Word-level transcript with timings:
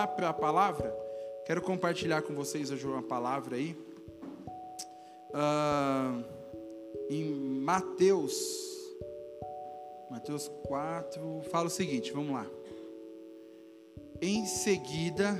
lá 0.00 0.06
para 0.06 0.30
a 0.30 0.32
palavra? 0.32 0.96
Quero 1.44 1.60
compartilhar 1.60 2.22
com 2.22 2.34
vocês 2.34 2.70
hoje 2.70 2.86
uma 2.86 3.02
palavra 3.02 3.56
aí. 3.56 3.76
Uh, 5.28 6.24
em 7.10 7.24
Mateus, 7.60 8.34
Mateus 10.10 10.50
4, 10.64 11.42
fala 11.50 11.66
o 11.66 11.70
seguinte, 11.70 12.12
vamos 12.12 12.32
lá. 12.32 12.46
Em 14.22 14.46
seguida, 14.46 15.36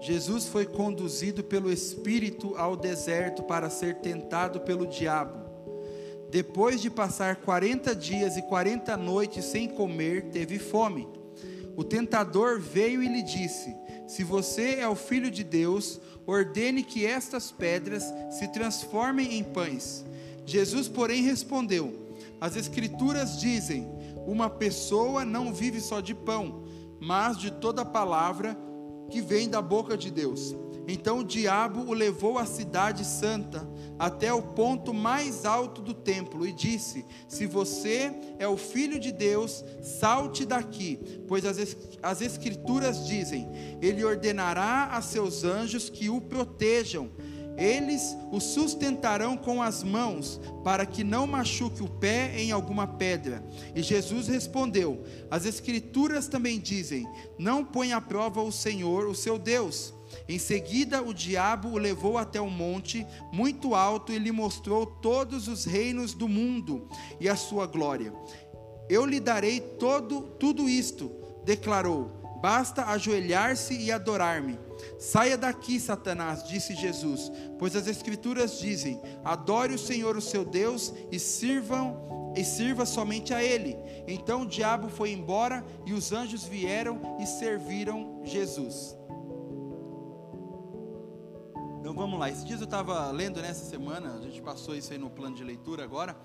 Jesus 0.00 0.46
foi 0.46 0.64
conduzido 0.64 1.44
pelo 1.44 1.70
Espírito 1.70 2.54
ao 2.56 2.74
deserto 2.74 3.42
para 3.42 3.68
ser 3.68 3.96
tentado 3.96 4.60
pelo 4.60 4.86
diabo. 4.86 5.38
Depois 6.30 6.80
de 6.80 6.88
passar 6.88 7.36
40 7.36 7.94
dias 7.94 8.38
e 8.38 8.42
40 8.42 8.96
noites 8.96 9.44
sem 9.44 9.68
comer, 9.68 10.30
teve 10.30 10.58
fome. 10.58 11.06
O 11.76 11.84
tentador 11.84 12.58
veio 12.58 13.02
e 13.02 13.08
lhe 13.08 13.22
disse: 13.22 13.81
Se 14.12 14.22
você 14.22 14.74
é 14.74 14.86
o 14.86 14.94
filho 14.94 15.30
de 15.30 15.42
Deus, 15.42 15.98
ordene 16.26 16.82
que 16.82 17.06
estas 17.06 17.50
pedras 17.50 18.04
se 18.30 18.46
transformem 18.48 19.38
em 19.38 19.42
pães. 19.42 20.04
Jesus, 20.44 20.86
porém, 20.86 21.22
respondeu: 21.22 22.14
As 22.38 22.54
Escrituras 22.54 23.40
dizem: 23.40 23.88
Uma 24.26 24.50
pessoa 24.50 25.24
não 25.24 25.50
vive 25.50 25.80
só 25.80 26.02
de 26.02 26.14
pão, 26.14 26.62
mas 27.00 27.38
de 27.38 27.50
toda 27.50 27.86
palavra 27.86 28.54
que 29.08 29.22
vem 29.22 29.48
da 29.48 29.62
boca 29.62 29.96
de 29.96 30.10
Deus. 30.10 30.54
Então 30.86 31.20
o 31.20 31.24
diabo 31.24 31.80
o 31.80 31.94
levou 31.94 32.36
à 32.36 32.44
cidade 32.44 33.06
santa, 33.06 33.66
até 34.02 34.34
o 34.34 34.42
ponto 34.42 34.92
mais 34.92 35.44
alto 35.44 35.80
do 35.80 35.94
templo, 35.94 36.44
e 36.44 36.52
disse: 36.52 37.04
Se 37.28 37.46
você 37.46 38.12
é 38.36 38.48
o 38.48 38.56
filho 38.56 38.98
de 38.98 39.12
Deus, 39.12 39.64
salte 39.80 40.44
daqui, 40.44 40.98
pois 41.28 41.44
as, 41.44 41.76
as 42.02 42.20
Escrituras 42.20 43.06
dizem: 43.06 43.48
Ele 43.80 44.04
ordenará 44.04 44.86
a 44.86 45.00
seus 45.00 45.44
anjos 45.44 45.88
que 45.88 46.10
o 46.10 46.20
protejam. 46.20 47.10
Eles 47.56 48.16
o 48.32 48.40
sustentarão 48.40 49.36
com 49.36 49.62
as 49.62 49.84
mãos, 49.84 50.40
para 50.64 50.84
que 50.84 51.04
não 51.04 51.24
machuque 51.24 51.82
o 51.82 51.88
pé 51.88 52.32
em 52.40 52.50
alguma 52.50 52.88
pedra. 52.88 53.44
E 53.72 53.84
Jesus 53.84 54.26
respondeu: 54.26 55.04
As 55.30 55.46
Escrituras 55.46 56.26
também 56.26 56.58
dizem: 56.58 57.06
Não 57.38 57.64
põe 57.64 57.92
à 57.92 58.00
prova 58.00 58.42
o 58.42 58.50
Senhor, 58.50 59.06
o 59.06 59.14
seu 59.14 59.38
Deus. 59.38 59.94
Em 60.28 60.38
seguida, 60.38 61.02
o 61.02 61.12
diabo 61.12 61.70
o 61.70 61.78
levou 61.78 62.18
até 62.18 62.40
um 62.40 62.50
monte 62.50 63.06
muito 63.32 63.74
alto 63.74 64.12
e 64.12 64.18
lhe 64.18 64.32
mostrou 64.32 64.86
todos 64.86 65.48
os 65.48 65.64
reinos 65.64 66.14
do 66.14 66.28
mundo 66.28 66.88
e 67.20 67.28
a 67.28 67.36
sua 67.36 67.66
glória. 67.66 68.12
Eu 68.88 69.04
lhe 69.06 69.20
darei 69.20 69.60
todo, 69.60 70.22
tudo 70.38 70.68
isto, 70.68 71.10
declarou. 71.44 72.20
Basta 72.42 72.86
ajoelhar-se 72.86 73.74
e 73.74 73.92
adorar-me. 73.92 74.58
Saia 74.98 75.38
daqui, 75.38 75.78
Satanás, 75.78 76.42
disse 76.42 76.74
Jesus, 76.74 77.30
pois 77.58 77.76
as 77.76 77.86
Escrituras 77.86 78.58
dizem: 78.58 79.00
adore 79.24 79.74
o 79.74 79.78
Senhor, 79.78 80.16
o 80.16 80.20
seu 80.20 80.44
Deus, 80.44 80.92
e 81.10 81.20
sirvam 81.20 82.32
e 82.36 82.44
sirva 82.44 82.84
somente 82.84 83.32
a 83.32 83.42
Ele. 83.42 83.76
Então 84.08 84.42
o 84.42 84.46
diabo 84.46 84.88
foi 84.88 85.12
embora 85.12 85.64
e 85.86 85.92
os 85.92 86.12
anjos 86.12 86.44
vieram 86.44 87.16
e 87.20 87.26
serviram 87.26 88.22
Jesus. 88.24 88.96
Vamos 92.02 92.18
lá. 92.18 92.28
Esses 92.28 92.44
dias 92.44 92.60
eu 92.60 92.64
estava 92.64 93.12
lendo 93.12 93.40
nessa 93.40 93.64
semana, 93.64 94.16
a 94.16 94.20
gente 94.22 94.42
passou 94.42 94.74
isso 94.74 94.92
aí 94.92 94.98
no 94.98 95.08
plano 95.08 95.36
de 95.36 95.44
leitura 95.44 95.84
agora. 95.84 96.16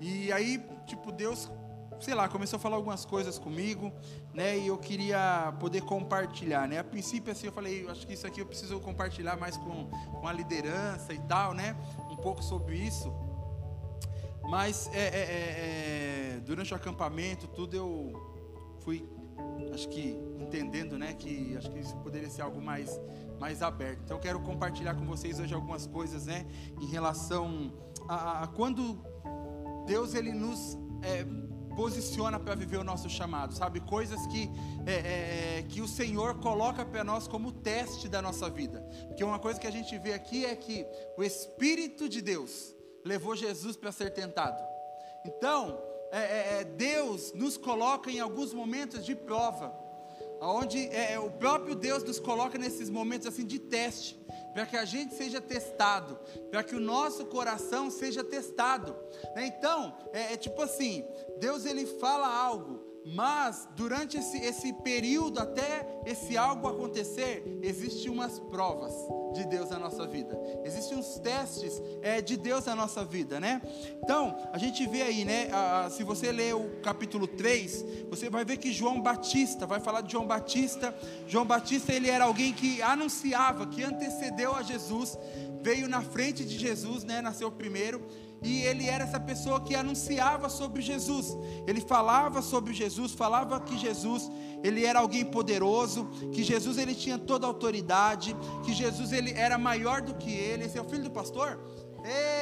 E 0.00 0.30
aí, 0.30 0.64
tipo, 0.86 1.10
Deus, 1.10 1.50
sei 1.98 2.14
lá, 2.14 2.28
começou 2.28 2.56
a 2.56 2.60
falar 2.60 2.76
algumas 2.76 3.04
coisas 3.04 3.36
comigo, 3.36 3.92
né? 4.32 4.56
E 4.56 4.68
eu 4.68 4.78
queria 4.78 5.52
poder 5.58 5.80
compartilhar, 5.80 6.68
né? 6.68 6.78
A 6.78 6.84
princípio, 6.84 7.32
assim, 7.32 7.48
eu 7.48 7.52
falei, 7.52 7.84
acho 7.88 8.06
que 8.06 8.12
isso 8.12 8.28
aqui 8.28 8.40
eu 8.40 8.46
preciso 8.46 8.78
compartilhar 8.78 9.36
mais 9.36 9.56
com, 9.56 9.86
com 10.20 10.28
a 10.28 10.32
liderança 10.32 11.12
e 11.12 11.18
tal, 11.22 11.52
né? 11.52 11.76
Um 12.08 12.16
pouco 12.16 12.40
sobre 12.40 12.76
isso. 12.76 13.12
Mas 14.48 14.88
é, 14.92 15.00
é, 15.00 15.18
é, 15.18 16.36
é 16.36 16.40
durante 16.46 16.72
o 16.72 16.76
acampamento, 16.76 17.48
tudo 17.48 17.74
eu 17.74 18.12
fui, 18.84 19.04
acho 19.74 19.88
que 19.88 20.16
entendendo, 20.38 20.96
né? 20.96 21.12
Que 21.12 21.56
acho 21.56 21.68
que 21.72 21.80
isso 21.80 21.96
poderia 21.96 22.30
ser 22.30 22.42
algo 22.42 22.62
mais 22.62 23.00
mais 23.38 23.62
aberto. 23.62 24.00
Então 24.04 24.16
eu 24.16 24.20
quero 24.20 24.40
compartilhar 24.40 24.94
com 24.94 25.04
vocês 25.04 25.38
hoje 25.38 25.54
algumas 25.54 25.86
coisas, 25.86 26.26
né, 26.26 26.46
em 26.80 26.86
relação 26.86 27.72
a, 28.08 28.44
a 28.44 28.46
quando 28.46 28.98
Deus 29.86 30.14
ele 30.14 30.32
nos 30.32 30.76
é, 31.02 31.24
posiciona 31.76 32.40
para 32.40 32.54
viver 32.56 32.76
o 32.78 32.84
nosso 32.84 33.08
chamado, 33.08 33.54
sabe? 33.54 33.80
Coisas 33.80 34.26
que, 34.26 34.50
é, 34.84 34.92
é, 34.92 35.58
é 35.58 35.62
que 35.62 35.80
o 35.80 35.86
Senhor 35.86 36.40
coloca 36.40 36.84
para 36.84 37.04
nós 37.04 37.28
como 37.28 37.52
teste 37.52 38.08
da 38.08 38.20
nossa 38.20 38.50
vida. 38.50 38.80
Porque 39.06 39.22
uma 39.22 39.38
coisa 39.38 39.60
que 39.60 39.66
a 39.66 39.70
gente 39.70 39.96
vê 39.96 40.12
aqui 40.12 40.44
é 40.44 40.56
que 40.56 40.84
o 41.16 41.22
Espírito 41.22 42.08
de 42.08 42.20
Deus 42.20 42.74
levou 43.04 43.36
Jesus 43.36 43.76
para 43.76 43.92
ser 43.92 44.10
tentado. 44.10 44.60
Então, 45.24 45.80
é, 46.10 46.60
é, 46.60 46.64
Deus 46.64 47.32
nos 47.32 47.56
coloca 47.56 48.10
em 48.10 48.18
alguns 48.18 48.52
momentos 48.52 49.04
de 49.04 49.14
prova 49.14 49.68
onde 50.40 50.86
é, 50.88 51.14
é, 51.14 51.18
o 51.18 51.30
próprio 51.30 51.74
Deus 51.74 52.02
nos 52.02 52.18
coloca 52.18 52.58
nesses 52.58 52.88
momentos 52.88 53.26
assim 53.26 53.44
de 53.44 53.58
teste, 53.58 54.18
para 54.52 54.66
que 54.66 54.76
a 54.76 54.84
gente 54.84 55.14
seja 55.14 55.40
testado, 55.40 56.18
para 56.50 56.62
que 56.62 56.74
o 56.74 56.80
nosso 56.80 57.26
coração 57.26 57.90
seja 57.90 58.24
testado. 58.24 58.96
Né? 59.34 59.46
Então, 59.46 59.96
é, 60.12 60.34
é 60.34 60.36
tipo 60.36 60.60
assim, 60.62 61.04
Deus 61.38 61.64
ele 61.64 61.86
fala 61.86 62.26
algo, 62.26 62.87
mas 63.14 63.68
durante 63.74 64.18
esse, 64.18 64.38
esse 64.38 64.72
período, 64.72 65.40
até 65.40 65.86
esse 66.04 66.36
algo 66.36 66.68
acontecer, 66.68 67.42
existem 67.62 68.10
umas 68.10 68.38
provas 68.38 68.92
de 69.34 69.44
Deus 69.46 69.70
na 69.70 69.78
nossa 69.78 70.06
vida. 70.06 70.38
Existem 70.64 70.98
uns 70.98 71.18
testes 71.18 71.80
é, 72.02 72.20
de 72.20 72.36
Deus 72.36 72.66
na 72.66 72.74
nossa 72.74 73.04
vida, 73.04 73.38
né? 73.40 73.62
Então, 74.02 74.36
a 74.52 74.58
gente 74.58 74.86
vê 74.86 75.02
aí, 75.02 75.24
né? 75.24 75.48
A, 75.52 75.88
se 75.90 76.02
você 76.02 76.32
ler 76.32 76.54
o 76.54 76.80
capítulo 76.82 77.26
3, 77.26 77.84
você 78.10 78.28
vai 78.28 78.44
ver 78.44 78.56
que 78.56 78.72
João 78.72 79.00
Batista, 79.00 79.66
vai 79.66 79.80
falar 79.80 80.02
de 80.02 80.12
João 80.12 80.26
Batista. 80.26 80.94
João 81.26 81.44
Batista, 81.44 81.92
ele 81.92 82.08
era 82.10 82.24
alguém 82.24 82.52
que 82.52 82.82
anunciava, 82.82 83.66
que 83.66 83.82
antecedeu 83.82 84.54
a 84.54 84.62
Jesus, 84.62 85.18
veio 85.62 85.88
na 85.88 86.02
frente 86.02 86.44
de 86.44 86.58
Jesus, 86.58 87.04
né? 87.04 87.20
Nasceu 87.20 87.50
primeiro 87.50 88.06
e 88.42 88.62
ele 88.62 88.86
era 88.86 89.04
essa 89.04 89.18
pessoa 89.18 89.60
que 89.60 89.74
anunciava 89.74 90.48
sobre 90.48 90.80
Jesus. 90.80 91.36
Ele 91.66 91.80
falava 91.80 92.40
sobre 92.40 92.72
Jesus, 92.72 93.12
falava 93.12 93.60
que 93.60 93.76
Jesus, 93.76 94.30
ele 94.62 94.84
era 94.84 95.00
alguém 95.00 95.24
poderoso, 95.24 96.06
que 96.32 96.42
Jesus 96.44 96.78
ele 96.78 96.94
tinha 96.94 97.18
toda 97.18 97.46
a 97.46 97.48
autoridade, 97.48 98.36
que 98.64 98.72
Jesus 98.72 99.12
ele 99.12 99.32
era 99.32 99.58
maior 99.58 100.00
do 100.00 100.14
que 100.14 100.30
ele. 100.30 100.64
Esse 100.64 100.78
é 100.78 100.80
o 100.80 100.88
filho 100.88 101.04
do 101.04 101.10
pastor? 101.10 101.58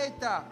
Eita! 0.05 0.47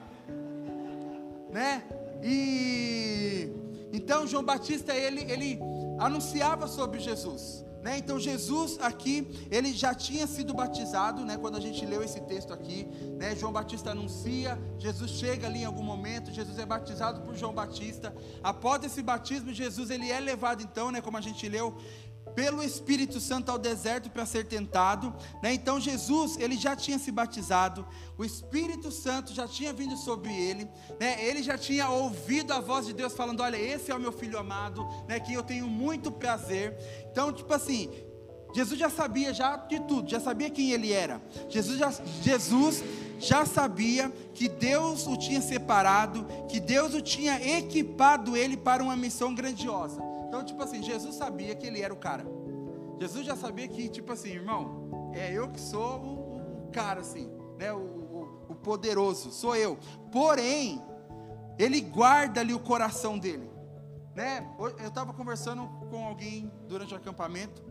Né? 1.50 1.84
E 2.22 3.52
então 3.92 4.26
João 4.26 4.42
Batista 4.42 4.94
ele 4.94 5.30
ele 5.30 5.60
anunciava 5.98 6.66
sobre 6.66 6.98
Jesus. 6.98 7.64
Né? 7.84 7.98
Então 7.98 8.18
Jesus 8.18 8.78
aqui, 8.80 9.28
ele 9.50 9.70
já 9.74 9.94
tinha 9.94 10.26
sido 10.26 10.54
batizado, 10.54 11.22
né? 11.22 11.36
quando 11.36 11.58
a 11.58 11.60
gente 11.60 11.84
leu 11.84 12.02
esse 12.02 12.18
texto 12.22 12.50
aqui, 12.50 12.88
né? 13.18 13.36
João 13.36 13.52
Batista 13.52 13.90
anuncia, 13.90 14.58
Jesus 14.78 15.10
chega 15.10 15.46
ali 15.46 15.60
em 15.60 15.64
algum 15.66 15.82
momento, 15.82 16.32
Jesus 16.32 16.58
é 16.58 16.64
batizado 16.64 17.20
por 17.20 17.36
João 17.36 17.52
Batista. 17.52 18.16
Após 18.42 18.82
esse 18.84 19.02
batismo, 19.02 19.52
Jesus 19.52 19.90
ele 19.90 20.10
é 20.10 20.18
levado 20.18 20.62
então, 20.62 20.90
né? 20.90 21.02
como 21.02 21.18
a 21.18 21.20
gente 21.20 21.46
leu, 21.46 21.76
pelo 22.34 22.62
Espírito 22.62 23.20
Santo 23.20 23.50
ao 23.50 23.58
deserto 23.58 24.10
para 24.10 24.26
ser 24.26 24.44
tentado, 24.46 25.14
né? 25.42 25.52
Então 25.54 25.78
Jesus, 25.80 26.36
ele 26.38 26.56
já 26.56 26.74
tinha 26.74 26.98
se 26.98 27.10
batizado, 27.10 27.86
o 28.18 28.24
Espírito 28.24 28.90
Santo 28.90 29.32
já 29.32 29.46
tinha 29.46 29.72
vindo 29.72 29.96
sobre 29.96 30.32
ele, 30.32 30.68
né? 31.00 31.24
Ele 31.24 31.42
já 31.42 31.56
tinha 31.56 31.88
ouvido 31.88 32.52
a 32.52 32.60
voz 32.60 32.86
de 32.86 32.92
Deus 32.92 33.12
falando: 33.12 33.40
"Olha, 33.40 33.56
esse 33.56 33.90
é 33.90 33.94
o 33.94 34.00
meu 34.00 34.12
filho 34.12 34.38
amado, 34.38 34.86
né, 35.08 35.20
que 35.20 35.32
eu 35.32 35.42
tenho 35.42 35.68
muito 35.68 36.10
prazer". 36.10 36.76
Então, 37.10 37.32
tipo 37.32 37.52
assim, 37.52 37.90
Jesus 38.54 38.78
já 38.78 38.88
sabia 38.88 39.34
já 39.34 39.56
de 39.56 39.80
tudo, 39.80 40.08
já 40.08 40.20
sabia 40.20 40.48
quem 40.48 40.70
ele 40.70 40.92
era. 40.92 41.20
Jesus 41.48 41.76
já, 41.76 41.92
Jesus 42.22 42.84
já 43.18 43.44
sabia 43.44 44.12
que 44.32 44.48
Deus 44.48 45.06
o 45.06 45.16
tinha 45.16 45.40
separado, 45.40 46.24
que 46.48 46.60
Deus 46.60 46.94
o 46.94 47.00
tinha 47.00 47.40
equipado 47.58 48.36
ele 48.36 48.56
para 48.56 48.82
uma 48.82 48.96
missão 48.96 49.34
grandiosa. 49.34 50.13
Então, 50.34 50.44
tipo 50.44 50.64
assim, 50.64 50.82
Jesus 50.82 51.14
sabia 51.14 51.54
que 51.54 51.64
ele 51.64 51.80
era 51.80 51.94
o 51.94 51.96
cara. 51.96 52.26
Jesus 52.98 53.24
já 53.24 53.36
sabia 53.36 53.68
que, 53.68 53.88
tipo 53.88 54.10
assim, 54.10 54.30
irmão, 54.30 55.12
é 55.14 55.32
eu 55.32 55.48
que 55.48 55.60
sou 55.60 56.00
o, 56.00 56.66
o 56.66 56.70
cara, 56.72 57.02
assim, 57.02 57.30
né? 57.56 57.72
O, 57.72 57.78
o, 57.78 58.46
o 58.48 58.54
poderoso, 58.56 59.30
sou 59.30 59.54
eu. 59.54 59.78
Porém, 60.10 60.82
ele 61.56 61.80
guarda 61.80 62.40
ali 62.40 62.52
o 62.52 62.58
coração 62.58 63.16
dele, 63.16 63.48
né? 64.12 64.44
Eu 64.58 64.88
estava 64.88 65.12
conversando 65.12 65.68
com 65.88 66.04
alguém 66.04 66.50
durante 66.66 66.92
o 66.94 66.96
acampamento, 66.96 67.62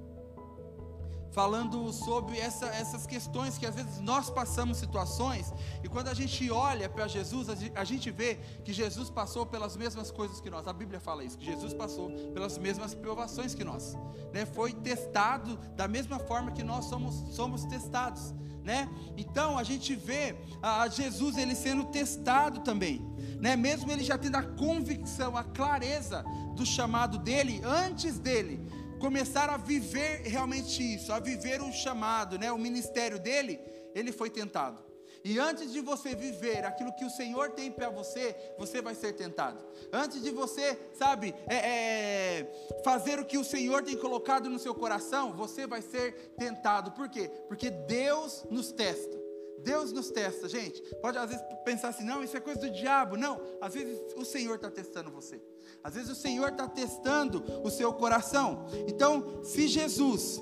falando 1.34 1.92
sobre 1.92 2.38
essa, 2.38 2.68
essas 2.68 3.08
questões 3.08 3.58
que 3.58 3.66
às 3.66 3.74
vezes 3.74 4.00
nós 4.00 4.30
passamos 4.30 4.78
situações 4.78 5.52
e 5.84 5.90
quando 5.90 6.08
a 6.08 6.14
gente 6.14 6.50
olha 6.52 6.88
para 6.88 7.08
Jesus, 7.08 7.48
a 7.74 7.84
gente 7.84 8.12
vê 8.12 8.36
que 8.64 8.72
Jesus 8.72 9.10
passou 9.10 9.44
pelas 9.44 9.76
mesmas 9.76 10.12
coisas 10.12 10.40
que 10.40 10.50
nós. 10.50 10.68
A 10.68 10.74
Bíblia 10.74 11.00
fala 11.00 11.24
isso, 11.24 11.38
que 11.38 11.46
Jesus 11.46 11.74
passou 11.74 12.12
pelas 12.34 12.58
mesmas 12.58 12.94
provações 12.94 13.56
que 13.56 13.64
nós, 13.64 13.98
né? 14.32 14.46
Foi 14.46 14.74
testado 14.74 15.58
da 15.76 15.88
mesma 15.88 16.20
forma 16.20 16.52
que 16.52 16.64
nós 16.64 16.86
somos, 16.86 17.36
somos 17.36 17.66
testados, 17.66 18.32
né? 18.64 18.88
Então 19.18 19.58
a 19.58 19.64
gente 19.64 19.96
vê 19.96 20.36
a 20.62 20.88
Jesus 20.88 21.36
ele 21.36 21.56
sendo 21.56 21.86
testado 21.86 22.60
também, 22.60 23.02
né? 23.40 23.56
Mesmo 23.56 23.92
ele 23.92 24.04
já 24.04 24.20
tendo 24.20 24.36
a 24.36 24.44
convicção, 24.44 25.36
a 25.36 25.44
clareza 25.44 26.24
do 26.56 26.64
chamado 26.64 27.18
dele 27.18 27.60
antes 27.64 28.20
dele 28.20 28.83
começar 29.04 29.50
a 29.50 29.58
viver 29.58 30.22
realmente 30.22 30.82
isso, 30.82 31.12
a 31.12 31.20
viver 31.20 31.62
o 31.62 31.74
chamado, 31.74 32.40
né, 32.40 32.54
o 32.54 32.58
ministério 32.58 33.20
dele, 33.20 33.60
ele 33.94 34.14
foi 34.14 34.30
tentado. 34.30 34.82
E 35.26 35.38
antes 35.38 35.74
de 35.74 35.82
você 35.82 36.16
viver 36.16 36.64
aquilo 36.64 36.94
que 36.94 37.04
o 37.04 37.10
Senhor 37.10 37.52
tem 37.52 37.70
para 37.70 37.90
você, 37.90 38.34
você 38.58 38.82
vai 38.82 38.96
ser 38.96 39.12
tentado. 39.12 39.62
Antes 39.92 40.22
de 40.22 40.32
você, 40.32 40.80
sabe, 40.98 41.36
é, 41.48 41.56
é, 41.56 42.82
fazer 42.86 43.20
o 43.20 43.26
que 43.26 43.38
o 43.38 43.44
Senhor 43.44 43.84
tem 43.84 43.98
colocado 43.98 44.50
no 44.50 44.58
seu 44.58 44.74
coração, 44.74 45.34
você 45.34 45.68
vai 45.68 45.82
ser 45.82 46.34
tentado. 46.38 46.94
Por 46.94 47.10
quê? 47.10 47.30
Porque 47.50 47.70
Deus 47.70 48.46
nos 48.50 48.72
testa. 48.72 49.22
Deus 49.60 49.92
nos 49.92 50.12
testa, 50.12 50.48
gente. 50.48 50.82
Pode 51.02 51.18
às 51.18 51.30
vezes 51.30 51.46
pensar 51.66 51.90
assim, 51.90 52.06
não, 52.06 52.24
isso 52.24 52.38
é 52.38 52.40
coisa 52.40 52.62
do 52.62 52.70
diabo. 52.70 53.18
Não, 53.18 53.42
às 53.60 53.74
vezes 53.74 54.00
o 54.16 54.24
Senhor 54.24 54.56
está 54.56 54.72
testando 54.72 55.12
você. 55.12 55.42
Às 55.84 55.96
vezes 55.96 56.10
o 56.10 56.16
Senhor 56.16 56.50
está 56.50 56.68
testando 56.68 57.44
o 57.62 57.70
seu 57.70 57.92
coração. 57.94 58.66
Então, 58.88 59.44
se 59.44 59.68
Jesus, 59.68 60.42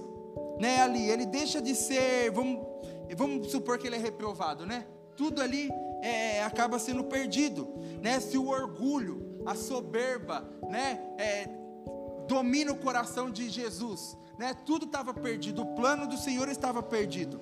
né, 0.60 0.82
ali, 0.82 1.10
ele 1.10 1.26
deixa 1.26 1.60
de 1.60 1.74
ser, 1.74 2.30
vamos, 2.32 2.64
vamos 3.18 3.50
supor 3.50 3.80
que 3.80 3.88
ele 3.88 3.96
é 3.96 4.00
reprovado, 4.00 4.66
né? 4.68 4.86
Tudo 5.18 5.42
ali 5.42 5.70
é, 6.04 6.44
acaba 6.44 6.78
sendo 6.78 7.04
perdido, 7.06 7.68
né? 8.02 8.20
Se 8.20 8.38
o 8.38 8.50
orgulho, 8.50 9.42
a 9.44 9.56
soberba, 9.56 10.48
né, 10.70 11.02
é, 11.18 11.50
domina 12.28 12.72
o 12.72 12.78
coração 12.78 13.32
de 13.32 13.50
Jesus, 13.50 14.16
né? 14.38 14.54
Tudo 14.64 14.86
estava 14.86 15.12
perdido, 15.12 15.64
o 15.64 15.76
plano 15.76 16.08
do 16.08 16.18
Senhor 16.18 16.50
estava 16.50 16.84
perdido, 16.84 17.42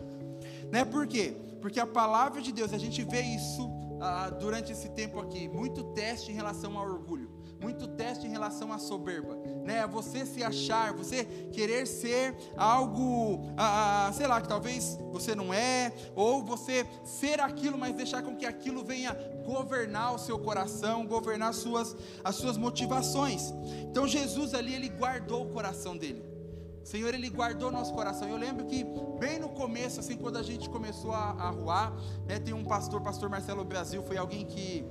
né? 0.71 0.85
Por 0.85 1.05
quê? 1.05 1.35
Porque 1.59 1.81
a 1.81 1.85
palavra 1.85 2.41
de 2.41 2.53
Deus, 2.53 2.71
a 2.71 2.77
gente 2.77 3.03
vê 3.03 3.19
isso 3.19 3.69
ah, 3.99 4.29
durante 4.29 4.71
esse 4.71 4.87
tempo 4.87 5.19
aqui, 5.19 5.49
muito 5.49 5.83
teste 5.93 6.31
em 6.31 6.35
relação 6.35 6.77
ao 6.77 6.85
orgulho 6.85 7.38
muito 7.61 7.87
teste 7.87 8.25
em 8.25 8.29
relação 8.29 8.71
à 8.71 8.77
soberba, 8.77 9.37
né? 9.63 9.85
Você 9.87 10.25
se 10.25 10.43
achar, 10.43 10.93
você 10.93 11.25
querer 11.51 11.85
ser 11.85 12.35
algo, 12.55 13.41
ah, 13.57 14.11
sei 14.13 14.27
lá, 14.27 14.41
que 14.41 14.47
talvez 14.47 14.97
você 15.11 15.35
não 15.35 15.53
é, 15.53 15.93
ou 16.15 16.43
você 16.43 16.85
ser 17.03 17.39
aquilo, 17.39 17.77
mas 17.77 17.95
deixar 17.95 18.21
com 18.21 18.35
que 18.35 18.45
aquilo 18.45 18.83
venha 18.83 19.13
governar 19.45 20.15
o 20.15 20.19
seu 20.19 20.39
coração, 20.39 21.05
governar 21.05 21.49
as 21.49 21.57
suas, 21.57 21.95
as 22.23 22.35
suas 22.35 22.57
motivações. 22.57 23.53
Então 23.89 24.07
Jesus 24.07 24.53
ali, 24.53 24.73
ele 24.73 24.89
guardou 24.89 25.43
o 25.45 25.49
coração 25.49 25.97
dele. 25.97 26.29
Senhor, 26.83 27.13
Ele 27.13 27.29
guardou 27.29 27.71
nosso 27.71 27.93
coração. 27.93 28.27
Eu 28.27 28.37
lembro 28.37 28.65
que 28.65 28.83
bem 29.19 29.37
no 29.37 29.49
começo, 29.49 29.99
assim, 29.99 30.17
quando 30.17 30.37
a 30.37 30.41
gente 30.41 30.67
começou 30.69 31.11
a, 31.11 31.31
a 31.33 31.49
ruar, 31.51 31.93
né, 32.25 32.39
tem 32.39 32.51
um 32.51 32.63
pastor, 32.63 32.99
pastor 33.01 33.29
Marcelo 33.29 33.63
Brasil, 33.63 34.01
foi 34.01 34.17
alguém 34.17 34.43
que 34.43 34.83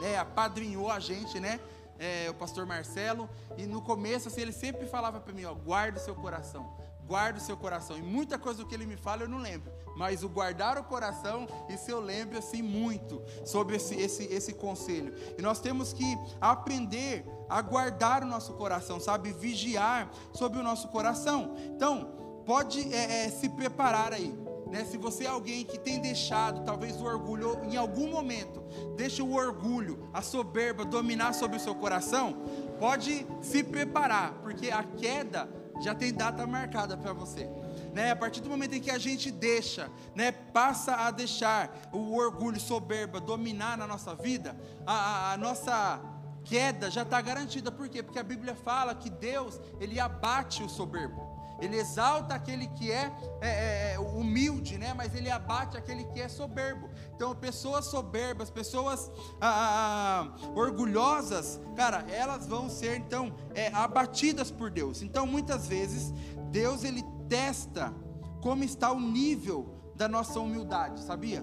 né, 0.00 0.16
apadrinhou 0.18 0.90
a 0.90 0.98
gente, 0.98 1.40
né? 1.40 1.60
É, 1.98 2.28
o 2.28 2.34
pastor 2.34 2.66
Marcelo, 2.66 3.30
e 3.56 3.66
no 3.66 3.80
começo 3.80 4.26
assim, 4.26 4.40
ele 4.40 4.52
sempre 4.52 4.84
falava 4.84 5.20
para 5.20 5.32
mim, 5.32 5.44
ó, 5.44 5.54
guarda 5.54 5.98
o 5.98 6.02
seu 6.02 6.14
coração, 6.14 6.68
guarda 7.06 7.38
o 7.38 7.42
seu 7.42 7.56
coração. 7.56 7.96
E 7.96 8.02
muita 8.02 8.36
coisa 8.36 8.62
do 8.62 8.66
que 8.68 8.74
ele 8.74 8.84
me 8.84 8.96
fala 8.96 9.22
eu 9.22 9.28
não 9.28 9.38
lembro, 9.38 9.72
mas 9.96 10.24
o 10.24 10.28
guardar 10.28 10.76
o 10.76 10.82
coração, 10.82 11.46
isso 11.68 11.88
eu 11.88 12.00
lembro 12.00 12.36
assim 12.36 12.62
muito 12.62 13.22
sobre 13.44 13.76
esse, 13.76 13.94
esse, 13.94 14.24
esse 14.24 14.52
conselho. 14.54 15.14
E 15.38 15.42
nós 15.42 15.60
temos 15.60 15.92
que 15.92 16.18
aprender 16.40 17.24
a 17.48 17.62
guardar 17.62 18.24
o 18.24 18.26
nosso 18.26 18.54
coração, 18.54 18.98
sabe? 18.98 19.32
Vigiar 19.32 20.10
sobre 20.32 20.58
o 20.58 20.64
nosso 20.64 20.88
coração. 20.88 21.54
Então, 21.76 22.12
pode 22.44 22.92
é, 22.92 23.26
é, 23.26 23.30
se 23.30 23.48
preparar 23.48 24.12
aí 24.12 24.43
né? 24.74 24.84
Se 24.84 24.98
você 24.98 25.22
é 25.22 25.28
alguém 25.28 25.64
que 25.64 25.78
tem 25.78 26.00
deixado 26.00 26.64
talvez 26.64 27.00
o 27.00 27.04
orgulho, 27.04 27.60
em 27.62 27.76
algum 27.76 28.10
momento, 28.10 28.60
deixa 28.96 29.22
o 29.22 29.32
orgulho, 29.32 30.08
a 30.12 30.20
soberba 30.20 30.84
dominar 30.84 31.32
sobre 31.32 31.58
o 31.58 31.60
seu 31.60 31.76
coração, 31.76 32.42
pode 32.80 33.24
se 33.40 33.62
preparar, 33.62 34.32
porque 34.42 34.72
a 34.72 34.82
queda 34.82 35.48
já 35.80 35.94
tem 35.94 36.12
data 36.12 36.44
marcada 36.44 36.96
para 36.96 37.12
você. 37.12 37.48
Né, 37.92 38.10
a 38.10 38.16
partir 38.16 38.40
do 38.40 38.50
momento 38.50 38.74
em 38.74 38.80
que 38.80 38.90
a 38.90 38.98
gente 38.98 39.30
deixa, 39.30 39.88
né, 40.12 40.32
passa 40.32 40.96
a 40.96 41.12
deixar 41.12 41.88
o 41.92 42.16
orgulho 42.16 42.58
soberba 42.58 43.20
dominar 43.20 43.78
na 43.78 43.86
nossa 43.86 44.16
vida, 44.16 44.56
a, 44.84 44.92
a, 44.92 45.32
a 45.34 45.36
nossa 45.36 46.00
queda 46.42 46.90
já 46.90 47.02
está 47.02 47.20
garantida. 47.20 47.70
Por 47.70 47.88
quê? 47.88 48.02
Porque 48.02 48.18
a 48.18 48.24
Bíblia 48.24 48.56
fala 48.56 48.92
que 48.92 49.08
Deus 49.08 49.60
ele 49.78 50.00
abate 50.00 50.64
o 50.64 50.68
soberbo. 50.68 51.33
Ele 51.64 51.78
exalta 51.78 52.34
aquele 52.34 52.66
que 52.68 52.92
é, 52.92 53.10
é, 53.40 53.48
é, 53.48 53.92
é, 53.94 53.98
humilde, 53.98 54.76
né? 54.76 54.92
mas 54.92 55.14
ele 55.14 55.30
abate 55.30 55.78
aquele 55.78 56.04
que 56.04 56.20
é 56.20 56.28
soberbo. 56.28 56.90
Então, 57.14 57.34
pessoas 57.34 57.86
soberbas, 57.86 58.50
pessoas 58.50 59.10
ah, 59.40 60.28
ah, 60.30 60.50
orgulhosas, 60.54 61.58
cara, 61.74 62.04
elas 62.10 62.46
vão 62.46 62.68
ser 62.68 62.98
então 62.98 63.34
é, 63.54 63.68
abatidas 63.68 64.50
por 64.50 64.70
Deus. 64.70 65.00
Então, 65.00 65.26
muitas 65.26 65.66
vezes, 65.66 66.12
Deus 66.50 66.84
ele 66.84 67.02
testa 67.28 67.94
como 68.42 68.62
está 68.62 68.92
o 68.92 69.00
nível 69.00 69.74
da 69.96 70.06
nossa 70.06 70.38
humildade, 70.38 71.00
sabia? 71.00 71.42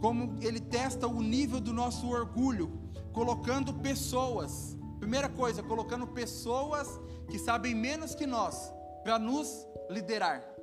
Como 0.00 0.38
ele 0.40 0.58
testa 0.58 1.06
o 1.06 1.20
nível 1.20 1.60
do 1.60 1.74
nosso 1.74 2.08
orgulho, 2.08 2.80
colocando 3.12 3.74
pessoas. 3.74 4.74
Primeira 4.98 5.28
coisa, 5.28 5.62
colocando 5.62 6.06
pessoas 6.06 6.98
que 7.28 7.38
sabem 7.38 7.74
menos 7.74 8.14
que 8.14 8.26
nós 8.26 8.72
para 9.10 9.18
nos 9.18 9.66
liderar, 9.90 10.54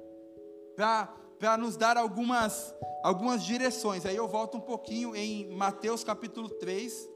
para 1.38 1.57
nos 1.57 1.75
dar 1.75 1.97
algumas, 1.97 2.73
algumas 3.03 3.44
direções. 3.44 4.05
Aí 4.05 4.15
eu 4.15 4.25
volto 4.25 4.55
um 4.55 4.61
pouquinho 4.61 5.13
em 5.13 5.49
Mateus 5.49 6.01
capítulo 6.01 6.47
3. 6.47 7.09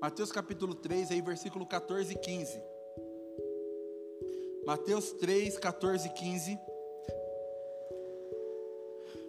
Mateus 0.00 0.32
capítulo 0.32 0.74
3, 0.74 1.10
aí 1.10 1.20
versículo 1.20 1.66
14 1.66 2.10
e 2.10 2.18
15. 2.18 2.62
Mateus 4.64 5.12
3, 5.12 5.58
14 5.58 6.08
e 6.08 6.10
15. 6.10 6.58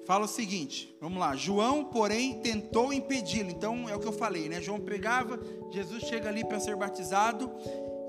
Fala 0.06 0.26
o 0.26 0.28
seguinte, 0.28 0.94
vamos 1.00 1.18
lá. 1.18 1.36
João, 1.36 1.86
porém, 1.86 2.40
tentou 2.42 2.92
impedi-lo. 2.92 3.50
Então 3.50 3.88
é 3.88 3.96
o 3.96 4.00
que 4.00 4.08
eu 4.08 4.14
falei, 4.14 4.50
né? 4.50 4.62
João 4.62 4.80
pregava, 4.80 5.40
Jesus 5.72 6.04
chega 6.04 6.28
ali 6.28 6.44
para 6.44 6.60
ser 6.60 6.76
batizado, 6.76 7.50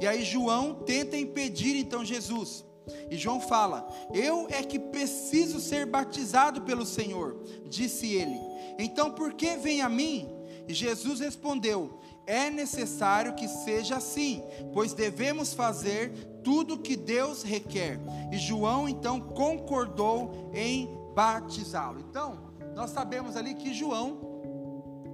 e 0.00 0.06
aí 0.06 0.24
João 0.24 0.74
tenta 0.74 1.16
impedir 1.16 1.76
então 1.76 2.04
Jesus. 2.04 2.64
E 3.10 3.16
João 3.16 3.40
fala: 3.40 3.86
Eu 4.12 4.46
é 4.50 4.62
que 4.62 4.78
preciso 4.78 5.60
ser 5.60 5.86
batizado 5.86 6.62
pelo 6.62 6.84
Senhor, 6.84 7.40
disse 7.66 8.12
ele. 8.12 8.38
Então 8.78 9.10
por 9.12 9.34
que 9.34 9.56
vem 9.56 9.80
a 9.80 9.88
mim? 9.88 10.28
E 10.66 10.74
Jesus 10.74 11.20
respondeu: 11.20 11.98
É 12.26 12.50
necessário 12.50 13.34
que 13.34 13.46
seja 13.46 13.96
assim, 13.96 14.42
pois 14.72 14.92
devemos 14.92 15.54
fazer 15.54 16.12
tudo 16.42 16.74
o 16.74 16.78
que 16.78 16.96
Deus 16.96 17.42
requer. 17.42 18.00
E 18.32 18.36
João 18.36 18.88
então 18.88 19.20
concordou 19.20 20.50
em 20.52 21.03
batizá-lo. 21.14 22.00
Então, 22.00 22.52
nós 22.75 22.90
sabemos 22.90 23.37
ali 23.37 23.54
que 23.54 23.73
João, 23.73 24.18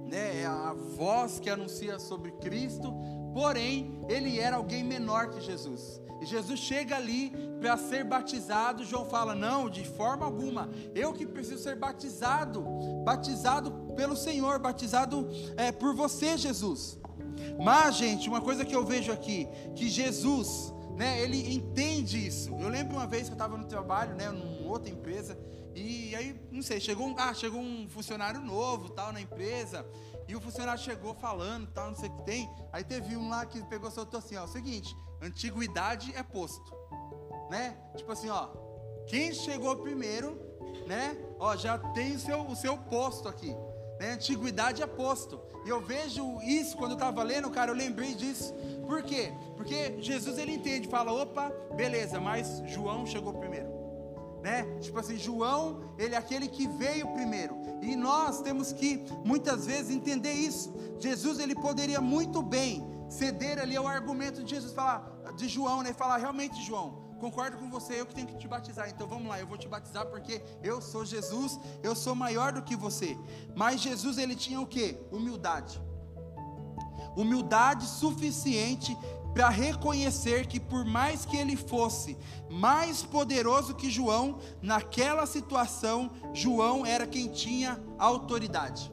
né, 0.09 0.41
é 0.41 0.45
a 0.45 0.73
voz 0.73 1.39
que 1.39 1.49
anuncia 1.49 1.99
sobre 1.99 2.31
Cristo, 2.33 2.93
porém, 3.33 4.03
ele 4.09 4.39
era 4.39 4.57
alguém 4.57 4.83
menor 4.83 5.29
que 5.29 5.39
Jesus. 5.39 6.01
E 6.21 6.25
Jesus 6.25 6.59
chega 6.59 6.95
ali 6.95 7.33
para 7.59 7.75
ser 7.77 8.03
batizado. 8.03 8.85
João 8.85 9.05
fala: 9.05 9.33
Não, 9.33 9.67
de 9.67 9.83
forma 9.83 10.23
alguma, 10.23 10.69
eu 10.93 11.11
que 11.13 11.25
preciso 11.25 11.63
ser 11.63 11.75
batizado, 11.75 12.63
batizado 13.03 13.71
pelo 13.95 14.15
Senhor, 14.15 14.59
batizado 14.59 15.27
é, 15.57 15.71
por 15.71 15.95
você, 15.95 16.37
Jesus. 16.37 16.99
Mas, 17.59 17.95
gente, 17.95 18.29
uma 18.29 18.39
coisa 18.39 18.63
que 18.63 18.75
eu 18.75 18.85
vejo 18.85 19.11
aqui, 19.11 19.47
que 19.75 19.89
Jesus, 19.89 20.71
né, 20.95 21.19
ele 21.21 21.55
entende 21.55 22.27
isso. 22.27 22.51
Eu 22.59 22.69
lembro 22.69 22.97
uma 22.97 23.07
vez 23.07 23.23
que 23.23 23.31
eu 23.31 23.35
estava 23.35 23.57
no 23.57 23.65
trabalho, 23.65 24.15
né, 24.15 24.29
numa 24.29 24.69
outra 24.69 24.91
empresa, 24.91 25.35
e 25.75 26.15
aí, 26.15 26.47
não 26.51 26.61
sei, 26.61 26.79
chegou 26.79 27.07
um, 27.07 27.15
ah, 27.17 27.33
chegou 27.33 27.59
um 27.59 27.87
funcionário 27.89 28.41
novo, 28.41 28.89
tal, 28.89 29.11
na 29.13 29.21
empresa, 29.21 29.85
e 30.27 30.35
o 30.35 30.41
funcionário 30.41 30.81
chegou 30.81 31.13
falando, 31.13 31.67
tal, 31.71 31.89
não 31.89 31.95
sei 31.95 32.09
o 32.09 32.17
que 32.17 32.23
tem. 32.23 32.49
Aí 32.71 32.83
teve 32.83 33.15
um 33.15 33.29
lá 33.29 33.45
que 33.45 33.63
pegou 33.65 33.89
e 33.89 33.91
soltou 33.91 34.17
assim, 34.19 34.35
ó, 34.35 34.43
o 34.43 34.47
seguinte, 34.47 34.95
antiguidade 35.21 36.13
é 36.15 36.23
posto, 36.23 36.73
né? 37.49 37.77
Tipo 37.95 38.11
assim, 38.11 38.29
ó, 38.29 38.49
quem 39.07 39.33
chegou 39.33 39.75
primeiro, 39.77 40.39
né? 40.87 41.17
Ó, 41.39 41.55
já 41.55 41.77
tem 41.77 42.15
o 42.15 42.19
seu, 42.19 42.41
o 42.41 42.55
seu 42.55 42.77
posto 42.77 43.27
aqui. 43.27 43.53
né? 43.99 44.13
Antiguidade 44.13 44.81
é 44.81 44.87
posto. 44.87 45.39
E 45.65 45.69
eu 45.69 45.81
vejo 45.81 46.41
isso 46.41 46.77
quando 46.77 46.91
eu 46.91 46.97
estava 46.97 47.23
lendo, 47.23 47.49
cara, 47.49 47.71
eu 47.71 47.75
lembrei 47.75 48.13
disso. 48.15 48.53
Por 48.87 49.03
quê? 49.03 49.31
Porque 49.55 50.01
Jesus 50.01 50.37
ele 50.37 50.53
entende, 50.53 50.87
fala, 50.87 51.11
opa, 51.11 51.49
beleza, 51.75 52.19
mas 52.19 52.61
João 52.65 53.05
chegou 53.05 53.33
primeiro. 53.33 53.80
Né? 54.41 54.63
Tipo 54.79 54.99
assim, 54.99 55.17
João, 55.17 55.81
ele 55.97 56.15
é 56.15 56.17
aquele 56.17 56.47
que 56.47 56.67
veio 56.67 57.07
primeiro. 57.13 57.55
E 57.81 57.95
nós 57.95 58.41
temos 58.41 58.73
que 58.73 59.05
muitas 59.23 59.65
vezes 59.65 59.91
entender 59.91 60.33
isso. 60.33 60.73
Jesus 60.99 61.39
ele 61.39 61.55
poderia 61.55 62.01
muito 62.01 62.41
bem 62.41 62.83
ceder 63.09 63.59
ali 63.59 63.75
ao 63.75 63.87
argumento 63.87 64.43
de 64.43 64.49
Jesus, 64.49 64.73
falar 64.73 65.11
de 65.35 65.47
João, 65.47 65.83
né? 65.83 65.93
Falar 65.93 66.17
realmente, 66.17 66.61
João, 66.63 67.01
concordo 67.19 67.57
com 67.57 67.69
você, 67.69 68.01
eu 68.01 68.05
que 68.05 68.15
tenho 68.15 68.27
que 68.27 68.37
te 68.37 68.47
batizar. 68.47 68.89
Então 68.89 69.07
vamos 69.07 69.27
lá, 69.27 69.39
eu 69.39 69.45
vou 69.45 69.57
te 69.57 69.67
batizar 69.67 70.07
porque 70.07 70.41
eu 70.63 70.81
sou 70.81 71.05
Jesus, 71.05 71.59
eu 71.83 71.95
sou 71.95 72.15
maior 72.15 72.51
do 72.53 72.63
que 72.63 72.75
você. 72.75 73.15
Mas 73.55 73.81
Jesus 73.81 74.17
ele 74.17 74.35
tinha 74.35 74.59
o 74.59 74.65
que? 74.65 74.97
Humildade. 75.11 75.79
Humildade 77.15 77.85
suficiente 77.85 78.97
para 79.33 79.49
reconhecer 79.49 80.45
que 80.45 80.59
por 80.59 80.85
mais 80.85 81.25
que 81.25 81.37
ele 81.37 81.55
fosse 81.55 82.17
mais 82.49 83.01
poderoso 83.01 83.75
que 83.75 83.89
João, 83.89 84.39
naquela 84.61 85.25
situação 85.25 86.11
João 86.33 86.85
era 86.85 87.07
quem 87.07 87.27
tinha 87.27 87.79
autoridade. 87.97 88.91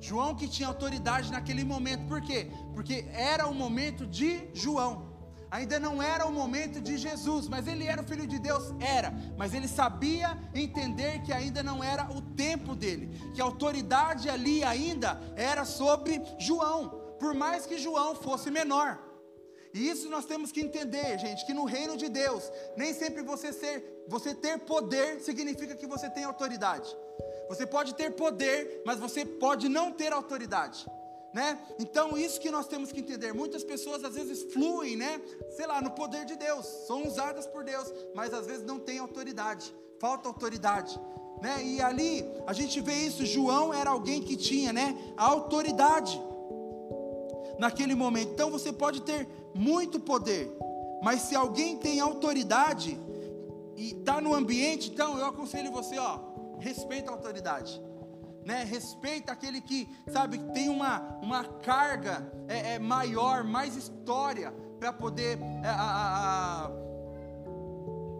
João 0.00 0.34
que 0.34 0.46
tinha 0.46 0.68
autoridade 0.68 1.32
naquele 1.32 1.64
momento, 1.64 2.06
por 2.06 2.20
quê? 2.20 2.50
Porque 2.74 3.06
era 3.12 3.46
o 3.46 3.54
momento 3.54 4.06
de 4.06 4.48
João. 4.52 5.14
Ainda 5.50 5.78
não 5.78 6.02
era 6.02 6.26
o 6.26 6.32
momento 6.32 6.80
de 6.80 6.98
Jesus, 6.98 7.48
mas 7.48 7.68
ele 7.68 7.86
era 7.86 8.02
o 8.02 8.04
filho 8.04 8.26
de 8.26 8.38
Deus? 8.38 8.74
Era, 8.80 9.14
mas 9.38 9.54
ele 9.54 9.68
sabia 9.68 10.36
entender 10.52 11.22
que 11.22 11.32
ainda 11.32 11.62
não 11.62 11.82
era 11.82 12.10
o 12.10 12.20
tempo 12.20 12.74
dele, 12.74 13.06
que 13.32 13.40
a 13.40 13.44
autoridade 13.44 14.28
ali 14.28 14.64
ainda 14.64 15.20
era 15.36 15.64
sobre 15.64 16.20
João, 16.40 17.03
por 17.18 17.34
mais 17.34 17.66
que 17.66 17.78
João 17.78 18.14
fosse 18.14 18.50
menor. 18.50 18.98
E 19.72 19.88
isso 19.88 20.08
nós 20.08 20.24
temos 20.24 20.52
que 20.52 20.60
entender, 20.60 21.18
gente, 21.18 21.44
que 21.44 21.52
no 21.52 21.64
reino 21.64 21.96
de 21.96 22.08
Deus, 22.08 22.44
nem 22.76 22.94
sempre 22.94 23.22
você 23.22 23.52
ser, 23.52 24.04
você 24.06 24.32
ter 24.32 24.58
poder 24.60 25.20
significa 25.20 25.74
que 25.74 25.86
você 25.86 26.08
tem 26.08 26.24
autoridade. 26.24 26.96
Você 27.48 27.66
pode 27.66 27.94
ter 27.94 28.10
poder, 28.12 28.82
mas 28.86 29.00
você 29.00 29.24
pode 29.24 29.68
não 29.68 29.90
ter 29.90 30.12
autoridade 30.12 30.86
né? 31.34 31.58
Então, 31.80 32.16
isso 32.16 32.40
que 32.40 32.48
nós 32.48 32.68
temos 32.68 32.92
que 32.92 33.00
entender. 33.00 33.34
Muitas 33.34 33.64
pessoas 33.64 34.04
às 34.04 34.14
vezes 34.14 34.52
fluem, 34.52 34.96
né? 34.96 35.20
Sei 35.56 35.66
lá, 35.66 35.82
no 35.82 35.90
poder 35.90 36.24
de 36.24 36.36
Deus, 36.36 36.64
são 36.86 37.04
usadas 37.04 37.44
por 37.44 37.64
Deus, 37.64 37.92
mas 38.14 38.32
às 38.32 38.46
vezes 38.46 38.64
não 38.64 38.78
têm 38.78 39.00
autoridade, 39.00 39.74
falta 39.98 40.28
autoridade. 40.28 40.98
Né? 41.42 41.60
E 41.64 41.82
ali 41.82 42.24
a 42.46 42.52
gente 42.52 42.80
vê 42.80 42.94
isso. 42.94 43.26
João 43.26 43.74
era 43.74 43.90
alguém 43.90 44.22
que 44.22 44.36
tinha, 44.36 44.72
né, 44.72 44.96
a 45.16 45.24
autoridade 45.24 46.22
naquele 47.58 47.94
momento. 47.94 48.32
Então 48.32 48.50
você 48.50 48.72
pode 48.72 49.02
ter 49.02 49.28
muito 49.54 50.00
poder, 50.00 50.56
mas 51.02 51.22
se 51.22 51.34
alguém 51.34 51.76
tem 51.76 52.00
autoridade 52.00 52.98
e 53.76 53.90
está 53.90 54.20
no 54.20 54.34
ambiente, 54.34 54.90
então 54.90 55.18
eu 55.18 55.26
aconselho 55.26 55.70
você, 55.70 55.98
ó, 55.98 56.20
respeita 56.58 57.10
a 57.10 57.14
autoridade 57.14 57.82
né? 58.44 58.62
Respeita 58.64 59.32
aquele 59.32 59.60
que, 59.60 59.88
sabe, 60.08 60.38
tem 60.52 60.68
uma, 60.68 61.00
uma 61.22 61.44
carga 61.44 62.30
é, 62.46 62.74
é 62.74 62.78
maior, 62.78 63.42
mais 63.42 63.74
história 63.74 64.52
para 64.78 64.92
poder 64.92 65.38
é, 65.62 65.68
a, 65.68 66.66
a, 66.66 66.70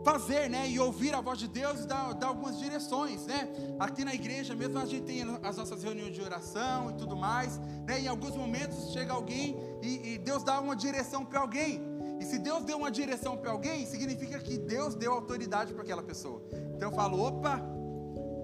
fazer, 0.05 0.49
né? 0.51 0.69
E 0.69 0.79
ouvir 0.79 1.15
a 1.15 1.21
voz 1.21 1.39
de 1.39 1.49
Deus 1.49 1.81
e 1.81 1.87
dar, 1.87 2.13
dar 2.15 2.29
algumas 2.29 2.59
direções, 2.59 3.27
né? 3.27 3.49
Aqui 3.79 4.05
na 4.05 4.15
igreja 4.15 4.55
mesmo 4.55 4.79
a 4.79 4.85
gente 4.85 5.05
tem 5.05 5.23
as 5.43 5.57
nossas 5.57 5.83
reuniões 5.83 6.15
de 6.15 6.21
oração 6.21 6.91
e 6.91 6.95
tudo 6.95 7.17
mais, 7.17 7.59
né? 7.87 8.01
Em 8.01 8.07
alguns 8.07 8.37
momentos 8.37 8.93
chega 8.93 9.13
alguém 9.13 9.57
e, 9.83 10.15
e 10.15 10.19
Deus 10.19 10.45
dá 10.45 10.61
uma 10.61 10.77
direção 10.77 11.25
para 11.25 11.41
alguém. 11.41 11.81
E 12.21 12.25
se 12.25 12.39
Deus 12.39 12.65
deu 12.65 12.77
uma 12.77 12.91
direção 12.91 13.37
para 13.37 13.51
alguém, 13.51 13.85
significa 13.87 14.39
que 14.39 14.57
Deus 14.57 14.95
deu 14.95 15.13
autoridade 15.13 15.73
para 15.73 15.83
aquela 15.83 16.03
pessoa. 16.03 16.43
Então 16.77 16.91
eu 16.91 16.95
falo, 16.95 17.21
opa, 17.21 17.61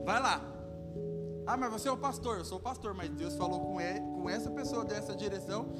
vai 0.04 0.20
lá, 0.20 0.42
ah, 1.52 1.56
mas 1.56 1.72
você 1.72 1.88
é 1.88 1.90
o 1.90 1.96
pastor. 1.96 2.38
Eu 2.38 2.44
sou 2.44 2.58
o 2.58 2.60
pastor, 2.60 2.94
mas 2.94 3.10
Deus 3.10 3.34
falou 3.34 3.58
com, 3.58 3.80
ele, 3.80 3.98
com 3.98 4.30
essa 4.30 4.48
pessoa 4.48 4.84
dessa 4.84 5.16
direção. 5.16 5.72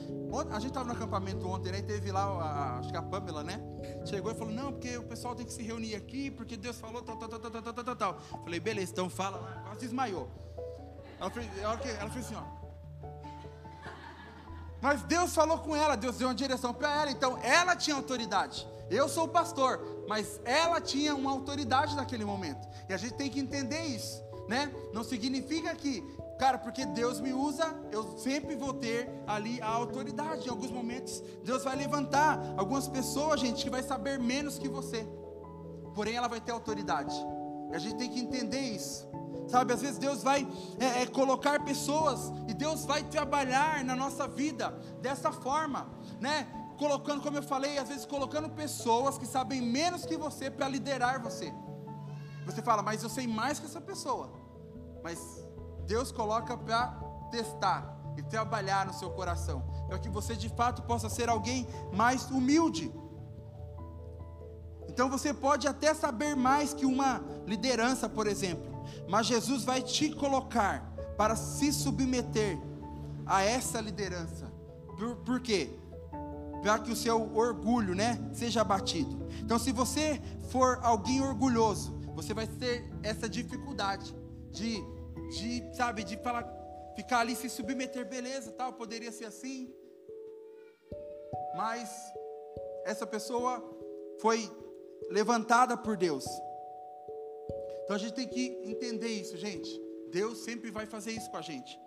A 0.50 0.59
gente 0.59 0.71
estava 0.71 0.87
no 0.87 0.93
acampamento 0.93 1.47
ontem, 1.47 1.71
né? 1.71 1.81
teve 1.81 2.11
lá, 2.11 2.25
a, 2.25 2.79
acho 2.81 2.91
que 2.91 2.97
a 2.97 3.03
Pamela, 3.03 3.45
né? 3.45 3.61
Chegou 4.05 4.33
e 4.33 4.35
falou: 4.35 4.53
Não, 4.53 4.73
porque 4.73 4.97
o 4.97 5.05
pessoal 5.05 5.33
tem 5.33 5.47
que 5.47 5.53
se 5.53 5.62
reunir 5.62 5.95
aqui, 5.95 6.29
porque 6.29 6.57
Deus 6.57 6.81
falou 6.81 7.03
tal, 7.03 7.17
tal, 7.17 7.29
tal, 7.29 7.39
tal, 7.39 7.62
tal, 7.62 7.85
tal, 7.85 7.97
tal. 7.97 8.21
Falei: 8.43 8.59
Beleza, 8.59 8.91
então 8.91 9.09
fala 9.09 9.37
lá. 9.37 9.62
Quase 9.67 9.81
desmaiou. 9.81 10.29
Ela 11.21 11.31
fez, 11.31 11.59
ela, 11.59 11.75
ela 11.75 12.11
fez 12.11 12.27
assim, 12.27 12.35
ó. 12.35 12.43
Mas 14.83 15.03
Deus 15.03 15.33
falou 15.33 15.59
com 15.59 15.77
ela, 15.77 15.95
Deus 15.95 16.17
deu 16.17 16.27
uma 16.27 16.35
direção 16.35 16.75
para 16.75 17.03
ela, 17.03 17.11
então 17.12 17.39
ela 17.45 17.77
tinha 17.77 17.95
autoridade. 17.95 18.67
Eu 18.91 19.09
sou 19.09 19.27
o 19.27 19.29
pastor, 19.29 20.05
mas 20.09 20.41
ela 20.45 20.81
tinha 20.81 21.15
uma 21.15 21.31
autoridade 21.31 21.95
naquele 21.95 22.25
momento. 22.25 22.67
E 22.89 22.93
a 22.93 22.97
gente 22.97 23.15
tem 23.15 23.31
que 23.31 23.39
entender 23.39 23.83
isso 23.83 24.30
né? 24.50 24.69
Não 24.92 25.04
significa 25.04 25.73
que, 25.76 26.02
cara, 26.37 26.59
porque 26.59 26.85
Deus 26.85 27.21
me 27.21 27.33
usa, 27.33 27.73
eu 27.92 28.19
sempre 28.19 28.57
vou 28.57 28.75
ter 28.75 29.09
ali 29.25 29.62
a 29.62 29.69
autoridade. 29.69 30.49
Em 30.49 30.50
alguns 30.50 30.73
momentos, 30.73 31.23
Deus 31.45 31.62
vai 31.62 31.76
levantar 31.76 32.37
algumas 32.57 32.88
pessoas, 32.88 33.38
gente, 33.38 33.62
que 33.62 33.71
vai 33.71 33.80
saber 33.80 34.19
menos 34.19 34.59
que 34.59 34.69
você, 34.69 35.07
porém 35.95 36.16
ela 36.16 36.26
vai 36.26 36.40
ter 36.40 36.50
autoridade. 36.50 37.14
E 37.71 37.76
a 37.76 37.78
gente 37.78 37.95
tem 37.95 38.11
que 38.11 38.19
entender 38.19 38.59
isso. 38.59 39.09
Sabe, 39.47 39.73
às 39.73 39.83
vezes 39.83 39.99
Deus 39.99 40.21
vai 40.21 40.45
é, 40.80 41.02
é, 41.02 41.07
colocar 41.07 41.64
pessoas 41.64 42.33
e 42.49 42.52
Deus 42.52 42.85
vai 42.85 43.04
trabalhar 43.04 43.85
na 43.85 43.95
nossa 43.95 44.26
vida 44.26 44.71
dessa 45.00 45.30
forma, 45.30 45.88
né? 46.19 46.49
Colocando, 46.76 47.23
como 47.23 47.37
eu 47.37 47.42
falei, 47.42 47.78
às 47.78 47.88
vezes 47.88 48.04
colocando 48.04 48.49
pessoas 48.50 49.16
que 49.16 49.26
sabem 49.26 49.61
menos 49.61 50.04
que 50.04 50.16
você 50.16 50.50
para 50.50 50.69
liderar 50.69 51.23
você. 51.23 51.52
Você 52.47 52.61
fala, 52.62 52.83
mas 52.83 53.04
eu 53.04 53.09
sei 53.09 53.28
mais 53.28 53.61
que 53.61 53.66
essa 53.66 53.80
pessoa. 53.80 54.39
Mas 55.02 55.19
Deus 55.87 56.12
coloca 56.12 56.57
para 56.57 56.88
testar 57.30 57.99
e 58.16 58.23
trabalhar 58.23 58.87
no 58.87 58.92
seu 58.92 59.11
coração, 59.11 59.62
para 59.87 59.99
que 59.99 60.09
você 60.09 60.37
de 60.37 60.49
fato 60.49 60.83
possa 60.83 61.09
ser 61.09 61.28
alguém 61.28 61.66
mais 61.92 62.30
humilde. 62.30 62.92
Então 64.88 65.09
você 65.09 65.33
pode 65.33 65.66
até 65.69 65.95
saber 65.95 66.35
mais 66.35 66.75
que 66.75 66.85
uma 66.85 67.23
liderança, 67.47 68.09
por 68.09 68.26
exemplo, 68.26 68.85
mas 69.09 69.26
Jesus 69.26 69.64
vai 69.64 69.80
te 69.80 70.11
colocar 70.11 70.92
para 71.16 71.37
se 71.37 71.73
submeter 71.73 72.59
a 73.25 73.42
essa 73.42 73.80
liderança. 73.80 74.50
Por, 74.99 75.16
por 75.16 75.40
quê? 75.40 75.71
Para 76.62 76.78
que 76.78 76.90
o 76.90 76.97
seu 76.97 77.35
orgulho, 77.35 77.95
né, 77.95 78.21
seja 78.33 78.61
abatido. 78.61 79.26
Então, 79.40 79.59
se 79.59 79.73
você 79.73 80.21
for 80.50 80.78
alguém 80.83 81.23
orgulhoso, 81.23 81.99
você 82.14 82.35
vai 82.35 82.47
ter 82.47 82.90
essa 83.02 83.28
dificuldade 83.28 84.14
de, 84.50 84.76
de 85.37 85.76
sabe, 85.76 86.04
de 86.04 86.16
falar, 86.19 86.45
ficar 86.95 87.21
ali 87.21 87.35
se 87.37 87.49
submeter, 87.49 88.04
beleza, 88.09 88.52
tal, 88.52 88.73
poderia 88.73 89.12
ser 89.12 89.26
assim. 89.26 89.73
Mas 91.57 91.90
essa 92.85 93.07
pessoa 93.07 93.62
foi 94.21 94.50
levantada 95.11 95.76
por 95.76 95.97
Deus. 95.97 96.25
Então 97.85 97.97
a 97.97 97.99
gente 97.99 98.14
tem 98.14 98.28
que 98.28 98.61
entender 98.64 99.09
isso, 99.09 99.37
gente. 99.37 99.71
Deus 100.11 100.38
sempre 100.38 100.71
vai 100.71 100.87
fazer 100.87 101.12
isso 101.12 101.30
com 101.30 101.37
a 101.37 101.42
gente. 101.42 101.78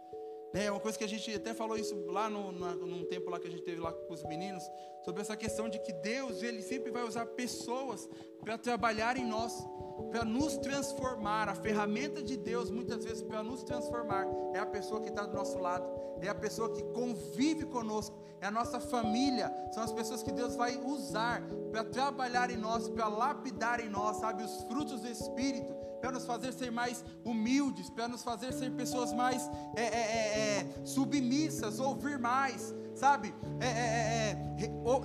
É 0.53 0.69
uma 0.69 0.79
coisa 0.79 0.97
que 0.97 1.03
a 1.03 1.07
gente 1.07 1.33
até 1.33 1.53
falou 1.53 1.75
isso 1.77 1.95
lá 2.05 2.29
no, 2.29 2.51
na, 2.51 2.75
num 2.75 3.03
tempo 3.05 3.29
lá 3.29 3.39
que 3.39 3.47
a 3.47 3.51
gente 3.51 3.63
teve 3.63 3.81
lá 3.81 3.91
com 3.91 4.13
os 4.13 4.23
meninos, 4.23 4.63
sobre 5.03 5.21
essa 5.21 5.35
questão 5.35 5.67
de 5.67 5.79
que 5.79 5.91
Deus, 5.91 6.43
Ele 6.43 6.61
sempre 6.61 6.91
vai 6.91 7.03
usar 7.03 7.25
pessoas 7.25 8.07
para 8.39 8.57
trabalhar 8.57 9.17
em 9.17 9.25
nós 9.25 9.65
para 10.11 10.23
nos 10.23 10.57
transformar. 10.57 11.49
A 11.49 11.55
ferramenta 11.55 12.21
de 12.21 12.37
Deus, 12.37 12.69
muitas 12.69 13.03
vezes, 13.03 13.21
para 13.21 13.43
nos 13.43 13.63
transformar, 13.63 14.25
é 14.53 14.59
a 14.59 14.65
pessoa 14.65 15.01
que 15.01 15.09
está 15.09 15.25
do 15.25 15.35
nosso 15.35 15.57
lado, 15.57 15.85
é 16.21 16.29
a 16.29 16.35
pessoa 16.35 16.71
que 16.71 16.83
convive 16.93 17.65
conosco, 17.65 18.15
é 18.41 18.47
a 18.47 18.51
nossa 18.51 18.79
família, 18.79 19.53
são 19.71 19.83
as 19.83 19.91
pessoas 19.91 20.23
que 20.23 20.31
Deus 20.31 20.55
vai 20.55 20.77
usar 20.77 21.41
para 21.71 21.83
trabalhar 21.83 22.49
em 22.49 22.57
nós, 22.57 22.89
para 22.89 23.07
lapidar 23.07 23.79
em 23.79 23.89
nós, 23.89 24.17
sabe, 24.17 24.43
os 24.43 24.63
frutos 24.63 25.01
do 25.01 25.07
Espírito, 25.07 25.73
para 26.03 26.11
nos 26.11 26.25
fazer 26.25 26.51
ser 26.51 26.69
mais 26.69 27.01
humildes, 27.23 27.89
para 27.89 28.09
nos 28.09 28.21
fazer 28.23 28.51
ser 28.51 28.71
pessoas 28.71 29.13
mais 29.13 29.49
é, 29.73 29.83
é, 29.83 29.85
é, 29.85 30.57
é 30.57 30.85
submissas, 30.85 31.79
ouvir 31.79 32.19
mais, 32.19 32.75
sabe, 32.93 33.33
é, 33.61 34.35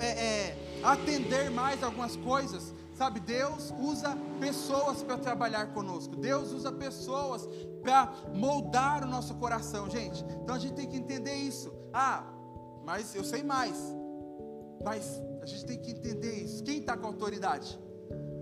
é, 0.05 0.81
atender 0.83 1.53
mais 1.53 1.85
algumas 1.85 2.17
coisas. 2.17 2.75
Sabe, 2.95 3.21
Deus 3.21 3.73
usa 3.79 4.19
pessoas 4.41 5.01
para 5.05 5.17
trabalhar 5.17 5.73
conosco. 5.73 6.17
Deus 6.17 6.51
usa 6.51 6.73
pessoas 6.73 7.49
para 7.81 8.13
moldar 8.35 9.05
o 9.05 9.07
nosso 9.07 9.37
coração, 9.37 9.89
gente. 9.89 10.25
Então 10.43 10.57
a 10.57 10.59
gente 10.59 10.75
tem 10.75 10.89
que 10.89 10.97
entender 10.97 11.37
isso. 11.37 11.73
Ah, 11.93 12.25
mas 12.85 13.15
eu 13.15 13.23
sei 13.23 13.45
mais. 13.45 13.77
Mas 14.83 15.23
a 15.41 15.47
gente 15.47 15.65
tem 15.65 15.79
que 15.79 15.93
entender 15.93 16.43
isso. 16.43 16.65
Quem 16.65 16.79
está 16.79 16.97
com 16.97 17.07
autoridade? 17.07 17.79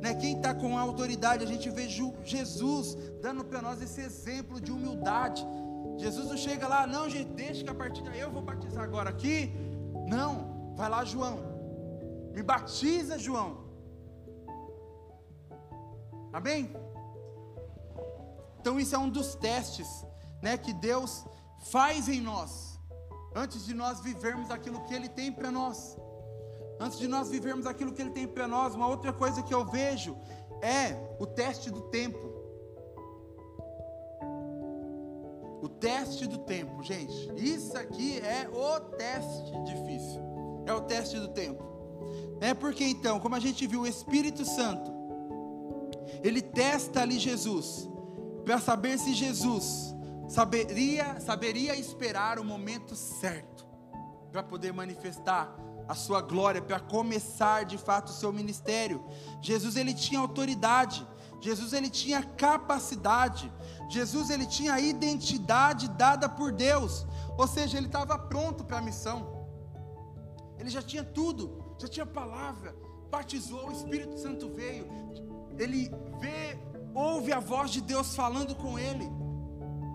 Né? 0.01 0.15
Quem 0.15 0.37
está 0.37 0.55
com 0.55 0.79
autoridade? 0.79 1.45
A 1.45 1.47
gente 1.47 1.71
vê 1.71 1.89
Jesus 1.89 2.97
dando 3.21 3.45
para 3.45 3.63
nós 3.63 3.81
esse 3.81 4.01
exemplo 4.01 4.61
de 4.61 4.71
humildade. 4.71 5.45
Jesus 5.99 6.29
não 6.29 6.37
chega 6.37 6.69
lá, 6.69 6.87
não, 6.87 7.09
gente, 7.09 7.31
deixa 7.33 7.65
que 7.65 7.71
a 7.71 7.75
partir 7.75 8.03
daí 8.03 8.21
eu 8.21 8.31
vou 8.31 8.43
batizar 8.43 8.85
agora 8.85 9.11
aqui. 9.11 9.53
Não, 10.09 10.75
vai 10.77 10.89
lá, 10.89 11.05
João. 11.05 11.39
Me 12.33 12.43
batiza, 12.43 13.19
João. 13.19 13.65
Amém? 16.33 16.71
Então 18.61 18.79
isso 18.79 18.95
é 18.95 18.99
um 18.99 19.09
dos 19.09 19.35
testes, 19.35 20.05
né, 20.43 20.59
que 20.59 20.73
Deus 20.73 21.25
faz 21.71 22.09
em 22.09 22.21
nós, 22.21 22.79
antes 23.35 23.65
de 23.65 23.73
nós 23.73 24.01
vivermos 24.01 24.51
aquilo 24.51 24.83
que 24.85 24.95
Ele 24.95 25.09
tem 25.09 25.33
para 25.33 25.51
nós. 25.51 25.97
Antes 26.79 26.99
de 26.99 27.09
nós 27.09 27.31
vivermos 27.31 27.67
aquilo 27.67 27.93
que 27.93 28.03
Ele 28.03 28.11
tem 28.11 28.27
para 28.27 28.47
nós, 28.47 28.75
uma 28.75 28.87
outra 28.87 29.13
coisa 29.13 29.43
que 29.43 29.55
eu 29.55 29.65
vejo 29.65 30.17
é 30.61 30.97
o 31.19 31.27
teste 31.27 31.71
do 31.71 31.81
tempo. 31.83 32.35
O 35.63 35.69
teste 35.69 36.27
do 36.27 36.39
tempo, 36.39 36.83
gente. 36.83 37.33
Isso 37.37 37.77
aqui 37.77 38.19
é 38.21 38.49
o 38.49 38.81
teste 38.81 39.53
difícil. 39.65 40.21
É 40.67 40.73
o 40.73 40.83
teste 40.83 41.19
do 41.19 41.29
tempo. 41.29 41.65
É 42.41 42.53
porque 42.53 42.85
então, 42.85 43.19
como 43.19 43.35
a 43.35 43.41
gente 43.41 43.67
viu, 43.67 43.83
o 43.83 43.87
Espírito 43.87 44.45
Santo, 44.45 44.93
ele 46.23 46.43
testa 46.43 47.03
ali 47.03 47.19
Jesus, 47.19 47.89
para 48.45 48.59
saber 48.59 48.99
se 48.99 49.15
Jesus 49.15 49.95
saberia, 50.29 51.19
saberia 51.21 51.75
esperar 51.75 52.39
o 52.39 52.45
momento 52.45 52.95
certo, 52.95 53.67
para 54.31 54.43
poder 54.43 54.73
manifestar 54.73 55.57
a 55.89 55.95
sua 55.95 56.21
glória, 56.21 56.61
para 56.61 56.81
começar 56.81 57.65
de 57.65 57.79
fato 57.79 58.09
o 58.09 58.13
seu 58.13 58.33
ministério. 58.33 59.05
Jesus 59.41 59.77
ele 59.77 59.95
tinha 59.95 60.21
autoridade, 60.21 61.07
Jesus 61.41 61.73
ele 61.73 61.89
tinha 61.89 62.23
capacidade, 62.23 63.53
Jesus 63.89 64.31
ele 64.31 64.47
tinha 64.47 64.75
a 64.75 64.81
identidade 64.81 65.89
dada 65.89 66.29
por 66.29 66.51
Deus, 66.53 67.07
ou 67.39 67.47
seja, 67.47 67.77
ele 67.77 67.87
estava 67.87 68.19
pronto 68.19 68.65
para 68.65 68.79
a 68.79 68.83
missão. 68.83 69.47
Ele 70.59 70.71
já 70.71 70.83
tinha 70.83 71.05
tudo, 71.05 71.63
já 71.79 71.87
tinha 71.87 72.07
palavra, 72.07 72.75
batizou, 73.11 73.69
o 73.69 73.73
Espírito 73.73 74.19
Santo 74.19 74.49
veio. 74.51 74.87
Ele 75.59 75.91
vê, 76.19 76.59
ouve 76.95 77.33
a 77.33 77.41
voz 77.41 77.71
de 77.71 77.81
Deus 77.81 78.15
falando 78.15 78.55
com 78.55 78.79
ele, 78.79 79.09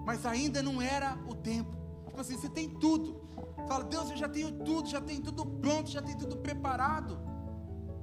mas 0.06 0.26
ainda 0.26 0.62
não 0.62 0.82
era 0.82 1.18
o 1.28 1.36
tempo. 1.36 1.76
Tipo 2.06 2.22
assim, 2.22 2.38
você 2.38 2.50
tem 2.50 2.70
tudo. 2.70 3.21
Fala, 3.68 3.84
Deus, 3.84 4.10
eu 4.10 4.18
já 4.18 4.30
tenho 4.30 4.52
tudo, 4.52 4.90
já 4.90 5.02
tenho 5.02 5.22
tudo 5.22 5.46
pronto, 5.46 5.90
já 5.90 6.02
tenho 6.02 6.18
tudo 6.18 6.38
preparado. 6.38 7.20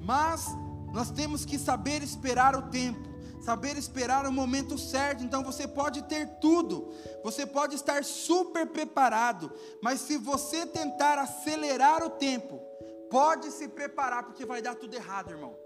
Mas 0.00 0.46
nós 0.92 1.10
temos 1.10 1.44
que 1.44 1.58
saber 1.58 2.02
esperar 2.02 2.56
o 2.56 2.62
tempo 2.70 3.08
saber 3.40 3.76
esperar 3.76 4.26
o 4.26 4.32
momento 4.32 4.76
certo. 4.76 5.24
Então 5.24 5.42
você 5.42 5.66
pode 5.66 6.02
ter 6.02 6.26
tudo, 6.38 6.92
você 7.22 7.46
pode 7.46 7.74
estar 7.74 8.04
super 8.04 8.66
preparado, 8.66 9.50
mas 9.82 10.00
se 10.00 10.16
você 10.16 10.66
tentar 10.66 11.18
acelerar 11.18 12.04
o 12.04 12.10
tempo, 12.10 12.60
pode 13.10 13.50
se 13.50 13.68
preparar 13.68 14.24
porque 14.24 14.44
vai 14.44 14.60
dar 14.60 14.74
tudo 14.74 14.94
errado, 14.94 15.30
irmão. 15.30 15.56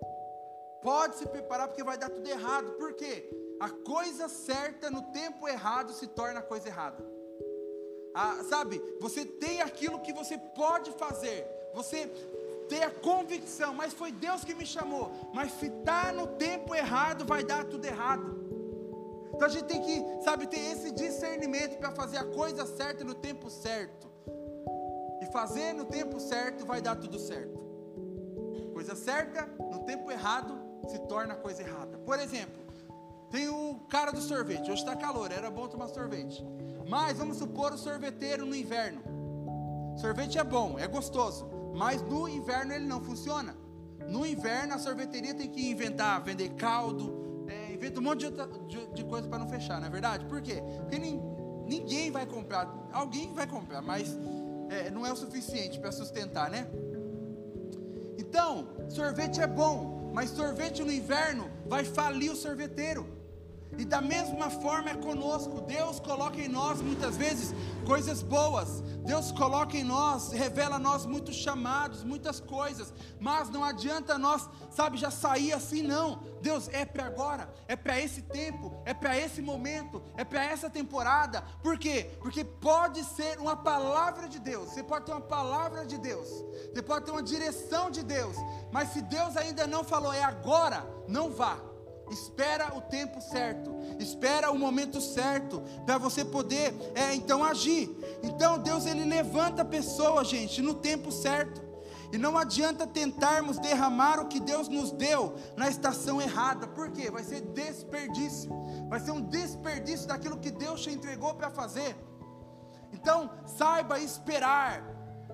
Pode 0.82 1.16
se 1.16 1.26
preparar 1.26 1.68
porque 1.68 1.84
vai 1.84 1.96
dar 1.96 2.11
tudo 2.11 2.26
errado. 2.28 2.72
Por 2.72 2.94
quê? 2.94 3.28
A 3.61 3.70
coisa 3.70 4.28
certa 4.28 4.90
no 4.90 5.02
tempo 5.12 5.49
errado 5.49 5.92
se 5.92 6.08
torna 6.08 6.42
coisa 6.42 6.68
errada. 6.68 7.04
Ah, 8.14 8.42
sabe, 8.49 8.83
você 9.00 9.25
tem 9.25 9.62
aquilo 9.62 10.00
que 10.00 10.12
você 10.12 10.37
pode 10.37 10.90
fazer, 10.92 11.47
você 11.75 12.07
ter 12.69 12.83
a 12.83 12.90
convicção, 12.90 13.75
mas 13.75 13.92
foi 13.92 14.12
Deus 14.12 14.45
que 14.45 14.54
me 14.54 14.64
chamou. 14.64 15.11
Mas 15.33 15.52
se 15.52 15.66
está 15.66 16.12
no 16.12 16.26
tempo 16.26 16.75
errado, 16.75 17.25
vai 17.25 17.45
dar 17.45 17.64
tudo 17.64 17.85
errado. 17.85 18.42
Então 19.35 19.47
a 19.47 19.50
gente 19.50 19.64
tem 19.64 19.83
que, 19.83 20.25
sabe, 20.25 20.47
ter 20.47 20.59
esse 20.59 20.90
discernimento 20.90 21.78
para 21.78 21.90
fazer 21.92 22.19
a 22.19 22.25
coisa 22.25 22.66
certa 22.66 23.02
no 23.04 23.14
tempo 23.14 23.50
certo. 23.50 24.11
E 25.21 25.26
fazer 25.26 25.73
no 25.73 25.85
tempo 25.85 26.21
certo 26.21 26.64
vai 26.64 26.81
dar 26.81 26.97
tudo 26.97 27.19
certo. 27.19 27.61
Coisa 28.73 28.95
certa, 28.95 29.47
no 29.71 29.81
tempo 29.81 30.11
errado, 30.11 30.59
se 30.88 30.99
torna 31.00 31.35
coisa 31.35 31.62
errada. 31.62 31.99
Por 31.99 32.19
exemplo, 32.19 32.62
tem 33.31 33.49
o 33.49 33.81
cara 33.88 34.11
do 34.12 34.21
sorvete. 34.21 34.71
Hoje 34.71 34.83
está 34.83 34.97
calor, 34.97 35.31
era 35.31 35.50
bom 35.50 35.69
tomar 35.69 35.88
sorvete. 35.88 36.45
Mas 36.92 37.16
vamos 37.16 37.38
supor 37.38 37.72
o 37.72 37.78
sorveteiro 37.78 38.44
no 38.44 38.54
inverno. 38.54 39.00
Sorvete 39.96 40.38
é 40.38 40.44
bom, 40.44 40.78
é 40.78 40.87
gostoso. 40.87 41.49
Mas 41.75 42.02
no 42.02 42.28
inverno 42.28 42.74
ele 42.74 42.85
não 42.85 43.02
funciona. 43.02 43.57
No 44.07 44.26
inverno 44.26 44.74
a 44.74 44.78
sorveteria 44.78 45.35
tem 45.35 45.48
que 45.48 45.70
inventar, 45.70 46.22
vender 46.22 46.50
caldo, 46.50 47.46
é, 47.48 47.72
inventa 47.72 47.98
um 47.98 48.02
monte 48.02 48.18
de, 48.18 48.26
outra, 48.26 48.46
de, 48.68 48.87
de 48.88 49.05
coisa 49.05 49.26
para 49.26 49.38
não 49.38 49.48
fechar, 49.48 49.81
não 49.81 49.87
é 49.87 49.90
verdade? 49.90 50.26
Por 50.26 50.42
quê? 50.42 50.62
Porque 50.81 50.98
ninguém 50.98 52.11
vai 52.11 52.26
comprar, 52.26 52.70
alguém 52.92 53.33
vai 53.33 53.46
comprar, 53.46 53.81
mas 53.81 54.14
é, 54.68 54.90
não 54.90 55.07
é 55.07 55.11
o 55.11 55.16
suficiente 55.16 55.81
para 55.81 55.92
sustentar, 55.92 56.50
né? 56.50 56.68
Então, 58.18 58.68
sorvete 58.90 59.40
é 59.40 59.46
bom, 59.46 60.11
mas 60.12 60.28
sorvete 60.28 60.85
no 60.85 60.92
inverno 60.92 61.50
vai 61.66 61.87
falir 61.87 62.31
o 62.31 62.37
sorveteiro. 62.37 63.21
E 63.78 63.85
da 63.85 64.00
mesma 64.00 64.50
forma 64.50 64.90
é 64.90 64.94
conosco. 64.94 65.62
Deus 65.62 65.98
coloca 65.98 66.38
em 66.38 66.48
nós 66.48 66.80
muitas 66.82 67.16
vezes 67.16 67.54
coisas 67.87 68.22
boas. 68.22 68.80
Deus 69.04 69.32
coloca 69.32 69.76
em 69.76 69.82
nós, 69.82 70.30
revela 70.30 70.76
a 70.76 70.78
nós 70.78 71.06
muitos 71.06 71.35
chamados, 71.35 72.04
muitas 72.04 72.38
coisas. 72.38 72.92
Mas 73.18 73.48
não 73.48 73.64
adianta 73.64 74.18
nós, 74.18 74.48
sabe, 74.70 74.98
já 74.98 75.11
sair 75.11 75.52
assim, 75.52 75.82
não. 75.82 76.22
Deus 76.40 76.68
é 76.68 76.85
para 76.85 77.06
agora, 77.06 77.52
é 77.66 77.74
para 77.74 77.98
esse 78.00 78.20
tempo, 78.22 78.72
é 78.85 78.92
para 78.92 79.16
esse 79.16 79.40
momento, 79.40 80.02
é 80.16 80.24
para 80.24 80.44
essa 80.44 80.68
temporada. 80.68 81.42
Por 81.62 81.78
quê? 81.78 82.11
Porque 82.20 82.44
pode 82.44 83.02
ser 83.04 83.38
uma 83.38 83.56
palavra 83.56 84.28
de 84.28 84.38
Deus. 84.38 84.70
Você 84.70 84.82
pode 84.82 85.06
ter 85.06 85.12
uma 85.12 85.20
palavra 85.20 85.87
de 85.87 85.98
Deus. 85.98 86.28
Você 86.72 86.82
pode 86.82 87.06
ter 87.06 87.11
uma 87.11 87.22
direção 87.22 87.90
de 87.90 88.02
Deus. 88.02 88.37
Mas 88.70 88.90
se 88.90 89.00
Deus 89.02 89.37
ainda 89.37 89.66
não 89.66 89.82
falou, 89.82 90.12
é 90.12 90.22
agora, 90.22 90.87
não 91.08 91.30
vá 91.30 91.71
espera 92.12 92.77
o 92.77 92.81
tempo 92.81 93.20
certo, 93.20 93.75
espera 93.98 94.51
o 94.51 94.59
momento 94.59 95.01
certo 95.01 95.62
para 95.87 95.98
você 95.98 96.25
poder 96.25 96.75
é, 96.94 97.14
então 97.14 97.42
agir. 97.42 97.90
Então 98.22 98.59
Deus 98.59 98.87
ele 98.87 99.05
levanta 99.05 99.62
a 99.62 99.64
pessoa, 99.64 100.25
gente, 100.25 100.61
no 100.61 100.75
tempo 100.75 101.11
certo. 101.11 101.72
E 102.12 102.18
não 102.18 102.37
adianta 102.37 102.87
tentarmos 102.87 103.59
derramar 103.59 104.20
o 104.20 104.29
que 104.29 104.38
Deus 104.38 104.68
nos 104.68 104.92
deu 104.92 105.35
na 105.57 105.70
estação 105.70 106.20
errada, 106.20 106.66
porque 106.66 107.11
vai 107.11 107.25
ser 107.25 107.40
desperdício, 107.40 108.53
vai 108.90 109.01
ser 109.01 109.12
um 109.12 109.22
desperdício 109.22 110.07
daquilo 110.07 110.38
que 110.38 110.51
Deus 110.51 110.83
te 110.83 110.90
entregou 110.90 111.35
para 111.35 111.51
fazer. 111.51 111.96
Então, 112.92 113.31
saiba 113.46 113.98
esperar, 113.98 114.85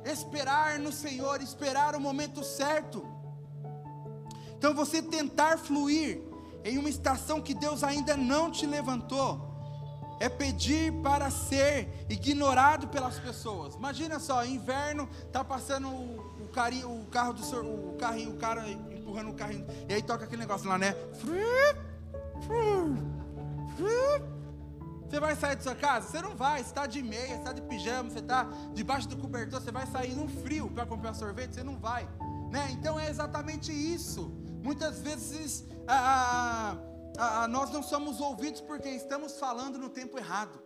esperar 0.05 0.79
no 0.79 0.93
Senhor, 0.93 1.43
esperar 1.43 1.97
o 1.97 2.01
momento 2.01 2.45
certo. 2.45 3.05
Então, 4.57 4.73
você 4.73 5.03
tentar 5.03 5.59
fluir 5.59 6.28
em 6.65 6.79
uma 6.79 6.89
estação 6.89 7.41
que 7.41 7.55
Deus 7.55 7.83
ainda 7.83 8.17
não 8.17 8.51
te 8.51 8.67
levantou, 8.67 9.49
é 10.21 10.29
pedir 10.29 10.93
para 11.03 11.31
ser 11.31 12.07
ignorado 12.09 12.89
pelas 12.89 13.19
pessoas. 13.19 13.75
Imagina 13.75 14.19
só, 14.19 14.45
inverno, 14.45 15.09
tá 15.33 15.45
passando 15.45 15.89
o, 15.89 16.45
o, 16.45 16.49
carinho, 16.49 16.91
o 16.91 17.07
carro 17.07 17.33
do 17.33 17.93
o 17.93 17.97
carrinho, 17.97 18.33
o 18.33 18.37
cara 18.37 18.69
empurrando 18.69 19.31
o 19.31 19.35
carrinho, 19.35 19.67
e 19.89 19.95
aí 19.95 20.03
toca 20.03 20.25
aquele 20.25 20.43
negócio 20.43 20.69
lá, 20.69 20.77
né? 20.77 20.95
Você 25.09 25.21
vai 25.21 25.35
sair 25.37 25.57
de 25.57 25.63
sua 25.63 25.75
casa? 25.75 26.09
Você 26.09 26.21
não 26.21 26.37
vai, 26.37 26.59
você 26.59 26.67
está 26.67 26.87
de 26.87 27.03
meia, 27.03 27.29
você 27.29 27.35
está 27.35 27.53
de 27.53 27.63
pijama, 27.63 28.11
você 28.11 28.19
está 28.19 28.47
debaixo 28.75 29.09
do 29.09 29.17
cobertor, 29.17 29.61
você 29.61 29.73
vai 29.73 29.87
sair 29.87 30.15
no 30.15 30.29
frio 30.29 30.69
para 30.69 30.85
comprar 30.85 31.15
sorvete? 31.15 31.55
Você 31.55 31.63
não 31.63 31.79
vai. 31.79 32.07
Né? 32.51 32.69
Então 32.73 33.01
é 33.01 33.09
exatamente 33.09 33.73
isso. 33.73 34.31
Muitas 34.63 35.01
vezes 35.01 35.65
nós 37.49 37.71
não 37.71 37.83
somos 37.83 38.21
ouvidos 38.21 38.61
porque 38.61 38.89
estamos 38.89 39.39
falando 39.39 39.79
no 39.79 39.89
tempo 39.89 40.19
errado. 40.19 40.59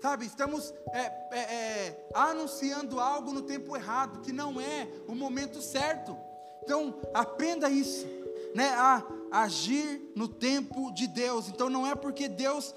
Sabe, 0.00 0.26
estamos 0.26 0.74
é, 0.92 1.00
é, 1.32 1.38
é, 1.38 2.08
anunciando 2.14 3.00
algo 3.00 3.32
no 3.32 3.42
tempo 3.42 3.74
errado, 3.74 4.20
que 4.20 4.32
não 4.32 4.60
é 4.60 4.86
o 5.08 5.14
momento 5.14 5.62
certo. 5.62 6.16
Então, 6.62 7.00
aprenda 7.14 7.70
isso, 7.70 8.06
né? 8.54 8.68
A 8.74 9.02
agir 9.30 10.12
no 10.14 10.28
tempo 10.28 10.92
de 10.92 11.06
Deus. 11.06 11.48
Então, 11.48 11.70
não 11.70 11.86
é 11.86 11.94
porque 11.94 12.28
Deus 12.28 12.74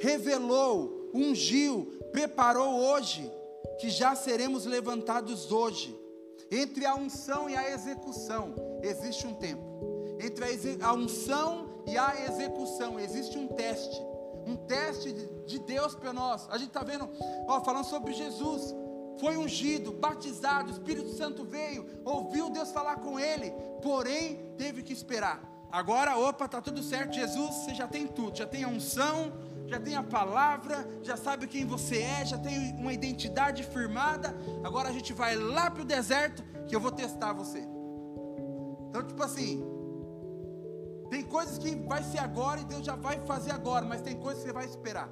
revelou, 0.00 1.10
ungiu, 1.12 1.86
preparou 2.10 2.80
hoje, 2.80 3.30
que 3.78 3.90
já 3.90 4.14
seremos 4.14 4.64
levantados 4.64 5.52
hoje. 5.52 5.98
Entre 6.50 6.86
a 6.86 6.94
unção 6.94 7.48
e 7.48 7.56
a 7.56 7.70
execução 7.70 8.54
existe 8.82 9.26
um 9.26 9.34
tempo. 9.34 9.91
Entre 10.22 10.44
a 10.80 10.92
unção 10.92 11.82
e 11.86 11.98
a 11.98 12.24
execução 12.28 12.98
existe 12.98 13.36
um 13.36 13.48
teste. 13.48 14.00
Um 14.46 14.56
teste 14.56 15.12
de 15.46 15.58
Deus 15.58 15.94
para 15.94 16.12
nós. 16.12 16.48
A 16.50 16.56
gente 16.58 16.68
está 16.68 16.84
vendo, 16.84 17.08
ó, 17.48 17.60
falando 17.60 17.84
sobre 17.84 18.12
Jesus. 18.12 18.74
Foi 19.18 19.36
ungido, 19.36 19.92
batizado, 19.92 20.70
o 20.70 20.72
Espírito 20.72 21.10
Santo 21.10 21.44
veio, 21.44 21.86
ouviu 22.04 22.50
Deus 22.50 22.72
falar 22.72 22.96
com 22.96 23.20
ele, 23.20 23.52
porém 23.82 24.54
teve 24.56 24.82
que 24.82 24.92
esperar. 24.92 25.42
Agora, 25.70 26.16
opa, 26.16 26.48
tá 26.48 26.60
tudo 26.60 26.82
certo. 26.82 27.14
Jesus, 27.14 27.54
você 27.56 27.74
já 27.74 27.86
tem 27.86 28.06
tudo, 28.06 28.36
já 28.36 28.46
tem 28.46 28.64
a 28.64 28.68
unção, 28.68 29.32
já 29.66 29.80
tem 29.80 29.94
a 29.94 30.02
palavra, 30.02 30.86
já 31.02 31.16
sabe 31.16 31.46
quem 31.46 31.64
você 31.66 31.98
é, 31.98 32.24
já 32.24 32.38
tem 32.38 32.72
uma 32.74 32.92
identidade 32.92 33.62
firmada. 33.64 34.36
Agora 34.62 34.88
a 34.88 34.92
gente 34.92 35.12
vai 35.12 35.34
lá 35.34 35.70
para 35.70 35.82
o 35.82 35.84
deserto 35.84 36.42
que 36.68 36.76
eu 36.76 36.80
vou 36.80 36.92
testar 36.92 37.32
você. 37.32 37.66
Então, 38.88 39.02
tipo 39.06 39.22
assim, 39.22 39.64
tem 41.12 41.22
coisas 41.22 41.58
que 41.58 41.74
vai 41.74 42.02
ser 42.02 42.20
agora 42.20 42.58
e 42.58 42.64
Deus 42.64 42.86
já 42.86 42.96
vai 42.96 43.20
fazer 43.26 43.50
agora, 43.50 43.84
mas 43.84 44.00
tem 44.00 44.18
coisas 44.18 44.42
que 44.42 44.48
você 44.48 44.54
vai 44.54 44.64
esperar. 44.64 45.10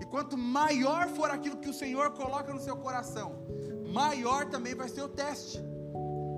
E 0.00 0.04
quanto 0.04 0.38
maior 0.38 1.08
for 1.08 1.28
aquilo 1.28 1.56
que 1.56 1.68
o 1.68 1.74
Senhor 1.74 2.12
coloca 2.12 2.54
no 2.54 2.60
seu 2.60 2.76
coração, 2.76 3.44
maior 3.92 4.44
também 4.48 4.76
vai 4.76 4.88
ser 4.88 5.02
o 5.02 5.08
teste, 5.08 5.60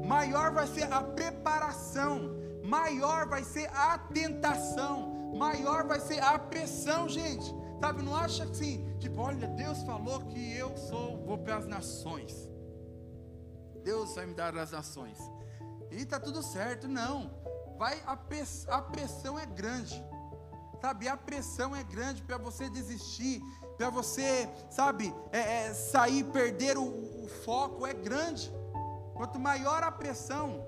maior 0.03 0.51
vai 0.51 0.67
ser 0.67 0.91
a 0.91 1.03
preparação, 1.03 2.37
maior 2.65 3.29
vai 3.29 3.45
ser 3.45 3.69
a 3.75 3.99
tentação, 3.99 5.31
maior 5.37 5.87
vai 5.87 6.01
ser 6.01 6.19
a 6.21 6.39
pressão, 6.39 7.07
gente. 7.07 7.55
Sabe, 7.79 8.01
não 8.03 8.17
acha 8.17 8.45
assim, 8.45 8.97
tipo, 8.99 9.21
olha, 9.21 9.47
Deus 9.49 9.83
falou 9.83 10.21
que 10.21 10.57
eu 10.57 10.75
sou, 10.75 11.23
vou 11.27 11.37
para 11.37 11.59
as 11.59 11.67
nações. 11.67 12.49
Deus 13.85 14.15
vai 14.15 14.25
me 14.25 14.33
dar 14.33 14.57
as 14.57 14.71
nações. 14.71 15.19
E 15.91 16.03
tá 16.07 16.19
tudo 16.19 16.43
certo, 16.43 16.89
não. 16.89 17.45
Vai 17.79 18.01
a, 18.07 18.19
a 18.69 18.83
pressão 18.83 19.39
é 19.39 19.47
grande. 19.47 20.05
Sabe, 20.81 21.09
a 21.09 21.17
pressão 21.17 21.75
é 21.75 21.83
grande 21.83 22.23
para 22.23 22.37
você 22.37 22.69
desistir, 22.69 23.43
para 23.77 23.91
você, 23.91 24.49
sabe, 24.71 25.13
é, 25.33 25.67
é, 25.67 25.75
sair, 25.75 26.23
perder 26.25 26.77
o, 26.77 26.85
o, 26.85 27.29
foco, 27.45 27.87
é 27.87 27.95
grande. 27.95 28.53
Quanto 29.15 29.39
maior 29.39 29.83
a 29.83 29.91
pressão, 29.91 30.65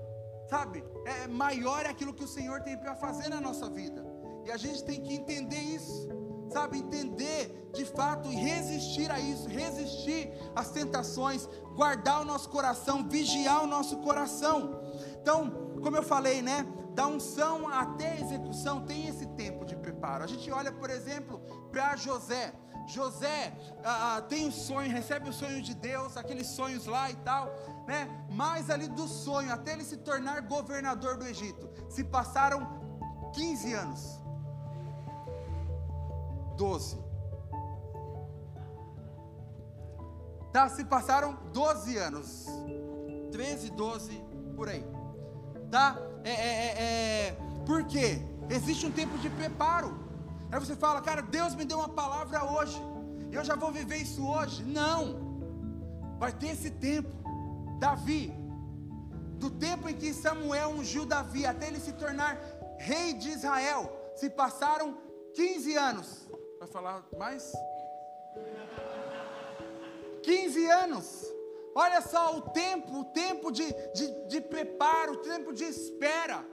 sabe, 0.49 0.83
é, 1.05 1.27
maior 1.27 1.85
é 1.85 1.89
aquilo 1.89 2.13
que 2.13 2.23
o 2.23 2.27
Senhor 2.27 2.61
tem 2.61 2.75
para 2.77 2.95
fazer 2.95 3.29
na 3.29 3.39
nossa 3.39 3.69
vida. 3.69 4.03
E 4.45 4.51
a 4.51 4.57
gente 4.57 4.83
tem 4.83 4.99
que 4.99 5.13
entender 5.13 5.59
isso, 5.59 6.09
sabe, 6.51 6.79
entender 6.79 7.69
de 7.73 7.85
fato 7.85 8.27
e 8.31 8.35
resistir 8.35 9.11
a 9.11 9.19
isso, 9.19 9.47
resistir 9.47 10.31
às 10.55 10.71
tentações, 10.71 11.47
guardar 11.75 12.21
o 12.21 12.25
nosso 12.25 12.49
coração, 12.49 13.07
vigiar 13.07 13.63
o 13.63 13.67
nosso 13.67 13.97
coração. 13.97 14.81
Então, 15.21 15.51
como 15.81 15.95
eu 15.95 16.03
falei, 16.03 16.41
né, 16.41 16.65
da 16.93 17.07
unção 17.07 17.67
até 17.67 18.13
a 18.13 18.19
execução 18.19 18.85
tem 18.85 19.07
esse 19.07 19.25
tempo 19.27 19.65
de 19.65 19.75
preparo. 19.75 20.23
A 20.23 20.27
gente 20.27 20.51
olha, 20.51 20.71
por 20.71 20.89
exemplo, 20.89 21.39
para 21.71 21.95
José. 21.95 22.53
José 22.87 23.53
ah, 23.83 24.17
ah, 24.17 24.21
tem 24.21 24.47
um 24.47 24.51
sonho, 24.51 24.91
recebe 24.91 25.29
o 25.29 25.33
sonho 25.33 25.61
de 25.61 25.75
Deus, 25.75 26.17
aqueles 26.17 26.47
sonhos 26.47 26.87
lá 26.87 27.11
e 27.11 27.15
tal, 27.17 27.53
né? 27.87 28.25
Mas 28.31 28.69
ali 28.69 28.87
do 28.87 29.07
sonho 29.07 29.53
até 29.53 29.73
ele 29.73 29.83
se 29.83 29.97
tornar 29.97 30.41
governador 30.41 31.15
do 31.15 31.25
Egito, 31.25 31.69
se 31.87 32.03
passaram 32.03 32.67
15 33.33 33.73
anos. 33.73 34.19
12. 36.57 36.97
Tá, 40.51 40.67
se 40.67 40.83
passaram 40.83 41.37
12 41.53 41.97
anos. 41.97 42.45
13, 43.31 43.69
12 43.69 44.23
por 44.55 44.67
aí. 44.67 44.85
Tá? 45.69 45.95
É, 46.23 46.29
é, 46.29 46.33
é, 46.33 47.27
é, 47.27 47.37
por 47.65 47.85
quê? 47.85 48.21
Existe 48.49 48.85
um 48.85 48.91
tempo 48.91 49.17
de 49.17 49.29
preparo. 49.29 49.97
Aí 50.51 50.59
você 50.59 50.75
fala, 50.75 51.01
cara, 51.01 51.21
Deus 51.21 51.55
me 51.55 51.65
deu 51.65 51.77
uma 51.77 51.89
palavra 51.89 52.43
hoje. 52.43 52.81
Eu 53.31 53.43
já 53.43 53.55
vou 53.55 53.71
viver 53.71 53.97
isso 53.97 54.25
hoje. 54.25 54.63
Não. 54.63 56.17
Vai 56.17 56.31
ter 56.31 56.47
esse 56.47 56.71
tempo. 56.71 57.09
Davi, 57.79 58.33
do 59.37 59.49
tempo 59.49 59.87
em 59.87 59.95
que 59.95 60.13
Samuel 60.13 60.71
ungiu 60.71 61.05
Davi 61.05 61.45
até 61.45 61.67
ele 61.67 61.79
se 61.79 61.93
tornar 61.93 62.37
rei 62.77 63.13
de 63.13 63.29
Israel, 63.29 63.89
se 64.15 64.29
passaram 64.29 64.97
15 65.33 65.75
anos. 65.75 66.27
Vai 66.59 66.67
falar 66.67 67.05
mais? 67.17 67.53
15 70.23 70.65
anos. 70.69 71.28
Olha 71.83 72.01
só 72.01 72.35
o 72.35 72.41
tempo, 72.41 72.99
o 72.99 73.05
tempo 73.05 73.51
de, 73.51 73.63
de, 73.93 74.27
de 74.27 74.41
preparo, 74.41 75.13
o 75.13 75.17
tempo 75.17 75.53
de 75.53 75.63
espera. 75.63 76.45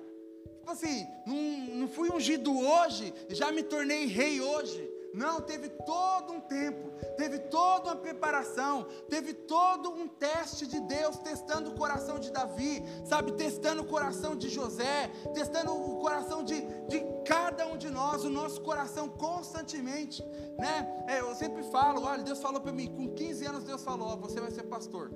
Tipo 0.59 0.71
assim, 0.71 1.05
não, 1.27 1.75
não 1.81 1.89
fui 1.89 2.09
ungido 2.11 2.57
hoje, 2.57 3.13
já 3.31 3.51
me 3.51 3.65
tornei 3.65 4.07
rei 4.07 4.41
hoje. 4.41 4.89
Não, 5.17 5.41
teve 5.41 5.71
todo 5.71 6.35
um 6.35 6.41
tempo, 6.41 6.91
teve 7.17 7.39
toda 7.39 7.87
uma 7.87 7.97
preparação, 7.97 8.87
teve 9.09 9.33
todo 9.33 9.91
um 9.91 10.07
teste 10.07 10.67
de 10.67 10.79
Deus, 10.79 11.17
testando 11.17 11.71
o 11.71 11.75
coração 11.75 12.19
de 12.19 12.31
Davi, 12.31 12.85
sabe, 13.07 13.33
testando 13.33 13.81
o 13.81 13.87
coração 13.87 14.37
de 14.37 14.51
José, 14.51 15.11
testando 15.33 15.73
o 15.73 15.97
coração 16.01 16.45
de, 16.45 16.61
de 16.87 17.03
cada 17.25 17.67
um 17.67 17.79
de 17.79 17.89
nós, 17.89 18.27
o 18.27 18.29
nosso 18.29 18.61
coração 18.61 19.09
constantemente, 19.09 20.23
né? 20.59 21.05
É, 21.09 21.21
eu 21.21 21.35
sempre 21.35 21.63
falo, 21.63 22.03
olha, 22.03 22.23
Deus 22.23 22.43
falou 22.43 22.61
para 22.61 22.73
mim, 22.73 22.95
com 22.95 23.15
15 23.15 23.47
anos 23.47 23.65
Deus 23.65 23.83
falou, 23.83 24.09
ó, 24.09 24.17
você 24.17 24.39
vai 24.39 24.51
ser 24.51 24.65
pastor. 24.65 25.11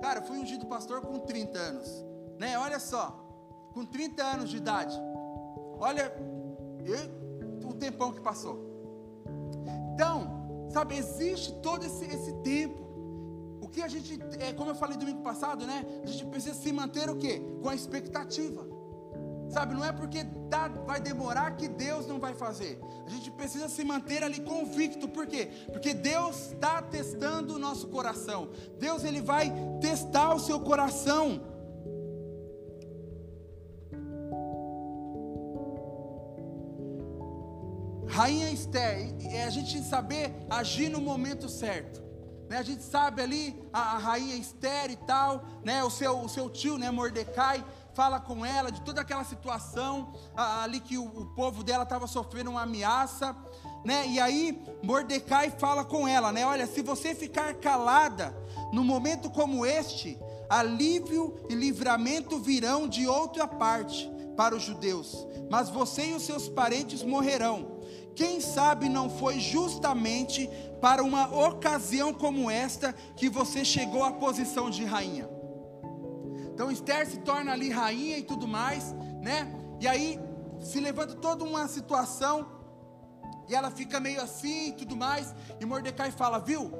Cara, 0.00 0.20
eu 0.20 0.24
fui 0.24 0.38
ungido 0.38 0.64
pastor 0.64 1.02
com 1.02 1.18
30 1.18 1.58
anos, 1.58 2.06
né? 2.38 2.58
Olha 2.58 2.80
só, 2.80 3.10
com 3.74 3.84
30 3.84 4.24
anos 4.24 4.48
de 4.48 4.56
idade, 4.56 4.98
olha 5.78 6.10
eu, 6.86 7.68
o 7.68 7.74
tempão 7.74 8.10
que 8.10 8.22
passou. 8.22 8.73
Então, 9.94 10.68
sabe, 10.70 10.96
existe 10.96 11.52
todo 11.54 11.84
esse, 11.84 12.04
esse 12.04 12.32
tempo. 12.42 12.82
O 13.60 13.68
que 13.68 13.82
a 13.82 13.88
gente, 13.88 14.18
é, 14.38 14.52
como 14.52 14.70
eu 14.70 14.74
falei 14.74 14.96
domingo 14.96 15.22
passado, 15.22 15.66
né? 15.66 15.84
A 16.02 16.06
gente 16.06 16.26
precisa 16.26 16.54
se 16.54 16.72
manter 16.72 17.08
o 17.08 17.16
quê? 17.16 17.42
Com 17.62 17.68
a 17.68 17.74
expectativa. 17.74 18.74
Sabe, 19.48 19.74
não 19.74 19.84
é 19.84 19.92
porque 19.92 20.24
tá, 20.50 20.68
vai 20.68 21.00
demorar 21.00 21.52
que 21.52 21.68
Deus 21.68 22.06
não 22.06 22.18
vai 22.18 22.34
fazer. 22.34 22.80
A 23.06 23.10
gente 23.10 23.30
precisa 23.30 23.68
se 23.68 23.84
manter 23.84 24.22
ali 24.22 24.40
convicto. 24.40 25.08
Por 25.08 25.26
quê? 25.26 25.48
Porque 25.70 25.94
Deus 25.94 26.52
está 26.52 26.82
testando 26.82 27.54
o 27.54 27.58
nosso 27.58 27.88
coração. 27.88 28.48
Deus 28.78 29.04
ele 29.04 29.20
vai 29.20 29.52
testar 29.80 30.34
o 30.34 30.40
seu 30.40 30.58
coração. 30.60 31.40
Rainha 38.14 38.48
Esther, 38.48 39.12
é 39.24 39.42
a 39.42 39.50
gente 39.50 39.82
saber 39.82 40.32
agir 40.48 40.88
no 40.88 41.00
momento 41.00 41.48
certo. 41.48 42.00
Né? 42.48 42.58
A 42.58 42.62
gente 42.62 42.84
sabe 42.84 43.20
ali 43.20 43.60
a, 43.72 43.96
a, 43.96 43.98
rainha 43.98 44.36
Esther 44.36 44.92
e 44.92 44.94
tal, 44.94 45.44
né? 45.64 45.82
o, 45.82 45.90
seu, 45.90 46.20
o 46.20 46.28
seu 46.28 46.48
tio, 46.48 46.78
né? 46.78 46.92
Mordecai, 46.92 47.64
fala 47.92 48.20
com 48.20 48.46
ela 48.46 48.70
de 48.70 48.82
toda 48.82 49.00
aquela 49.00 49.24
situação 49.24 50.12
a, 50.36 50.62
ali 50.62 50.78
que 50.78 50.96
o, 50.96 51.04
o 51.04 51.26
povo 51.34 51.64
dela 51.64 51.82
estava 51.82 52.06
sofrendo 52.06 52.52
uma 52.52 52.62
ameaça. 52.62 53.34
Né? 53.84 54.06
E 54.06 54.20
aí 54.20 54.62
Mordecai 54.80 55.50
fala 55.50 55.84
com 55.84 56.06
ela, 56.06 56.30
né? 56.30 56.46
Olha, 56.46 56.68
se 56.68 56.82
você 56.82 57.16
ficar 57.16 57.54
calada 57.54 58.32
no 58.72 58.84
momento 58.84 59.28
como 59.28 59.66
este, 59.66 60.16
alívio 60.48 61.34
e 61.50 61.54
livramento 61.56 62.38
virão 62.38 62.86
de 62.86 63.08
outra 63.08 63.48
parte 63.48 64.08
para 64.36 64.54
os 64.54 64.62
judeus, 64.62 65.26
mas 65.50 65.68
você 65.68 66.10
e 66.10 66.14
os 66.14 66.22
seus 66.22 66.48
parentes 66.48 67.02
morrerão. 67.02 67.73
Quem 68.14 68.40
sabe 68.40 68.88
não 68.88 69.10
foi 69.10 69.40
justamente 69.40 70.48
para 70.80 71.02
uma 71.02 71.26
ocasião 71.48 72.12
como 72.12 72.50
esta 72.50 72.92
que 73.16 73.28
você 73.28 73.64
chegou 73.64 74.04
à 74.04 74.12
posição 74.12 74.70
de 74.70 74.84
rainha. 74.84 75.28
Então 76.52 76.70
Esther 76.70 77.08
se 77.08 77.18
torna 77.18 77.52
ali 77.52 77.70
rainha 77.70 78.18
e 78.18 78.22
tudo 78.22 78.46
mais, 78.46 78.92
né? 79.20 79.52
E 79.80 79.88
aí 79.88 80.20
se 80.60 80.78
levanta 80.78 81.14
toda 81.14 81.42
uma 81.44 81.66
situação 81.66 82.46
e 83.48 83.54
ela 83.54 83.70
fica 83.70 84.00
meio 84.00 84.22
assim 84.22 84.68
e 84.68 84.72
tudo 84.72 84.96
mais, 84.96 85.34
e 85.60 85.64
Mordecai 85.66 86.10
fala, 86.10 86.38
viu? 86.38 86.72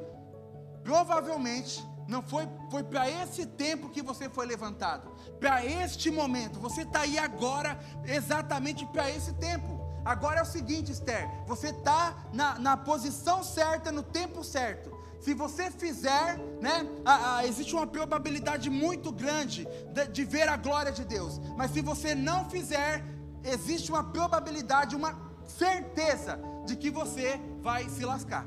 Provavelmente 0.83 1.85
não 2.07 2.23
foi, 2.23 2.47
foi 2.71 2.83
para 2.83 3.09
esse 3.09 3.47
tempo 3.47 3.91
que 3.91 4.03
você 4.03 4.29
foi 4.29 4.47
levantado, 4.47 5.11
para 5.41 5.65
este 5.65 6.11
momento. 6.11 6.61
Você 6.61 6.83
está 6.83 7.01
aí 7.01 7.19
agora, 7.19 7.79
exatamente 8.05 8.87
para 8.87 9.11
esse 9.11 9.33
tempo. 9.35 9.74
Agora 10.05 10.41
é 10.41 10.43
o 10.43 10.47
seguinte, 10.47 10.93
Esther: 10.93 11.29
você 11.47 11.69
está 11.69 12.15
na, 12.33 12.59
na 12.59 12.77
posição 12.77 13.43
certa, 13.43 13.91
no 13.91 14.03
tempo 14.03 14.45
certo. 14.45 14.93
Se 15.21 15.33
você 15.33 15.71
fizer, 15.71 16.39
né, 16.61 16.87
a, 17.05 17.37
a, 17.37 17.47
existe 17.47 17.75
uma 17.75 17.87
probabilidade 17.87 18.69
muito 18.69 19.11
grande 19.11 19.67
de, 19.95 20.07
de 20.09 20.25
ver 20.25 20.49
a 20.49 20.57
glória 20.57 20.93
de 20.93 21.03
Deus. 21.03 21.41
Mas 21.57 21.71
se 21.71 21.81
você 21.81 22.15
não 22.15 22.51
fizer, 22.51 23.03
existe 23.43 23.91
uma 23.91 24.05
probabilidade, 24.05 24.95
uma 24.95 25.19
certeza 25.47 26.39
de 26.67 26.77
que 26.77 26.91
você 26.91 27.41
vai 27.63 27.89
se 27.89 28.05
lascar. 28.05 28.47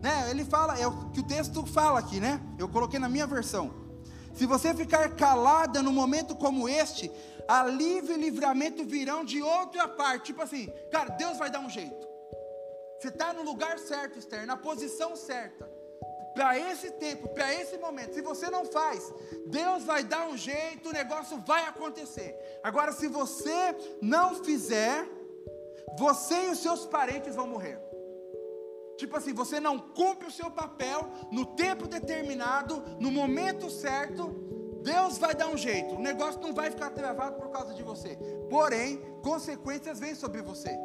Né? 0.00 0.30
Ele 0.30 0.44
fala, 0.44 0.78
é 0.78 0.86
o 0.86 1.10
que 1.10 1.20
o 1.20 1.24
texto 1.24 1.66
fala 1.66 1.98
aqui, 1.98 2.20
né? 2.20 2.40
Eu 2.56 2.68
coloquei 2.68 2.98
na 3.00 3.08
minha 3.08 3.26
versão. 3.26 3.72
Se 4.32 4.46
você 4.46 4.72
ficar 4.74 5.10
calada 5.10 5.82
no 5.82 5.92
momento 5.92 6.34
como 6.36 6.68
este, 6.68 7.10
alívio 7.58 8.14
e 8.14 8.18
livramento 8.18 8.84
virão 8.84 9.24
de 9.24 9.42
outra 9.42 9.88
parte. 9.88 10.26
Tipo 10.26 10.42
assim, 10.42 10.72
cara, 10.90 11.10
Deus 11.10 11.36
vai 11.36 11.50
dar 11.50 11.60
um 11.60 11.70
jeito. 11.70 12.08
Você 12.98 13.08
está 13.08 13.32
no 13.32 13.42
lugar 13.42 13.78
certo, 13.78 14.18
Esther, 14.18 14.46
na 14.46 14.56
posição 14.56 15.16
certa. 15.16 15.68
Para 16.34 16.58
esse 16.58 16.92
tempo, 16.92 17.28
para 17.28 17.52
esse 17.52 17.76
momento. 17.78 18.14
Se 18.14 18.22
você 18.22 18.48
não 18.48 18.64
faz, 18.64 19.12
Deus 19.46 19.84
vai 19.84 20.04
dar 20.04 20.28
um 20.28 20.36
jeito, 20.36 20.90
o 20.90 20.92
negócio 20.92 21.42
vai 21.46 21.64
acontecer. 21.64 22.36
Agora, 22.62 22.92
se 22.92 23.08
você 23.08 23.74
não 24.00 24.44
fizer, 24.44 25.08
você 25.98 26.46
e 26.46 26.50
os 26.50 26.58
seus 26.58 26.86
parentes 26.86 27.34
vão 27.34 27.48
morrer. 27.48 27.80
Tipo 28.96 29.16
assim, 29.16 29.32
você 29.32 29.58
não 29.58 29.78
cumpre 29.78 30.28
o 30.28 30.30
seu 30.30 30.50
papel 30.50 31.10
no 31.32 31.46
tempo 31.46 31.88
determinado, 31.88 32.84
no 33.00 33.10
momento 33.10 33.70
certo, 33.70 34.49
Deus 34.82 35.18
vai 35.18 35.34
dar 35.34 35.48
um 35.48 35.56
jeito. 35.56 35.94
O 35.94 36.00
negócio 36.00 36.40
não 36.40 36.52
vai 36.52 36.70
ficar 36.70 36.90
travado 36.90 37.36
por 37.36 37.50
causa 37.50 37.74
de 37.74 37.82
você. 37.82 38.16
Porém, 38.48 38.98
consequências 39.22 39.98
vêm 39.98 40.14
sobre 40.14 40.42
você. 40.42 40.78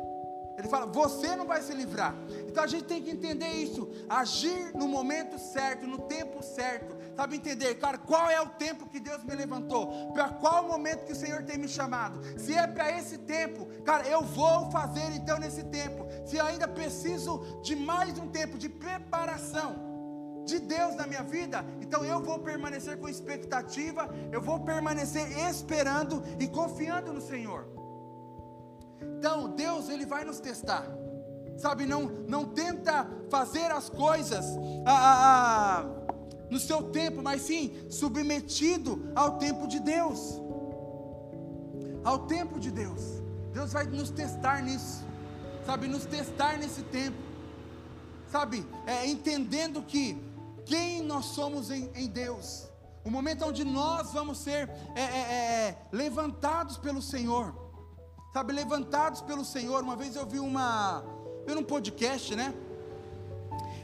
Ele 0.58 0.68
fala: 0.68 0.86
você 0.86 1.36
não 1.36 1.46
vai 1.46 1.62
se 1.62 1.74
livrar. 1.74 2.16
Então 2.48 2.64
a 2.64 2.68
gente 2.68 2.86
tem 2.86 3.02
que 3.02 3.12
entender 3.12 3.50
isso. 3.50 3.90
Agir 4.10 4.74
no 4.74 4.88
momento 4.88 5.38
certo, 5.38 5.86
no 5.86 6.00
tempo 6.00 6.42
certo. 6.42 6.96
Sabe 7.16 7.38
entender, 7.38 7.76
cara, 7.76 7.98
qual 7.98 8.30
é 8.30 8.42
o 8.42 8.50
tempo 8.50 8.88
que 8.88 9.00
Deus 9.00 9.24
me 9.24 9.36
levantou? 9.36 10.12
Para 10.14 10.30
qual 10.30 10.68
momento 10.68 11.06
que 11.06 11.14
o 11.14 11.16
Senhor 11.16 11.44
tem 11.44 11.58
me 11.58 11.68
chamado? 11.68 12.20
Se 12.38 12.54
é 12.54 12.68
para 12.68 12.92
esse 12.98 13.18
tempo, 13.20 13.66
cara, 13.84 14.08
eu 14.08 14.22
vou 14.22 14.70
fazer 14.72 15.12
então 15.14 15.38
nesse 15.40 15.64
tempo. 15.64 16.06
Se 16.26 16.40
ainda 16.40 16.68
preciso 16.68 17.40
de 17.62 17.76
mais 17.76 18.18
um 18.18 18.28
tempo 18.28 18.58
de 18.58 18.70
preparação 18.70 19.85
de 20.46 20.60
Deus 20.60 20.96
na 20.96 21.08
minha 21.08 21.24
vida, 21.24 21.66
então 21.82 22.06
eu 22.06 22.22
vou 22.22 22.40
permanecer 22.40 22.98
com 22.98 23.10
expectativa, 23.10 24.10
eu 24.32 24.42
vou 24.42 24.60
permanecer 24.60 25.26
esperando 25.50 26.24
e 26.40 26.48
confiando 26.48 27.12
no 27.12 27.22
Senhor. 27.22 27.68
Então, 29.18 29.50
Deus 29.56 29.90
ele 29.90 30.06
vai 30.06 30.24
nos 30.24 30.40
testar. 30.40 30.86
Sabe, 31.58 31.86
não, 31.86 32.04
não 32.28 32.46
tenta 32.46 33.08
fazer 33.30 33.72
as 33.72 33.90
coisas 33.90 34.46
a, 34.86 34.92
a, 34.92 35.80
a, 35.80 35.86
no 36.50 36.60
seu 36.60 36.84
tempo, 36.84 37.24
mas 37.24 37.42
sim 37.44 37.74
submetido 37.90 39.12
ao 39.16 39.38
tempo 39.38 39.68
de 39.68 39.80
Deus. 39.80 40.42
Ao 42.04 42.28
tempo 42.28 42.60
de 42.60 42.70
Deus. 42.70 43.02
Deus 43.54 43.72
vai 43.72 43.86
nos 43.86 44.10
testar 44.10 44.62
nisso. 44.62 45.06
Sabe, 45.66 45.88
nos 45.88 46.06
testar 46.06 46.58
nesse 46.60 46.84
tempo. 46.84 47.18
Sabe, 48.28 48.66
é, 48.86 49.08
entendendo 49.08 49.82
que 49.82 50.22
quem 50.66 51.02
nós 51.02 51.26
somos 51.26 51.72
em, 51.72 51.92
em 51.96 52.08
Deus. 52.08 52.70
O 53.04 53.12
momento 53.12 53.46
onde 53.46 53.64
nós 53.64 54.12
vamos 54.12 54.40
ser 54.40 54.70
é, 54.96 55.02
é, 55.02 55.34
é, 55.34 55.78
levantados 55.92 56.78
pelo 56.78 57.02
Senhor 57.02 57.66
sabe, 58.36 58.52
levantados 58.52 59.22
pelo 59.22 59.46
Senhor. 59.46 59.82
Uma 59.82 59.96
vez 59.96 60.18
eu 60.18 60.26
vi 60.26 60.40
uma, 60.40 61.06
vi 61.48 61.54
um 61.54 61.64
podcast, 61.64 62.36
né? 62.36 62.54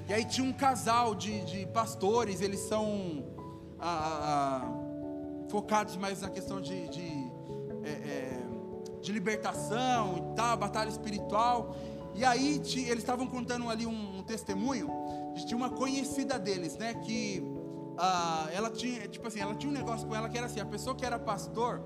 E 0.09 0.13
aí 0.13 0.25
tinha 0.25 0.45
um 0.45 0.51
casal 0.51 1.15
de, 1.15 1.39
de 1.45 1.65
pastores, 1.67 2.41
eles 2.41 2.59
são 2.59 3.23
ah, 3.79 4.59
ah, 4.61 5.47
focados 5.49 5.95
mais 5.95 6.19
na 6.19 6.29
questão 6.29 6.59
de, 6.59 6.89
de, 6.89 7.31
é, 7.81 7.91
é, 7.91 8.41
de 9.01 9.13
libertação 9.13 10.17
e 10.17 10.35
tal, 10.35 10.57
batalha 10.57 10.89
espiritual. 10.89 11.73
E 12.13 12.25
aí 12.25 12.55
eles 12.55 12.97
estavam 12.97 13.25
contando 13.27 13.69
ali 13.69 13.85
um, 13.87 14.17
um 14.17 14.21
testemunho 14.21 14.89
tinha 15.33 15.57
uma 15.57 15.69
conhecida 15.69 16.37
deles, 16.37 16.77
né? 16.77 16.93
Que 16.93 17.43
ah, 17.97 18.47
ela 18.51 18.69
tinha, 18.69 19.07
tipo 19.07 19.27
assim, 19.27 19.39
ela 19.39 19.55
tinha 19.55 19.69
um 19.69 19.75
negócio 19.75 20.07
com 20.07 20.15
ela 20.15 20.29
que 20.29 20.37
era 20.37 20.47
assim, 20.47 20.59
a 20.59 20.65
pessoa 20.65 20.95
que 20.95 21.05
era 21.05 21.19
pastor, 21.19 21.83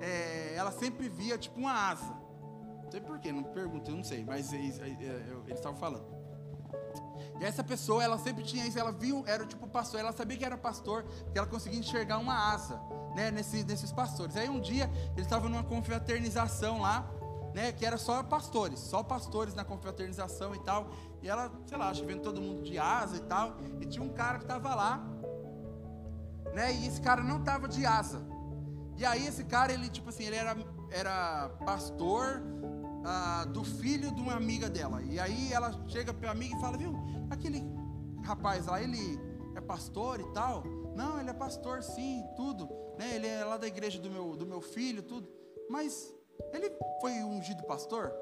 é, 0.00 0.54
ela 0.54 0.70
sempre 0.70 1.08
via 1.08 1.36
tipo 1.36 1.58
uma 1.58 1.72
asa. 1.72 2.16
Não 2.84 2.90
sei 2.90 3.00
porquê, 3.00 3.32
não 3.32 3.42
pergunto, 3.42 3.90
não 3.90 4.02
sei, 4.02 4.24
mas 4.24 4.52
eles 4.52 4.80
estavam 5.50 5.76
falando. 5.76 6.18
E 7.40 7.44
essa 7.44 7.62
pessoa, 7.62 8.02
ela 8.02 8.18
sempre 8.18 8.42
tinha 8.42 8.66
isso, 8.66 8.78
ela 8.78 8.92
viu, 8.92 9.22
era 9.26 9.46
tipo 9.46 9.66
pastor, 9.68 10.00
ela 10.00 10.12
sabia 10.12 10.36
que 10.36 10.44
era 10.44 10.56
pastor, 10.56 11.04
que 11.32 11.38
ela 11.38 11.46
conseguia 11.46 11.78
enxergar 11.78 12.18
uma 12.18 12.52
asa, 12.52 12.80
né, 13.14 13.30
nesses, 13.30 13.64
nesses 13.64 13.92
pastores. 13.92 14.36
Aí 14.36 14.48
um 14.48 14.60
dia, 14.60 14.90
eles 15.12 15.26
estavam 15.26 15.48
numa 15.48 15.62
confraternização 15.62 16.80
lá, 16.80 17.08
né, 17.58 17.72
que 17.72 17.84
era 17.84 17.98
só 17.98 18.22
pastores, 18.22 18.78
só 18.78 19.02
pastores 19.02 19.52
na 19.52 19.64
confraternização 19.64 20.54
e 20.54 20.60
tal. 20.60 20.90
E 21.20 21.28
ela, 21.28 21.50
sei 21.66 21.76
lá, 21.76 21.90
acho 21.90 22.02
que 22.02 22.06
vendo 22.06 22.22
todo 22.22 22.40
mundo 22.40 22.62
de 22.62 22.78
asa 22.78 23.16
e 23.16 23.20
tal, 23.20 23.56
e 23.80 23.86
tinha 23.86 24.04
um 24.04 24.10
cara 24.10 24.38
que 24.38 24.44
estava 24.44 24.76
lá, 24.76 25.04
né, 26.54 26.72
e 26.72 26.86
esse 26.86 27.00
cara 27.00 27.20
não 27.20 27.40
estava 27.40 27.66
de 27.66 27.84
asa. 27.84 28.24
E 28.96 29.04
aí 29.04 29.26
esse 29.26 29.42
cara, 29.42 29.72
ele 29.72 29.88
tipo 29.88 30.08
assim, 30.10 30.22
ele 30.22 30.36
era, 30.36 30.56
era 30.88 31.48
pastor 31.66 32.40
ah, 33.04 33.44
do 33.46 33.64
filho 33.64 34.12
de 34.14 34.20
uma 34.20 34.34
amiga 34.34 34.70
dela. 34.70 35.02
E 35.02 35.18
aí 35.18 35.52
ela 35.52 35.72
chega 35.88 36.14
para 36.14 36.28
a 36.28 36.32
amiga 36.32 36.56
e 36.56 36.60
fala, 36.60 36.78
viu, 36.78 36.94
aquele 37.28 37.64
rapaz 38.22 38.66
lá, 38.66 38.80
ele 38.80 39.18
é 39.56 39.60
pastor 39.60 40.20
e 40.20 40.32
tal? 40.32 40.62
Não, 40.94 41.18
ele 41.18 41.30
é 41.30 41.34
pastor 41.34 41.82
sim, 41.82 42.22
tudo. 42.36 42.68
Né? 42.96 43.16
Ele 43.16 43.26
é 43.26 43.44
lá 43.44 43.56
da 43.56 43.66
igreja 43.66 44.00
do 44.00 44.08
meu, 44.08 44.36
do 44.36 44.46
meu 44.46 44.60
filho, 44.60 45.02
tudo. 45.02 45.28
Mas 45.68 46.14
ele 46.52 46.70
foi 47.00 47.12
ungido 47.22 47.62
pastor? 47.64 48.12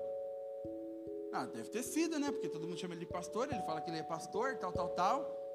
Ah, 1.32 1.46
deve 1.46 1.68
ter 1.68 1.82
sido, 1.82 2.18
né? 2.18 2.30
Porque 2.30 2.48
todo 2.48 2.66
mundo 2.66 2.78
chama 2.78 2.94
ele 2.94 3.04
de 3.04 3.12
pastor, 3.12 3.48
ele 3.50 3.62
fala 3.62 3.80
que 3.80 3.90
ele 3.90 3.98
é 3.98 4.02
pastor, 4.02 4.56
tal, 4.56 4.72
tal, 4.72 4.88
tal. 4.90 5.46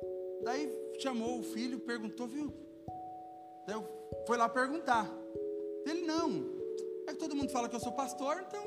Daí 0.44 0.72
chamou 1.00 1.40
o 1.40 1.44
filho, 1.44 1.80
perguntou, 1.80 2.28
viu? 2.28 2.54
Daí 3.66 3.82
foi 4.28 4.38
lá 4.38 4.48
perguntar. 4.48 5.10
Ele 5.86 6.02
não. 6.02 6.62
É 7.08 7.14
que 7.14 7.20
todo 7.20 7.36
mundo 7.36 7.52
fala 7.52 7.68
que 7.68 7.76
eu 7.76 7.80
sou 7.80 7.92
pastor, 7.92 8.46
então. 8.48 8.64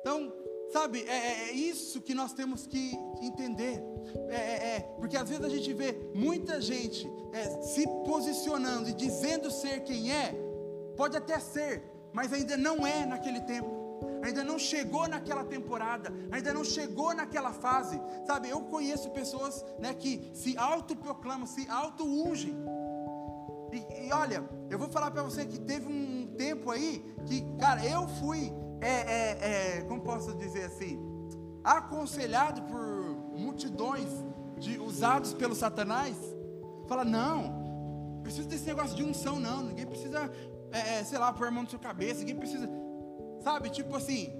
Então, 0.00 0.32
sabe, 0.72 1.02
é, 1.02 1.16
é, 1.16 1.48
é 1.48 1.52
isso 1.52 2.00
que 2.00 2.14
nós 2.14 2.32
temos 2.32 2.66
que 2.66 2.92
entender. 3.20 3.82
É, 4.28 4.36
é, 4.36 4.76
é, 4.76 4.80
porque 4.98 5.16
às 5.16 5.28
vezes 5.28 5.44
a 5.44 5.48
gente 5.48 5.72
vê 5.72 5.92
muita 6.14 6.60
gente 6.60 7.10
é, 7.32 7.60
se 7.62 7.86
posicionando 8.06 8.88
e 8.88 8.94
dizendo 8.94 9.50
ser 9.50 9.80
quem 9.80 10.12
é, 10.12 10.34
pode 10.96 11.16
até 11.16 11.38
ser, 11.38 11.82
mas 12.12 12.32
ainda 12.32 12.56
não 12.56 12.86
é 12.86 13.06
naquele 13.06 13.40
tempo 13.40 13.78
ainda 14.22 14.42
não 14.42 14.58
chegou 14.58 15.08
naquela 15.08 15.44
temporada, 15.44 16.12
ainda 16.30 16.52
não 16.52 16.64
chegou 16.64 17.14
naquela 17.14 17.52
fase, 17.52 18.00
sabe? 18.26 18.48
Eu 18.48 18.62
conheço 18.62 19.10
pessoas 19.10 19.64
né, 19.78 19.94
que 19.94 20.30
se 20.34 20.56
autoproclamam, 20.58 21.46
se 21.46 21.68
auto-ungem, 21.68 22.54
e, 23.72 24.06
e 24.06 24.12
olha, 24.12 24.48
eu 24.70 24.78
vou 24.78 24.88
falar 24.88 25.10
para 25.10 25.22
você 25.22 25.44
que 25.44 25.58
teve 25.58 25.86
um 25.86 26.34
tempo 26.36 26.70
aí 26.70 27.04
que, 27.26 27.42
cara, 27.58 27.84
eu 27.84 28.08
fui, 28.08 28.52
é, 28.80 28.88
é, 28.88 29.78
é, 29.78 29.80
como 29.82 30.00
posso 30.00 30.34
dizer 30.34 30.64
assim, 30.64 30.98
aconselhado 31.62 32.62
por 32.62 32.80
multidões 33.36 34.08
de, 34.58 34.78
usados 34.78 35.34
pelo 35.34 35.54
Satanás. 35.54 36.16
Fala, 36.86 37.04
não, 37.04 38.20
precisa 38.22 38.48
desse 38.48 38.66
negócio 38.66 38.96
de 38.96 39.04
unção, 39.04 39.38
não. 39.38 39.62
Ninguém 39.64 39.86
precisa, 39.86 40.32
é, 40.72 40.98
é, 40.98 41.04
sei 41.04 41.18
lá, 41.18 41.32
pôr 41.32 41.48
a 41.48 41.50
mão 41.50 41.62
na 41.62 41.68
sua 41.68 41.78
cabeça. 41.78 42.20
Ninguém 42.20 42.36
precisa, 42.36 42.68
sabe, 43.42 43.70
tipo 43.70 43.94
assim. 43.96 44.32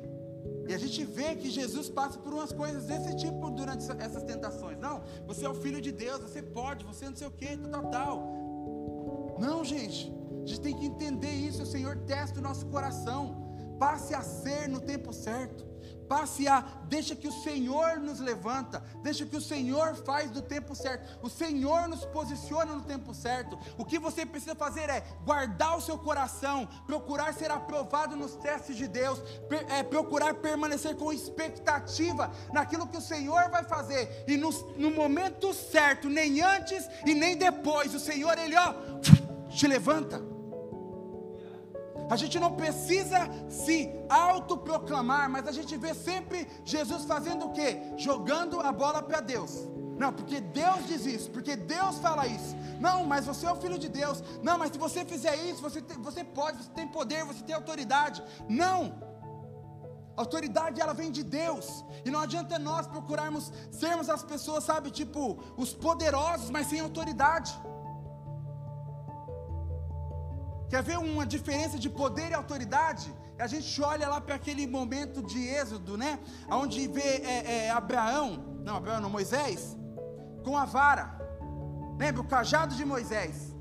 E 0.69 0.75
a 0.75 0.79
gente 0.79 1.03
vê 1.05 1.35
que 1.35 1.51
Jesus 1.51 1.89
passa 1.89 2.19
por 2.19 2.33
umas 2.33 2.53
coisas 2.53 2.85
desse 2.85 3.17
tipo 3.17 3.51
durante 3.51 3.91
essas 4.01 4.23
tentações. 4.23 4.79
Não, 4.79 5.03
você 5.27 5.47
é 5.47 5.49
o 5.49 5.55
filho 5.55 5.81
de 5.81 5.91
Deus, 5.91 6.21
você 6.21 6.43
pode, 6.43 6.85
você 6.85 7.09
não 7.09 7.17
sei 7.17 7.27
o 7.27 7.31
que, 7.31 7.57
tal, 7.57 7.71
tal, 7.71 7.91
tal. 7.91 9.37
Não, 9.39 9.65
gente. 9.65 10.13
A 10.43 10.47
gente 10.47 10.61
tem 10.61 10.77
que 10.77 10.87
entender 10.87 11.31
isso. 11.31 11.63
O 11.63 11.67
Senhor 11.67 11.97
testa 12.07 12.39
o 12.39 12.43
nosso 12.43 12.67
coração. 12.67 13.47
Passe 13.79 14.15
a 14.15 14.23
ser 14.23 14.69
no 14.69 14.81
tempo 14.81 15.13
certo. 15.13 15.68
Passe 16.09 16.49
a, 16.49 16.61
deixa 16.85 17.15
que 17.15 17.29
o 17.29 17.43
Senhor 17.43 17.99
nos 17.99 18.19
levanta, 18.19 18.83
deixa 19.03 19.27
que 19.27 19.37
o 19.37 19.41
Senhor 19.41 19.95
faz 19.95 20.31
do 20.31 20.41
tempo 20.41 20.75
certo, 20.75 21.19
o 21.23 21.29
Senhor 21.29 21.87
nos 21.87 22.05
posiciona 22.07 22.75
no 22.75 22.83
tempo 22.83 23.13
certo. 23.13 23.59
O 23.77 23.85
que 23.85 23.99
você 23.99 24.25
precisa 24.25 24.55
fazer 24.55 24.89
é 24.89 25.05
guardar 25.25 25.77
o 25.77 25.81
seu 25.81 25.99
coração, 25.99 26.67
procurar 26.87 27.35
ser 27.35 27.51
aprovado 27.51 28.17
nos 28.17 28.37
testes 28.37 28.77
de 28.77 28.89
Deus, 28.89 29.21
é, 29.69 29.83
procurar 29.83 30.35
permanecer 30.35 30.97
com 30.97 31.13
expectativa 31.13 32.31
naquilo 32.53 32.87
que 32.87 32.97
o 32.97 33.03
Senhor 33.03 33.51
vai 33.51 33.65
fazer, 33.65 34.25
e 34.27 34.37
no, 34.37 34.51
no 34.77 34.91
momento 34.91 35.53
certo, 35.53 36.09
nem 36.09 36.41
antes 36.41 36.89
e 37.05 37.15
nem 37.15 37.37
depois, 37.37 37.95
o 37.95 38.01
Senhor, 38.01 38.39
Ele 38.39 38.57
ó 38.57 38.75
te 39.51 39.67
levanta. 39.67 40.38
A 42.11 42.17
gente 42.17 42.39
não 42.41 42.53
precisa 42.53 43.29
se 43.49 43.91
autoproclamar, 44.09 45.29
mas 45.29 45.47
a 45.47 45.53
gente 45.53 45.77
vê 45.77 45.93
sempre 45.95 46.49
Jesus 46.65 47.05
fazendo 47.05 47.47
o 47.47 47.53
quê? 47.53 47.81
Jogando 47.97 48.61
a 48.61 48.73
bola 48.73 49.03
para 49.03 49.21
Deus. 49.21 49.69
Não, 49.99 50.13
porque 50.13 50.41
Deus 50.41 50.87
diz 50.87 51.05
isso, 51.05 51.31
porque 51.31 51.57
Deus 51.57 51.99
fala 51.99 52.27
isso. 52.27 52.55
Não, 52.81 53.05
mas 53.05 53.27
você 53.27 53.47
é 53.47 53.53
o 53.53 53.57
filho 53.57 53.79
de 53.79 53.89
Deus. 53.89 54.23
Não, 54.43 54.57
mas 54.57 54.71
se 54.71 54.79
você 54.79 55.05
fizer 55.05 55.35
isso, 55.45 55.61
você, 55.61 55.83
tem, 55.83 56.01
você 56.01 56.23
pode, 56.23 56.63
você 56.63 56.71
tem 56.71 56.87
poder, 56.87 57.25
você 57.25 57.43
tem 57.43 57.55
autoridade. 57.55 58.23
Não. 58.49 58.81
A 60.17 60.21
autoridade 60.21 60.81
ela 60.81 60.95
vem 60.95 61.11
de 61.11 61.25
Deus. 61.25 61.85
E 62.05 62.11
não 62.11 62.21
adianta 62.21 62.59
nós 62.59 62.87
procurarmos 62.87 63.53
sermos 63.71 64.09
as 64.09 64.23
pessoas, 64.23 64.65
sabe, 64.65 64.91
tipo, 64.91 65.39
os 65.57 65.75
poderosos, 65.75 66.49
mas 66.49 66.69
sem 66.69 66.81
autoridade. 66.81 67.53
Quer 70.69 70.83
ver 70.83 70.99
uma 70.99 71.25
diferença 71.25 71.79
de 71.79 71.89
poder 71.89 72.31
e 72.31 72.35
autoridade? 72.35 73.15
A 73.39 73.47
gente 73.47 73.81
olha 73.81 74.09
lá 74.09 74.21
para 74.21 74.35
aquele 74.35 74.67
momento 74.67 75.23
de 75.23 75.49
Êxodo, 75.49 75.97
né? 75.97 76.19
Onde 76.51 76.87
vê 76.89 77.01
é, 77.01 77.67
é, 77.67 77.71
Abraão, 77.71 78.61
não, 78.63 78.77
Abraão 78.77 79.01
não, 79.01 79.09
Moisés, 79.09 79.77
com 80.45 80.57
a 80.57 80.65
vara. 80.67 81.17
Lembra 81.99 82.21
o 82.21 82.27
cajado 82.27 82.75
de 82.75 82.85
Moisés? 82.85 83.57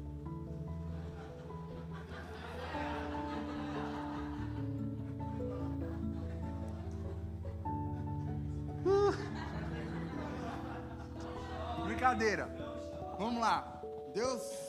Uh. 8.85 9.13
Brincadeira. 11.85 12.49
Vamos 13.17 13.39
lá. 13.39 13.81
Deus 14.13 14.66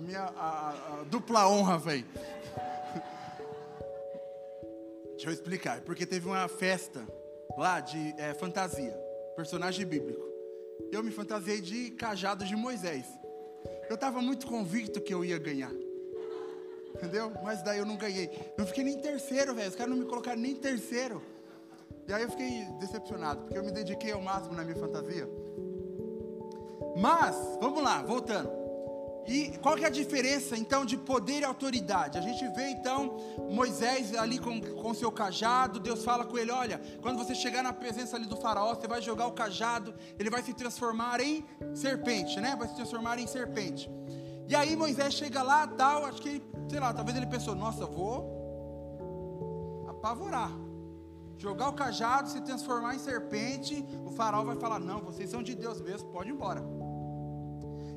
a 0.00 0.02
minha 0.02 0.22
a, 0.22 0.70
a 0.70 1.04
dupla 1.04 1.46
honra, 1.46 1.78
velho. 1.78 2.06
Deixa 5.10 5.28
eu 5.28 5.32
explicar. 5.32 5.82
Porque 5.82 6.06
teve 6.06 6.26
uma 6.26 6.48
festa 6.48 7.06
lá 7.56 7.80
de 7.80 8.14
é, 8.16 8.32
fantasia, 8.32 8.92
personagem 9.36 9.84
bíblico. 9.84 10.26
Eu 10.90 11.04
me 11.04 11.10
fantasiei 11.10 11.60
de 11.60 11.90
cajado 11.90 12.44
de 12.46 12.56
Moisés. 12.56 13.04
Eu 13.90 13.94
estava 13.94 14.22
muito 14.22 14.46
convicto 14.46 15.00
que 15.00 15.12
eu 15.12 15.22
ia 15.22 15.38
ganhar. 15.38 15.72
Entendeu? 16.94 17.32
Mas 17.44 17.62
daí 17.62 17.78
eu 17.78 17.86
não 17.86 17.96
ganhei. 17.96 18.30
Não 18.56 18.66
fiquei 18.66 18.82
nem 18.82 18.98
terceiro, 18.98 19.54
velho. 19.54 19.68
Os 19.68 19.76
caras 19.76 19.90
não 19.90 19.98
me 19.98 20.08
colocaram 20.08 20.40
nem 20.40 20.54
terceiro. 20.54 21.22
E 22.08 22.12
aí 22.12 22.22
eu 22.22 22.30
fiquei 22.30 22.64
decepcionado, 22.80 23.42
porque 23.42 23.58
eu 23.58 23.64
me 23.64 23.70
dediquei 23.70 24.12
ao 24.12 24.22
máximo 24.22 24.54
na 24.54 24.64
minha 24.64 24.76
fantasia. 24.76 25.28
Mas, 26.96 27.36
vamos 27.60 27.82
lá, 27.82 28.02
voltando. 28.02 28.59
E 29.26 29.58
qual 29.58 29.76
que 29.76 29.84
é 29.84 29.86
a 29.86 29.90
diferença 29.90 30.56
então 30.56 30.84
de 30.84 30.96
poder 30.96 31.40
e 31.40 31.44
autoridade? 31.44 32.18
A 32.18 32.20
gente 32.20 32.46
vê 32.48 32.70
então 32.70 33.16
Moisés 33.50 34.14
ali 34.14 34.38
com, 34.38 34.60
com 34.60 34.94
seu 34.94 35.12
cajado, 35.12 35.78
Deus 35.78 36.04
fala 36.04 36.24
com 36.24 36.38
ele: 36.38 36.50
olha, 36.50 36.80
quando 37.00 37.18
você 37.18 37.34
chegar 37.34 37.62
na 37.62 37.72
presença 37.72 38.16
ali 38.16 38.26
do 38.26 38.36
faraó, 38.36 38.74
você 38.74 38.88
vai 38.88 39.00
jogar 39.00 39.26
o 39.26 39.32
cajado, 39.32 39.94
ele 40.18 40.30
vai 40.30 40.42
se 40.42 40.54
transformar 40.54 41.20
em 41.20 41.44
serpente, 41.74 42.40
né? 42.40 42.56
Vai 42.56 42.68
se 42.68 42.74
transformar 42.74 43.18
em 43.18 43.26
serpente. 43.26 43.90
E 44.48 44.56
aí 44.56 44.74
Moisés 44.74 45.14
chega 45.14 45.42
lá, 45.42 45.66
tal, 45.66 46.04
acho 46.06 46.20
que, 46.20 46.42
sei 46.68 46.80
lá, 46.80 46.92
talvez 46.92 47.16
ele 47.16 47.26
pensou: 47.26 47.54
nossa, 47.54 47.86
vou 47.86 49.86
apavorar. 49.88 50.50
Jogar 51.38 51.70
o 51.70 51.72
cajado, 51.72 52.28
se 52.28 52.38
transformar 52.42 52.94
em 52.94 52.98
serpente, 52.98 53.86
o 54.04 54.10
faraó 54.10 54.44
vai 54.44 54.56
falar: 54.56 54.78
não, 54.78 55.00
vocês 55.00 55.30
são 55.30 55.42
de 55.42 55.54
Deus 55.54 55.80
mesmo, 55.80 56.10
pode 56.10 56.30
ir 56.30 56.32
embora. 56.32 56.79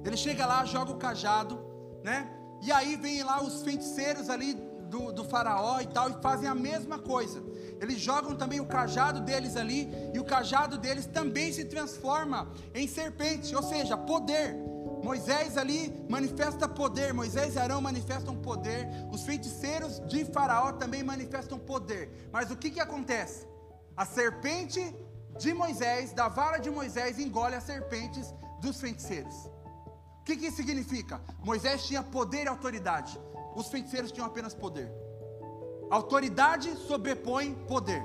Ele 0.03 0.17
chega 0.17 0.45
lá, 0.45 0.65
joga 0.65 0.91
o 0.91 0.97
cajado, 0.97 1.59
né? 2.03 2.29
E 2.61 2.71
aí 2.71 2.95
vem 2.95 3.23
lá 3.23 3.41
os 3.43 3.61
feiticeiros 3.61 4.29
ali 4.29 4.53
do, 4.89 5.11
do, 5.11 5.23
faraó 5.23 5.79
e 5.81 5.87
tal, 5.87 6.09
e 6.09 6.21
fazem 6.21 6.47
a 6.47 6.55
mesma 6.55 6.99
coisa. 6.99 7.43
Eles 7.81 7.99
jogam 7.99 8.35
também 8.35 8.59
o 8.59 8.65
cajado 8.65 9.19
deles 9.19 9.57
ali, 9.57 9.89
e 10.13 10.19
o 10.19 10.23
cajado 10.23 10.77
deles 10.77 11.05
também 11.05 11.51
se 11.51 11.65
transforma 11.65 12.51
em 12.73 12.87
serpente, 12.87 13.55
ou 13.55 13.63
seja, 13.63 13.97
poder. 13.97 14.55
Moisés 15.03 15.57
ali 15.57 16.05
manifesta 16.07 16.65
poder, 16.65 17.13
Moisés 17.13 17.55
e 17.55 17.59
Arão 17.59 17.81
manifestam 17.81 18.35
poder, 18.37 18.87
os 19.11 19.23
feiticeiros 19.23 19.99
de 20.07 20.23
Faraó 20.23 20.71
também 20.71 21.03
manifestam 21.03 21.59
poder. 21.59 22.29
Mas 22.31 22.49
o 22.51 22.55
que, 22.55 22.71
que 22.71 22.79
acontece? 22.79 23.45
A 23.97 24.05
serpente 24.05 24.95
de 25.37 25.53
Moisés, 25.53 26.13
da 26.13 26.29
vara 26.29 26.57
de 26.57 26.69
Moisés, 26.69 27.19
engole 27.19 27.55
as 27.55 27.63
serpentes 27.65 28.33
dos 28.61 28.79
feiticeiros. 28.79 29.35
O 30.23 30.25
que, 30.25 30.37
que 30.37 30.47
isso 30.47 30.55
significa? 30.55 31.19
Moisés 31.43 31.83
tinha 31.83 32.01
poder 32.01 32.45
e 32.45 32.47
autoridade, 32.47 33.19
os 33.57 33.67
feiticeiros 33.67 34.09
tinham 34.09 34.25
apenas 34.25 34.53
poder. 34.53 34.89
Autoridade 35.91 36.73
sobrepõe 36.77 37.53
poder. 37.67 38.01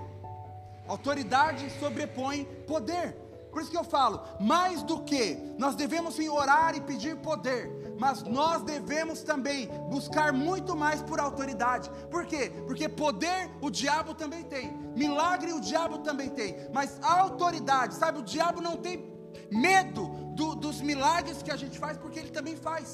Autoridade 0.89 1.71
sobrepõe 1.79 2.45
poder. 2.67 3.13
Por 3.53 3.63
isso 3.63 3.71
que 3.71 3.77
eu 3.77 3.85
falo, 3.85 4.21
mais 4.41 4.83
do 4.83 5.05
que 5.05 5.39
nós 5.57 5.77
devemos 5.77 6.17
sim 6.17 6.29
orar 6.29 6.77
e 6.77 6.81
pedir 6.81 7.17
poder, 7.19 7.95
mas 7.97 8.25
nós 8.25 8.63
devemos 8.63 9.23
também 9.23 9.69
buscar 9.89 10.33
muito 10.33 10.75
mais 10.75 11.01
por 11.01 11.21
autoridade. 11.21 11.89
Por 12.11 12.27
quê? 12.27 12.51
Porque 12.67 12.89
poder 12.89 13.49
o 13.61 13.71
diabo 13.71 14.13
também 14.13 14.43
tem, 14.43 14.77
milagre 14.97 15.53
o 15.53 15.61
diabo 15.61 15.99
também 15.99 16.31
tem, 16.31 16.57
mas 16.75 16.99
autoridade, 17.01 17.95
sabe, 17.95 18.19
o 18.19 18.25
diabo 18.25 18.61
não 18.61 18.77
tem 18.77 19.09
medo 19.53 20.28
do, 20.39 20.49
dos 20.65 20.81
milagres 20.91 21.43
que 21.45 21.53
a 21.57 21.61
gente 21.63 21.77
faz, 21.85 21.95
porque 22.03 22.19
ele 22.21 22.33
também 22.39 22.57
faz. 22.69 22.89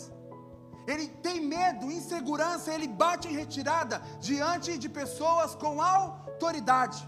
Ele 0.92 1.06
tem 1.26 1.36
medo, 1.56 1.90
insegurança, 1.98 2.72
ele 2.76 2.88
bate 3.02 3.26
em 3.28 3.36
retirada 3.42 3.96
diante 4.28 4.78
de 4.84 4.88
pessoas 5.00 5.50
com 5.62 5.74
autoridade. 5.80 7.00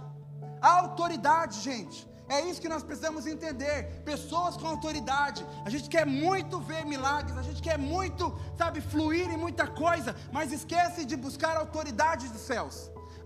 Autoridade, 0.61 1.57
gente. 1.71 1.99
É 2.29 2.39
isso 2.49 2.61
que 2.63 2.73
nós 2.75 2.85
precisamos 2.89 3.27
entender. 3.35 3.79
Pessoas 4.13 4.57
com 4.61 4.67
autoridade. 4.75 5.41
A 5.65 5.71
gente 5.75 5.89
quer 5.95 6.05
muito 6.05 6.61
ver 6.71 6.85
milagres, 6.95 7.37
a 7.43 7.47
gente 7.49 7.63
quer 7.69 7.79
muito, 7.79 8.25
sabe, 8.61 8.81
fluir 8.93 9.29
em 9.35 9.43
muita 9.47 9.67
coisa, 9.85 10.15
mas 10.37 10.57
esquece 10.59 11.05
de 11.11 11.17
buscar 11.27 11.57
autoridade 11.57 12.29
dos 12.37 12.45
céus. 12.53 12.77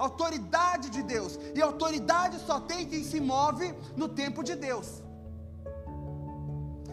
Autoridade 0.07 0.91
de 0.97 1.03
Deus. 1.15 1.39
E 1.55 1.63
autoridade 1.71 2.39
só 2.49 2.59
tem 2.61 2.89
quem 2.93 3.05
se 3.13 3.21
move 3.21 3.69
no 3.97 4.09
tempo 4.23 4.43
de 4.51 4.55
Deus. 4.69 4.91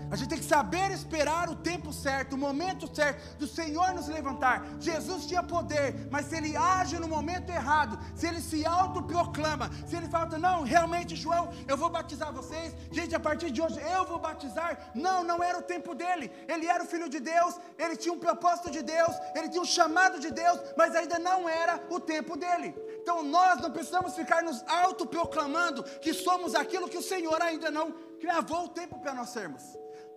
A 0.09 0.15
gente 0.15 0.29
tem 0.29 0.39
que 0.39 0.45
saber 0.45 0.91
esperar 0.91 1.49
o 1.49 1.55
tempo 1.55 1.91
certo, 1.91 2.33
o 2.33 2.37
momento 2.37 2.93
certo 2.93 3.37
do 3.37 3.47
Senhor 3.47 3.93
nos 3.93 4.07
levantar. 4.07 4.65
Jesus 4.79 5.25
tinha 5.25 5.43
poder, 5.43 6.07
mas 6.09 6.27
se 6.27 6.35
ele 6.37 6.55
age 6.55 6.97
no 6.97 7.07
momento 7.07 7.49
errado, 7.49 7.99
se 8.15 8.27
ele 8.27 8.39
se 8.39 8.65
autoproclama, 8.65 9.69
se 9.85 9.95
ele 9.95 10.07
fala, 10.07 10.37
não, 10.37 10.63
realmente, 10.63 11.15
João, 11.15 11.51
eu 11.67 11.75
vou 11.75 11.89
batizar 11.89 12.31
vocês, 12.31 12.73
gente, 12.91 13.15
a 13.15 13.19
partir 13.19 13.51
de 13.51 13.61
hoje 13.61 13.79
eu 13.81 14.05
vou 14.05 14.19
batizar. 14.19 14.91
Não, 14.95 15.23
não 15.23 15.43
era 15.43 15.57
o 15.59 15.61
tempo 15.61 15.93
dele. 15.93 16.31
Ele 16.47 16.67
era 16.67 16.83
o 16.83 16.87
filho 16.87 17.09
de 17.09 17.19
Deus, 17.19 17.55
ele 17.77 17.95
tinha 17.97 18.13
um 18.13 18.19
propósito 18.19 18.71
de 18.71 18.81
Deus, 18.81 19.13
ele 19.35 19.49
tinha 19.49 19.61
um 19.61 19.65
chamado 19.65 20.19
de 20.19 20.31
Deus, 20.31 20.59
mas 20.77 20.95
ainda 20.95 21.19
não 21.19 21.49
era 21.49 21.83
o 21.89 21.99
tempo 21.99 22.37
dele. 22.37 22.73
Então 23.01 23.23
nós 23.23 23.59
não 23.61 23.71
precisamos 23.71 24.15
ficar 24.15 24.41
nos 24.43 24.63
autoproclamando 24.67 25.83
que 26.01 26.13
somos 26.13 26.55
aquilo 26.55 26.89
que 26.89 26.97
o 26.97 27.01
Senhor 27.01 27.41
ainda 27.41 27.69
não 27.69 27.91
cravou 28.19 28.65
o 28.65 28.69
tempo 28.69 28.99
para 28.99 29.13
nós 29.13 29.29
sermos. 29.29 29.63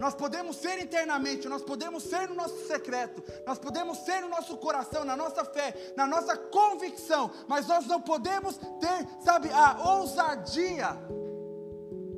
Nós 0.00 0.14
podemos 0.14 0.56
ser 0.56 0.78
internamente, 0.78 1.46
nós 1.46 1.62
podemos 1.62 2.02
ser 2.04 2.26
no 2.26 2.34
nosso 2.34 2.66
secreto, 2.66 3.22
nós 3.46 3.58
podemos 3.58 3.98
ser 3.98 4.22
no 4.22 4.30
nosso 4.30 4.56
coração, 4.56 5.04
na 5.04 5.14
nossa 5.14 5.44
fé, 5.44 5.92
na 5.94 6.06
nossa 6.06 6.38
convicção, 6.38 7.30
mas 7.46 7.66
nós 7.66 7.86
não 7.86 8.00
podemos 8.00 8.56
ter, 8.56 9.06
sabe, 9.22 9.50
a 9.52 9.90
ousadia 9.90 10.96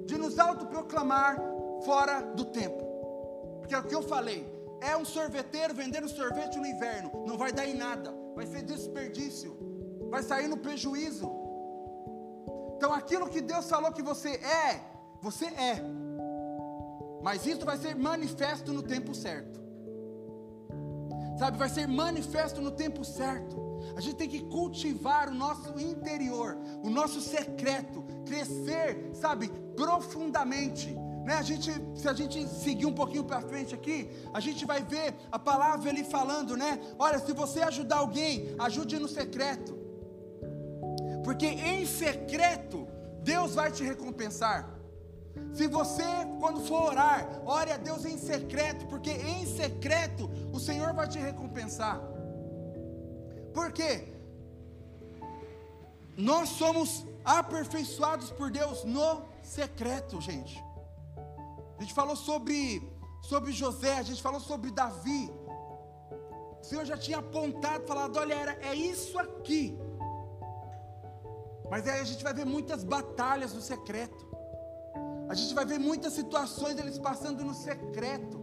de 0.06 0.16
nos 0.16 0.38
autoproclamar 0.38 1.36
fora 1.84 2.20
do 2.20 2.44
tempo. 2.44 2.84
Porque 3.58 3.74
é 3.74 3.78
o 3.80 3.84
que 3.84 3.96
eu 3.96 4.02
falei, 4.02 4.48
é 4.80 4.96
um 4.96 5.04
sorveteiro 5.04 5.74
vendendo 5.74 6.08
sorvete 6.08 6.60
no 6.60 6.66
inverno, 6.66 7.10
não 7.26 7.36
vai 7.36 7.50
dar 7.50 7.66
em 7.66 7.74
nada, 7.74 8.14
vai 8.36 8.46
ser 8.46 8.62
desperdício, 8.62 9.58
vai 10.08 10.22
sair 10.22 10.46
no 10.46 10.56
prejuízo. 10.56 11.28
Então 12.76 12.94
aquilo 12.94 13.28
que 13.28 13.40
Deus 13.40 13.68
falou 13.68 13.90
que 13.90 14.02
você 14.02 14.30
é, 14.36 14.80
você 15.20 15.46
é. 15.46 16.01
Mas 17.22 17.46
isso 17.46 17.64
vai 17.64 17.76
ser 17.76 17.94
manifesto 17.94 18.72
no 18.72 18.82
tempo 18.82 19.14
certo. 19.14 19.60
Sabe, 21.38 21.56
vai 21.56 21.68
ser 21.68 21.88
manifesto 21.88 22.60
no 22.60 22.70
tempo 22.70 23.04
certo. 23.04 23.56
A 23.96 24.00
gente 24.00 24.16
tem 24.16 24.28
que 24.28 24.40
cultivar 24.40 25.28
o 25.28 25.34
nosso 25.34 25.78
interior, 25.78 26.56
o 26.82 26.90
nosso 26.90 27.20
secreto, 27.20 28.04
crescer, 28.26 29.10
sabe, 29.14 29.48
profundamente. 29.74 30.94
Né? 31.24 31.34
A 31.34 31.42
gente, 31.42 31.72
se 31.94 32.08
a 32.08 32.12
gente 32.12 32.46
seguir 32.48 32.86
um 32.86 32.92
pouquinho 32.92 33.24
para 33.24 33.40
frente 33.40 33.74
aqui, 33.74 34.10
a 34.32 34.40
gente 34.40 34.64
vai 34.66 34.82
ver 34.82 35.14
a 35.30 35.38
palavra 35.38 35.90
ali 35.90 36.04
falando, 36.04 36.56
né? 36.56 36.80
Olha, 36.98 37.18
se 37.18 37.32
você 37.32 37.60
ajudar 37.60 37.98
alguém, 37.98 38.54
ajude 38.58 38.98
no 38.98 39.08
secreto. 39.08 39.78
Porque 41.24 41.46
em 41.46 41.86
secreto 41.86 42.88
Deus 43.22 43.54
vai 43.54 43.70
te 43.70 43.84
recompensar. 43.84 44.71
Se 45.54 45.66
você, 45.66 46.04
quando 46.40 46.60
for 46.60 46.90
orar, 46.90 47.42
ore 47.44 47.72
a 47.72 47.76
Deus 47.76 48.04
em 48.04 48.18
secreto, 48.18 48.86
porque 48.86 49.10
em 49.10 49.46
secreto 49.46 50.30
o 50.52 50.58
Senhor 50.58 50.92
vai 50.92 51.08
te 51.08 51.18
recompensar. 51.18 52.00
Por 53.52 53.72
quê? 53.72 54.12
Nós 56.16 56.48
somos 56.50 57.06
aperfeiçoados 57.24 58.30
por 58.30 58.50
Deus 58.50 58.84
no 58.84 59.22
secreto, 59.42 60.20
gente. 60.20 60.62
A 61.78 61.82
gente 61.82 61.94
falou 61.94 62.16
sobre, 62.16 62.82
sobre 63.22 63.52
José, 63.52 63.98
a 63.98 64.02
gente 64.02 64.22
falou 64.22 64.40
sobre 64.40 64.70
Davi. 64.70 65.30
O 66.60 66.64
Senhor 66.64 66.84
já 66.84 66.96
tinha 66.96 67.18
apontado, 67.18 67.86
falado: 67.86 68.16
olha, 68.18 68.34
era, 68.34 68.52
é 68.66 68.74
isso 68.74 69.18
aqui. 69.18 69.76
Mas 71.70 71.88
aí 71.88 72.00
a 72.00 72.04
gente 72.04 72.22
vai 72.22 72.34
ver 72.34 72.44
muitas 72.44 72.84
batalhas 72.84 73.54
no 73.54 73.60
secreto. 73.60 74.31
A 75.32 75.34
gente 75.34 75.54
vai 75.54 75.64
ver 75.64 75.78
muitas 75.78 76.12
situações 76.12 76.78
eles 76.78 76.98
passando 76.98 77.42
no 77.42 77.54
secreto. 77.54 78.38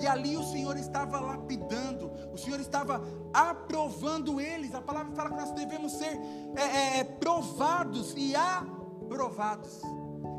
E 0.00 0.06
ali 0.06 0.36
o 0.36 0.44
Senhor 0.44 0.76
estava 0.76 1.18
lapidando, 1.18 2.12
o 2.32 2.38
Senhor 2.38 2.60
estava 2.60 3.02
aprovando 3.34 4.40
eles. 4.40 4.72
A 4.72 4.80
palavra 4.80 5.12
fala 5.16 5.30
que 5.30 5.36
nós 5.36 5.50
devemos 5.50 5.94
ser 5.94 6.16
é, 6.54 6.62
é, 6.62 6.98
é 7.00 7.04
provados 7.04 8.14
e 8.16 8.36
aprovados. 8.36 9.82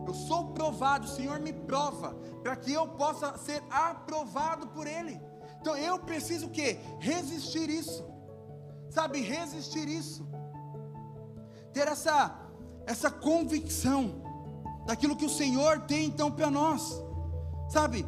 Eu 0.08 0.14
sou 0.14 0.54
provado, 0.54 1.06
o 1.06 1.10
Senhor 1.10 1.38
me 1.42 1.52
prova, 1.52 2.16
para 2.42 2.56
que 2.56 2.72
eu 2.72 2.88
possa 2.88 3.38
ser 3.38 3.62
aprovado 3.70 4.68
por 4.68 4.88
Ele. 4.88 5.20
Então 5.60 5.76
eu 5.76 6.00
preciso 6.00 6.48
o 6.48 6.50
quê? 6.50 6.80
Resistir 7.00 7.70
isso. 7.70 8.06
Sabe, 8.90 9.20
resistir 9.20 9.90
isso. 9.90 10.26
Ter 11.74 11.90
essa, 11.90 12.40
essa 12.88 13.12
convicção 13.12 14.23
daquilo 14.86 15.16
que 15.16 15.26
o 15.26 15.30
Senhor 15.30 15.82
tem 15.82 16.06
então 16.06 16.32
para 16.32 16.50
nós. 16.50 17.02
Sabe, 17.70 18.06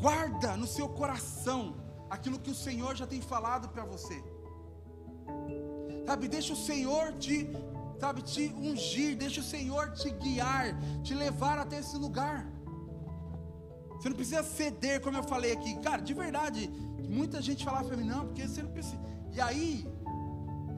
guarda 0.00 0.56
no 0.56 0.66
seu 0.66 0.88
coração 0.88 1.76
aquilo 2.08 2.38
que 2.38 2.50
o 2.50 2.54
Senhor 2.54 2.96
já 2.96 3.06
tem 3.06 3.20
falado 3.20 3.68
para 3.68 3.84
você. 3.84 4.22
Sabe, 6.06 6.26
deixa 6.26 6.52
o 6.54 6.56
Senhor 6.56 7.12
te, 7.14 7.48
sabe, 8.00 8.22
te 8.22 8.52
ungir, 8.56 9.16
deixa 9.16 9.40
o 9.40 9.44
Senhor 9.44 9.92
te 9.92 10.10
guiar, 10.10 10.76
te 11.02 11.14
levar 11.14 11.58
até 11.58 11.78
esse 11.78 11.96
lugar. 11.96 12.50
Você 13.92 14.08
não 14.08 14.16
precisa 14.16 14.42
ceder, 14.42 15.00
como 15.02 15.18
eu 15.18 15.22
falei 15.22 15.52
aqui. 15.52 15.78
Cara, 15.80 16.00
de 16.00 16.14
verdade, 16.14 16.68
muita 17.08 17.40
gente 17.42 17.64
falava 17.64 17.86
para 17.88 17.96
mim, 17.96 18.04
não, 18.04 18.26
porque 18.26 18.48
você 18.48 18.62
não 18.62 18.72
precisa. 18.72 18.98
E 19.32 19.40
aí, 19.40 19.86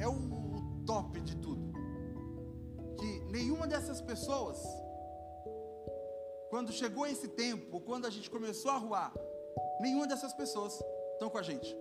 é 0.00 0.08
o, 0.08 0.12
o 0.12 0.82
top 0.84 1.20
de 1.20 1.36
tudo. 1.36 1.72
Que 2.98 3.20
nenhuma 3.30 3.66
dessas 3.66 4.00
pessoas, 4.00 4.58
quando 6.52 6.70
chegou 6.70 7.06
esse 7.06 7.28
tempo, 7.28 7.80
quando 7.80 8.04
a 8.06 8.10
gente 8.10 8.28
começou 8.28 8.70
a 8.70 8.76
ruar, 8.76 9.10
nenhuma 9.80 10.06
dessas 10.06 10.34
pessoas 10.34 10.78
estão 11.14 11.30
com 11.30 11.38
a 11.38 11.42
gente. 11.42 11.74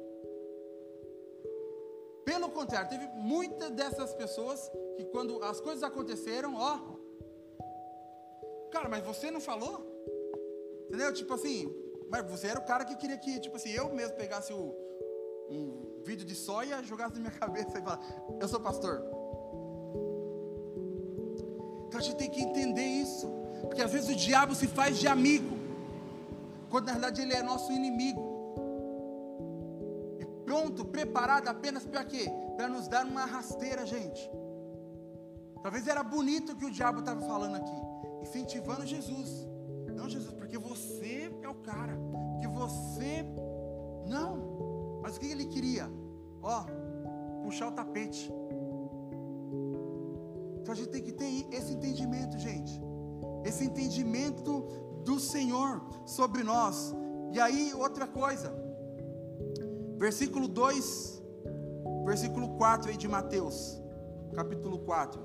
Pelo 2.23 2.49
contrário, 2.49 2.89
teve 2.89 3.05
muitas 3.07 3.69
dessas 3.71 4.13
pessoas 4.13 4.71
que 4.95 5.03
quando 5.07 5.43
as 5.43 5.59
coisas 5.59 5.83
aconteceram, 5.83 6.55
ó, 6.55 6.79
cara, 8.71 8.87
mas 8.87 9.03
você 9.03 9.29
não 9.29 9.41
falou? 9.41 9.75
Entendeu? 10.87 11.13
Tipo 11.13 11.33
assim, 11.33 11.69
mas 12.09 12.25
você 12.31 12.47
era 12.47 12.59
o 12.61 12.65
cara 12.65 12.85
que 12.85 12.95
queria 12.95 13.17
que, 13.17 13.41
tipo 13.41 13.57
assim, 13.57 13.71
eu 13.71 13.93
mesmo 13.93 14.15
pegasse 14.15 14.53
o, 14.53 14.73
um 15.49 16.01
vídeo 16.01 16.25
de 16.25 16.33
soia, 16.33 16.81
jogasse 16.81 17.15
na 17.15 17.19
minha 17.19 17.35
cabeça 17.37 17.77
e 17.77 17.81
falasse, 17.81 18.07
eu 18.39 18.47
sou 18.47 18.61
pastor. 18.61 19.03
Então 21.87 21.99
a 21.99 22.03
gente 22.03 22.15
tem 22.15 22.29
que 22.29 22.41
entender 22.41 22.85
isso, 22.85 23.40
porque 23.67 23.81
às 23.81 23.91
vezes 23.91 24.09
o 24.09 24.15
diabo 24.15 24.53
se 24.55 24.67
faz 24.67 24.97
de 24.97 25.07
amigo, 25.07 25.57
quando 26.69 26.85
na 26.85 26.93
verdade 26.93 27.21
ele 27.21 27.33
é 27.33 27.41
nosso 27.41 27.71
inimigo 27.71 28.31
pronto, 30.51 30.83
preparado 30.83 31.47
apenas 31.47 31.85
para 31.85 32.03
quê? 32.03 32.25
Para 32.57 32.67
nos 32.67 32.85
dar 32.89 33.05
uma 33.05 33.23
rasteira, 33.23 33.85
gente. 33.85 34.29
Talvez 35.63 35.87
era 35.87 36.03
bonito 36.03 36.51
o 36.51 36.55
que 36.57 36.65
o 36.65 36.71
diabo 36.71 36.99
estava 36.99 37.21
falando 37.21 37.55
aqui, 37.55 37.79
incentivando 38.21 38.85
Jesus. 38.85 39.47
Não, 39.95 40.09
Jesus, 40.09 40.33
porque 40.33 40.57
você 40.57 41.31
é 41.41 41.47
o 41.47 41.55
cara, 41.55 41.97
que 42.41 42.47
você. 42.47 43.23
Não, 44.07 44.99
mas 45.01 45.15
o 45.15 45.19
que 45.21 45.27
ele 45.27 45.45
queria? 45.45 45.89
Ó, 46.41 46.65
puxar 47.43 47.67
o 47.69 47.71
tapete. 47.71 48.29
Então 50.59 50.73
a 50.73 50.75
gente 50.75 50.89
tem 50.89 51.01
que 51.01 51.13
ter 51.13 51.47
esse 51.51 51.71
entendimento, 51.73 52.37
gente. 52.37 52.80
Esse 53.51 53.65
entendimento 53.69 54.51
do 55.05 55.19
Senhor 55.19 55.81
sobre 56.05 56.43
nós. 56.43 56.93
E 57.33 57.39
aí, 57.39 57.73
outra 57.73 58.05
coisa, 58.07 58.49
Versículo 60.01 60.47
2, 60.47 61.21
versículo 62.03 62.57
4 62.57 62.89
aí 62.89 62.97
de 62.97 63.07
Mateus, 63.07 63.79
capítulo 64.33 64.79
4. 64.79 65.21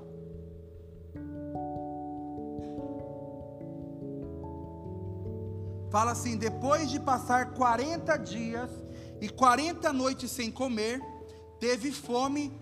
Fala 5.89 6.11
assim: 6.11 6.37
depois 6.37 6.91
de 6.91 6.99
passar 6.99 7.55
40 7.55 8.17
dias 8.17 8.69
e 9.19 9.27
40 9.27 9.91
noites 9.91 10.29
sem 10.29 10.51
comer, 10.51 11.01
teve 11.59 11.91
fome, 11.91 12.55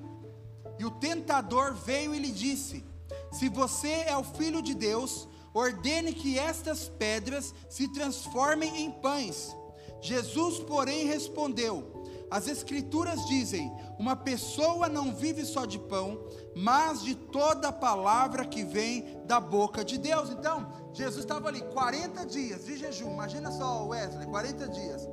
e 0.79 0.85
o 0.85 0.91
tentador 0.91 1.73
veio 1.73 2.15
e 2.15 2.19
lhe 2.19 2.31
disse: 2.31 2.81
Se 3.29 3.49
você 3.49 4.05
é 4.07 4.15
o 4.15 4.23
filho 4.23 4.61
de 4.61 4.73
Deus, 4.73 5.27
ordene 5.55 6.13
que 6.13 6.37
estas 6.37 6.89
pedras 6.89 7.53
se 7.69 7.87
transformem 7.87 8.83
em 8.83 8.91
pães. 8.91 9.55
Jesus, 10.01 10.59
porém, 10.59 11.05
respondeu: 11.05 11.95
as 12.29 12.47
Escrituras 12.47 13.25
dizem: 13.25 13.71
uma 13.97 14.15
pessoa 14.15 14.89
não 14.89 15.13
vive 15.13 15.45
só 15.45 15.65
de 15.65 15.79
pão, 15.79 16.19
mas 16.55 17.01
de 17.01 17.15
toda 17.15 17.71
palavra 17.71 18.45
que 18.45 18.63
vem 18.63 19.23
da 19.25 19.39
boca 19.39 19.83
de 19.83 19.97
Deus. 19.97 20.29
Então, 20.29 20.71
Jesus 20.93 21.23
estava 21.23 21.47
ali 21.47 21.61
40 21.61 22.25
dias 22.25 22.65
de 22.65 22.77
jejum. 22.77 23.13
Imagina 23.13 23.51
só, 23.51 23.87
Wesley, 23.87 24.27
40 24.27 24.67
dias, 24.67 25.07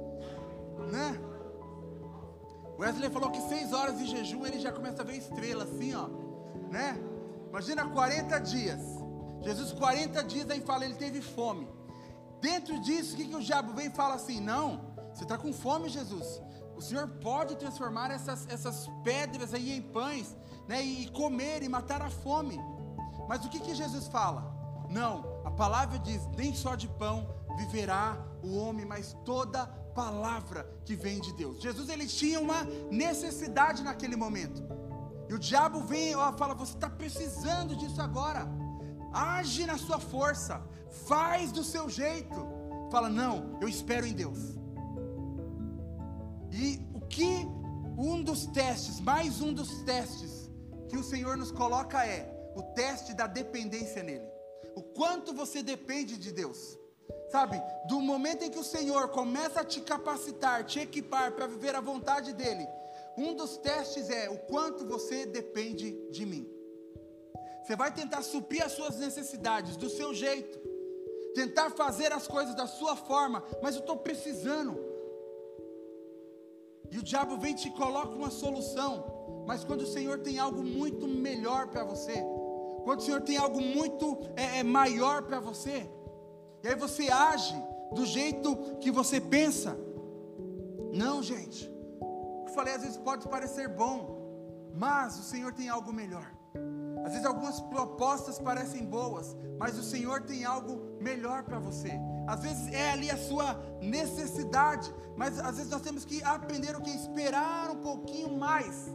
né? 0.90 1.20
Wesley 2.78 3.11
falou 3.11 3.30
que 3.30 3.40
seis 3.43 3.72
horas 3.72 3.99
de 3.99 4.07
jejum 4.07 4.45
ele 4.45 4.59
já 4.59 4.72
começa 4.72 5.03
a 5.03 5.05
ver 5.05 5.16
estrela 5.16 5.64
assim, 5.64 5.95
ó, 5.95 6.09
né? 6.70 6.99
Imagina 7.49 7.88
40 7.88 8.38
dias. 8.40 9.01
Jesus 9.43 9.72
40 9.72 10.22
dias 10.24 10.49
aí 10.51 10.61
fala, 10.61 10.84
ele 10.84 10.95
teve 10.95 11.20
fome. 11.20 11.68
Dentro 12.40 12.80
disso, 12.80 13.14
o 13.14 13.16
que, 13.16 13.26
que 13.28 13.36
o 13.36 13.40
diabo 13.40 13.72
vem 13.72 13.86
e 13.86 13.90
fala 13.90 14.14
assim? 14.14 14.40
Não, 14.40 14.93
você 15.12 15.24
está 15.24 15.36
com 15.36 15.53
fome, 15.53 15.88
Jesus. 15.88 16.40
O 16.76 16.80
Senhor 16.80 17.07
pode 17.07 17.57
transformar 17.57 18.11
essas, 18.11 18.47
essas 18.49 18.88
pedras 19.05 19.55
aí 19.55 19.72
em 19.72 19.82
pães, 19.82 20.36
né? 20.66 20.82
E, 20.82 21.09
comer 21.11 21.62
e 21.62 21.68
matar 21.68 22.03
a 22.03 22.11
fome. 22.11 22.59
Mas 23.28 23.45
o 23.45 23.49
que, 23.49 23.61
que 23.61 23.74
Jesus 23.74 24.09
fala? 24.09 24.53
Não, 24.88 25.40
a 25.45 25.51
palavra 25.51 25.99
diz: 25.99 26.26
nem 26.36 26.55
só 26.55 26.74
de 26.74 26.88
pão 26.88 27.28
viverá 27.57 28.18
o 28.43 28.57
homem, 28.57 28.84
mas 28.84 29.16
toda 29.24 29.66
palavra 29.95 30.66
que 30.84 30.97
vem 30.97 31.20
de 31.20 31.32
Deus. 31.34 31.61
Jesus 31.61 31.88
ele 31.88 32.07
tinha 32.07 32.40
uma 32.40 32.64
necessidade 32.90 33.82
naquele 33.82 34.16
momento. 34.16 34.62
E 35.28 35.34
o 35.34 35.38
diabo 35.38 35.80
vem 35.80 36.12
e 36.12 36.14
fala: 36.36 36.55
você 36.55 36.74
está 36.74 36.90
precisando 36.90 37.76
disso 37.76 38.01
agora. 38.01 38.49
Age 39.12 39.66
na 39.66 39.78
sua 39.78 39.98
força, 39.98 40.62
faz 41.06 41.52
do 41.52 41.62
seu 41.62 41.88
jeito. 41.88 42.34
Fala, 42.90 43.08
não, 43.08 43.58
eu 43.60 43.68
espero 43.68 44.06
em 44.06 44.12
Deus. 44.12 44.38
E 46.50 46.86
o 46.94 47.00
que 47.00 47.46
um 47.96 48.22
dos 48.22 48.46
testes, 48.46 49.00
mais 49.00 49.40
um 49.40 49.52
dos 49.52 49.82
testes 49.84 50.50
que 50.88 50.96
o 50.96 51.02
Senhor 51.02 51.36
nos 51.36 51.50
coloca 51.50 52.04
é 52.06 52.52
o 52.54 52.62
teste 52.74 53.14
da 53.14 53.26
dependência 53.26 54.02
nele. 54.02 54.26
O 54.74 54.82
quanto 54.82 55.32
você 55.32 55.62
depende 55.62 56.18
de 56.18 56.32
Deus. 56.32 56.78
Sabe, 57.30 57.60
do 57.88 58.00
momento 58.00 58.44
em 58.44 58.50
que 58.50 58.58
o 58.58 58.64
Senhor 58.64 59.08
começa 59.08 59.60
a 59.60 59.64
te 59.64 59.80
capacitar, 59.80 60.64
te 60.64 60.80
equipar 60.80 61.32
para 61.32 61.46
viver 61.46 61.74
a 61.74 61.80
vontade 61.80 62.32
dele, 62.34 62.66
um 63.16 63.34
dos 63.34 63.56
testes 63.56 64.10
é 64.10 64.28
o 64.28 64.38
quanto 64.38 64.86
você 64.86 65.26
depende 65.26 65.96
de 66.10 66.26
mim. 66.26 66.46
Você 67.62 67.76
vai 67.76 67.92
tentar 67.92 68.22
suprir 68.22 68.64
as 68.64 68.72
suas 68.72 68.96
necessidades 68.96 69.76
do 69.76 69.88
seu 69.88 70.12
jeito, 70.12 70.58
tentar 71.34 71.70
fazer 71.70 72.12
as 72.12 72.26
coisas 72.26 72.54
da 72.54 72.66
sua 72.66 72.96
forma, 72.96 73.42
mas 73.62 73.74
eu 73.74 73.80
estou 73.80 73.96
precisando. 73.96 74.76
E 76.90 76.98
o 76.98 77.02
diabo 77.02 77.38
vem 77.38 77.52
e 77.52 77.56
te 77.56 77.70
coloca 77.70 78.14
uma 78.14 78.30
solução. 78.30 79.44
Mas 79.46 79.64
quando 79.64 79.82
o 79.82 79.86
Senhor 79.86 80.18
tem 80.18 80.38
algo 80.38 80.62
muito 80.62 81.06
melhor 81.08 81.68
para 81.68 81.84
você, 81.84 82.22
quando 82.84 83.00
o 83.00 83.02
Senhor 83.02 83.22
tem 83.22 83.36
algo 83.36 83.60
muito 83.60 84.18
é, 84.36 84.58
é 84.58 84.62
maior 84.62 85.22
para 85.22 85.40
você, 85.40 85.88
e 86.62 86.68
aí 86.68 86.74
você 86.74 87.10
age 87.10 87.54
do 87.92 88.04
jeito 88.04 88.54
que 88.80 88.90
você 88.90 89.20
pensa. 89.20 89.76
Não, 90.92 91.22
gente. 91.22 91.70
Eu 92.46 92.52
falei, 92.52 92.74
às 92.74 92.82
vezes 92.82 92.98
pode 92.98 93.26
parecer 93.28 93.68
bom, 93.68 94.70
mas 94.74 95.18
o 95.18 95.22
Senhor 95.22 95.52
tem 95.52 95.68
algo 95.68 95.92
melhor. 95.92 96.41
Às 97.05 97.12
vezes 97.12 97.26
algumas 97.26 97.61
propostas 97.61 98.38
parecem 98.38 98.84
boas, 98.84 99.36
mas 99.59 99.76
o 99.76 99.82
Senhor 99.82 100.22
tem 100.22 100.44
algo 100.44 100.80
melhor 101.00 101.42
para 101.42 101.59
você. 101.59 101.90
Às 102.26 102.40
vezes 102.40 102.72
é 102.72 102.92
ali 102.92 103.11
a 103.11 103.16
sua 103.16 103.61
necessidade, 103.80 104.92
mas 105.16 105.38
às 105.38 105.57
vezes 105.57 105.70
nós 105.70 105.82
temos 105.82 106.05
que 106.05 106.22
aprender 106.22 106.76
o 106.76 106.80
que 106.80 106.90
esperar 106.90 107.70
um 107.70 107.80
pouquinho 107.80 108.36
mais 108.36 108.86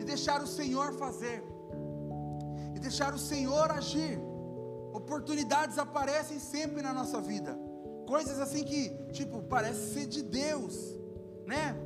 e 0.00 0.04
deixar 0.04 0.42
o 0.42 0.46
Senhor 0.46 0.94
fazer. 0.94 1.44
E 2.74 2.80
deixar 2.80 3.14
o 3.14 3.18
Senhor 3.18 3.70
agir. 3.70 4.18
Oportunidades 4.92 5.78
aparecem 5.78 6.40
sempre 6.40 6.82
na 6.82 6.92
nossa 6.92 7.20
vida. 7.20 7.56
Coisas 8.06 8.40
assim 8.40 8.64
que, 8.64 8.88
tipo, 9.12 9.42
parece 9.42 9.92
ser 9.94 10.06
de 10.06 10.22
Deus, 10.22 10.98
né? 11.46 11.76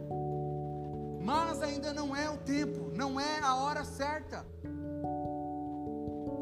Mas 1.21 1.63
ainda 1.63 1.93
não 1.93 2.17
é 2.17 2.31
o 2.31 2.39
tempo, 2.39 2.91
não 2.95 3.21
é 3.21 3.41
a 3.41 3.55
hora 3.57 3.85
certa 3.85 4.45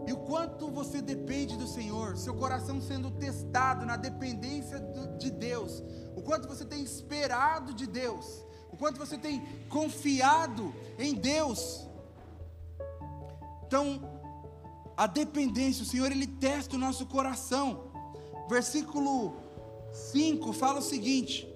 e 0.06 0.12
o 0.12 0.16
quanto 0.18 0.70
você 0.70 1.00
depende 1.00 1.56
do 1.56 1.66
Senhor, 1.66 2.16
seu 2.16 2.34
coração 2.34 2.80
sendo 2.80 3.10
testado 3.10 3.84
na 3.84 3.96
dependência 3.96 4.80
de 5.18 5.30
Deus, 5.30 5.82
o 6.16 6.22
quanto 6.22 6.48
você 6.48 6.64
tem 6.64 6.82
esperado 6.82 7.74
de 7.74 7.86
Deus, 7.86 8.44
o 8.72 8.76
quanto 8.76 8.98
você 8.98 9.18
tem 9.18 9.44
confiado 9.68 10.74
em 10.98 11.14
Deus. 11.14 11.86
Então, 13.66 14.00
a 14.96 15.06
dependência, 15.06 15.82
o 15.82 15.86
Senhor 15.86 16.10
ele 16.10 16.26
testa 16.26 16.76
o 16.76 16.78
nosso 16.78 17.06
coração. 17.06 17.84
Versículo 18.48 19.34
5 19.92 20.52
fala 20.52 20.80
o 20.80 20.82
seguinte: 20.82 21.48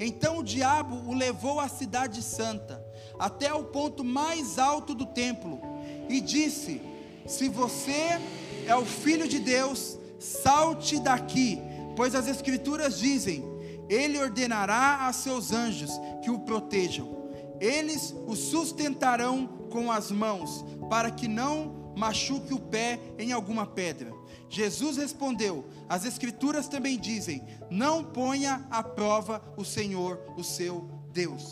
Então 0.00 0.38
o 0.38 0.42
diabo 0.42 0.96
o 1.08 1.14
levou 1.14 1.60
à 1.60 1.68
cidade 1.68 2.22
santa, 2.22 2.84
até 3.18 3.52
o 3.52 3.64
ponto 3.64 4.02
mais 4.02 4.58
alto 4.58 4.94
do 4.94 5.06
templo, 5.06 5.60
e 6.08 6.20
disse: 6.20 6.91
se 7.26 7.48
você 7.48 8.20
é 8.66 8.74
o 8.74 8.84
filho 8.84 9.28
de 9.28 9.38
Deus, 9.38 9.98
salte 10.18 11.00
daqui, 11.00 11.60
Pois 11.96 12.14
as 12.14 12.26
Escrituras 12.26 12.98
dizem: 12.98 13.44
Ele 13.88 14.18
ordenará 14.18 15.06
a 15.06 15.12
seus 15.12 15.52
anjos 15.52 15.90
que 16.22 16.30
o 16.30 16.40
protejam, 16.40 17.30
eles 17.60 18.14
o 18.26 18.34
sustentarão 18.34 19.46
com 19.70 19.90
as 19.90 20.10
mãos, 20.10 20.64
para 20.88 21.10
que 21.10 21.28
não 21.28 21.92
machuque 21.96 22.54
o 22.54 22.60
pé 22.60 22.98
em 23.18 23.32
alguma 23.32 23.66
pedra. 23.66 24.12
Jesus 24.48 24.96
respondeu: 24.96 25.64
As 25.88 26.04
Escrituras 26.04 26.68
também 26.68 26.98
dizem: 26.98 27.44
Não 27.70 28.02
ponha 28.02 28.66
à 28.70 28.82
prova 28.82 29.42
o 29.56 29.64
Senhor, 29.64 30.20
o 30.36 30.42
seu 30.42 30.88
Deus. 31.12 31.50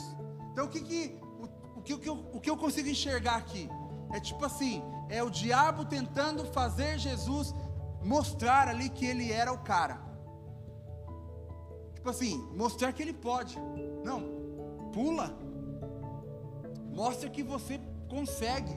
Então, 0.52 0.66
o 0.66 0.68
que, 0.68 0.80
que, 0.80 1.14
o, 1.22 1.78
o, 1.78 1.82
que, 1.82 1.94
o, 1.94 1.98
que 1.98 2.08
eu, 2.08 2.26
o 2.32 2.40
que 2.40 2.50
eu 2.50 2.56
consigo 2.56 2.88
enxergar 2.88 3.36
aqui? 3.36 3.68
É 4.12 4.20
tipo 4.20 4.44
assim: 4.44 4.82
é 5.10 5.22
o 5.22 5.28
diabo 5.28 5.84
tentando 5.84 6.44
fazer 6.46 6.98
Jesus 6.98 7.54
mostrar 8.02 8.68
ali 8.68 8.88
que 8.88 9.04
ele 9.04 9.30
era 9.32 9.52
o 9.52 9.58
cara. 9.58 10.00
Tipo 11.94 12.08
assim, 12.08 12.38
mostrar 12.56 12.92
que 12.92 13.02
ele 13.02 13.12
pode. 13.12 13.58
Não, 14.04 14.22
pula. 14.92 15.36
Mostra 16.94 17.28
que 17.28 17.42
você 17.42 17.80
consegue. 18.08 18.72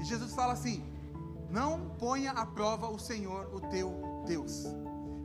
E 0.00 0.04
Jesus 0.04 0.34
fala 0.34 0.52
assim: 0.52 0.84
não 1.48 1.90
ponha 1.90 2.32
à 2.32 2.44
prova 2.44 2.88
o 2.88 2.98
Senhor, 2.98 3.54
o 3.54 3.60
teu 3.60 4.22
Deus. 4.26 4.66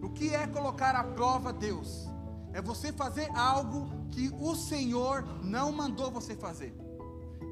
O 0.02 0.10
que 0.10 0.34
é 0.34 0.46
colocar 0.48 0.96
à 0.96 1.04
prova 1.04 1.52
Deus? 1.52 2.08
É 2.54 2.62
você 2.62 2.94
fazer 2.94 3.30
algo 3.36 3.90
que 4.12 4.30
o 4.40 4.56
Senhor 4.56 5.26
não 5.44 5.72
mandou 5.72 6.10
você 6.12 6.36
fazer. 6.36 6.85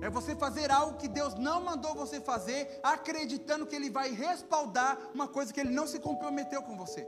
É 0.04 0.10
você 0.10 0.36
fazer 0.36 0.70
algo 0.70 0.98
que 0.98 1.08
Deus 1.08 1.34
não 1.36 1.62
mandou 1.62 1.96
você 1.96 2.20
fazer, 2.20 2.78
acreditando 2.84 3.66
que 3.66 3.74
Ele 3.74 3.90
vai 3.90 4.10
respaldar 4.12 5.00
uma 5.14 5.30
coisa 5.30 5.54
que 5.54 5.62
Ele 5.62 5.70
não 5.70 5.88
se 5.88 5.98
comprometeu 5.98 6.62
com 6.62 6.76
você. 6.76 7.08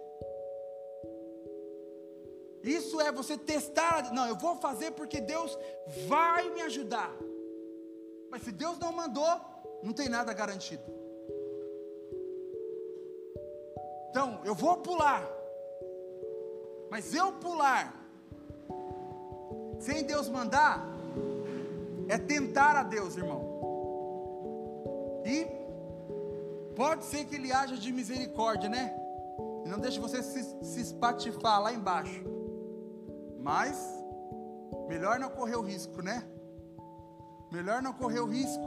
Isso 2.64 3.02
é 3.02 3.12
você 3.12 3.38
testar. 3.38 4.14
Não, 4.14 4.26
eu 4.26 4.38
vou 4.38 4.56
fazer 4.56 4.92
porque 4.92 5.20
Deus 5.20 5.58
vai 6.08 6.50
me 6.52 6.62
ajudar. 6.62 7.12
Mas 8.32 8.44
se 8.44 8.54
Deus 8.54 8.80
não 8.80 8.94
mandou, 8.94 9.42
não 9.84 9.92
tem 9.92 10.08
nada 10.08 10.32
garantido. 10.32 10.86
Então, 14.10 14.40
eu 14.46 14.56
vou 14.56 14.78
pular. 14.78 15.22
Mas 16.90 17.14
eu 17.14 17.34
pular, 17.34 17.94
sem 19.82 20.06
Deus 20.06 20.30
mandar, 20.30 20.95
é 22.08 22.18
tentar 22.18 22.76
a 22.76 22.84
Deus, 22.84 23.18
irmão. 23.18 23.42
E 25.26 25.48
pode 26.76 27.06
ser 27.06 27.26
que 27.26 27.36
Ele 27.36 27.52
haja 27.52 27.76
de 27.76 27.92
misericórdia, 27.92 28.70
né? 28.70 28.96
Não 29.66 29.80
deixe 29.80 30.00
você 30.00 30.22
se, 30.22 30.44
se 30.64 30.82
espatifar 30.82 31.62
lá 31.62 31.74
embaixo. 31.74 32.24
Mas, 33.40 33.78
melhor 34.88 35.20
não 35.20 35.30
correr 35.30 35.56
o 35.56 35.62
risco, 35.62 36.02
né? 36.02 36.24
Melhor 37.52 37.82
não 37.82 37.94
correr 37.94 38.20
o 38.20 38.26
risco. 38.26 38.64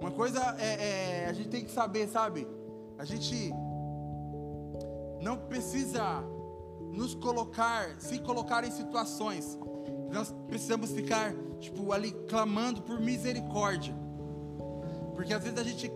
Uma 0.00 0.10
coisa 0.10 0.56
é, 0.58 1.22
é, 1.22 1.26
a 1.26 1.32
gente 1.32 1.48
tem 1.48 1.64
que 1.64 1.70
saber, 1.70 2.08
sabe? 2.08 2.46
A 2.98 3.04
gente 3.04 3.52
não 5.20 5.36
precisa 5.36 6.02
nos 6.90 7.14
colocar, 7.14 8.00
se 8.00 8.18
colocar 8.18 8.64
em 8.64 8.70
situações. 8.70 9.58
Nós 10.12 10.34
precisamos 10.48 10.90
ficar 10.90 11.32
tipo, 11.60 11.92
ali 11.92 12.12
clamando 12.28 12.82
por 12.82 13.00
misericórdia. 13.00 13.94
Porque 15.14 15.32
às 15.32 15.42
vezes 15.42 15.58
a 15.58 15.62
gente 15.62 15.90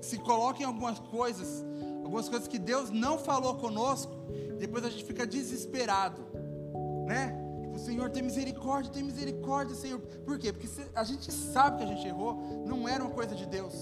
se 0.00 0.18
coloca 0.18 0.62
em 0.62 0.64
algumas 0.64 0.98
coisas, 0.98 1.64
algumas 2.02 2.28
coisas 2.28 2.48
que 2.48 2.58
Deus 2.58 2.90
não 2.90 3.18
falou 3.18 3.54
conosco, 3.56 4.12
depois 4.58 4.84
a 4.84 4.90
gente 4.90 5.04
fica 5.04 5.26
desesperado, 5.26 6.22
né? 7.06 7.38
O 7.74 7.78
Senhor 7.78 8.10
tem 8.10 8.22
misericórdia, 8.22 8.92
tem 8.92 9.02
misericórdia, 9.02 9.74
Senhor. 9.74 9.98
Por 9.98 10.38
quê? 10.38 10.52
Porque 10.52 10.68
a 10.94 11.04
gente 11.04 11.32
sabe 11.32 11.78
que 11.78 11.84
a 11.84 11.86
gente 11.86 12.06
errou, 12.06 12.34
não 12.66 12.88
era 12.88 13.02
uma 13.02 13.12
coisa 13.12 13.34
de 13.34 13.46
Deus, 13.46 13.74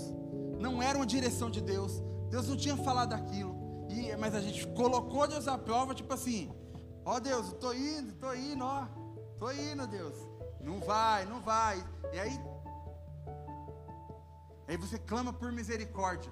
não 0.59 0.83
era 0.83 0.97
uma 0.97 1.07
direção 1.07 1.51
de 1.51 1.61
Deus, 1.61 2.03
Deus 2.31 2.49
não 2.49 2.57
tinha 2.57 2.77
falado 2.77 3.13
aquilo, 3.15 3.57
e, 3.89 4.15
mas 4.17 4.35
a 4.35 4.41
gente 4.41 4.67
colocou 4.69 5.27
Deus 5.27 5.49
à 5.49 5.59
prova, 5.59 5.95
tipo 5.95 6.13
assim: 6.13 6.51
ó 7.05 7.17
oh, 7.17 7.21
Deus, 7.21 7.49
estou 7.49 7.75
indo, 7.75 8.11
estou 8.11 8.35
indo, 8.37 8.65
ó, 8.65 8.87
estou 9.41 9.55
indo, 9.55 9.87
Deus. 9.87 10.15
Não 10.61 10.79
vai, 10.81 11.25
não 11.25 11.41
vai. 11.41 11.83
E 12.13 12.21
aí, 12.21 12.39
aí 14.69 14.77
você 14.77 14.99
clama 14.99 15.33
por 15.33 15.51
misericórdia. 15.51 16.31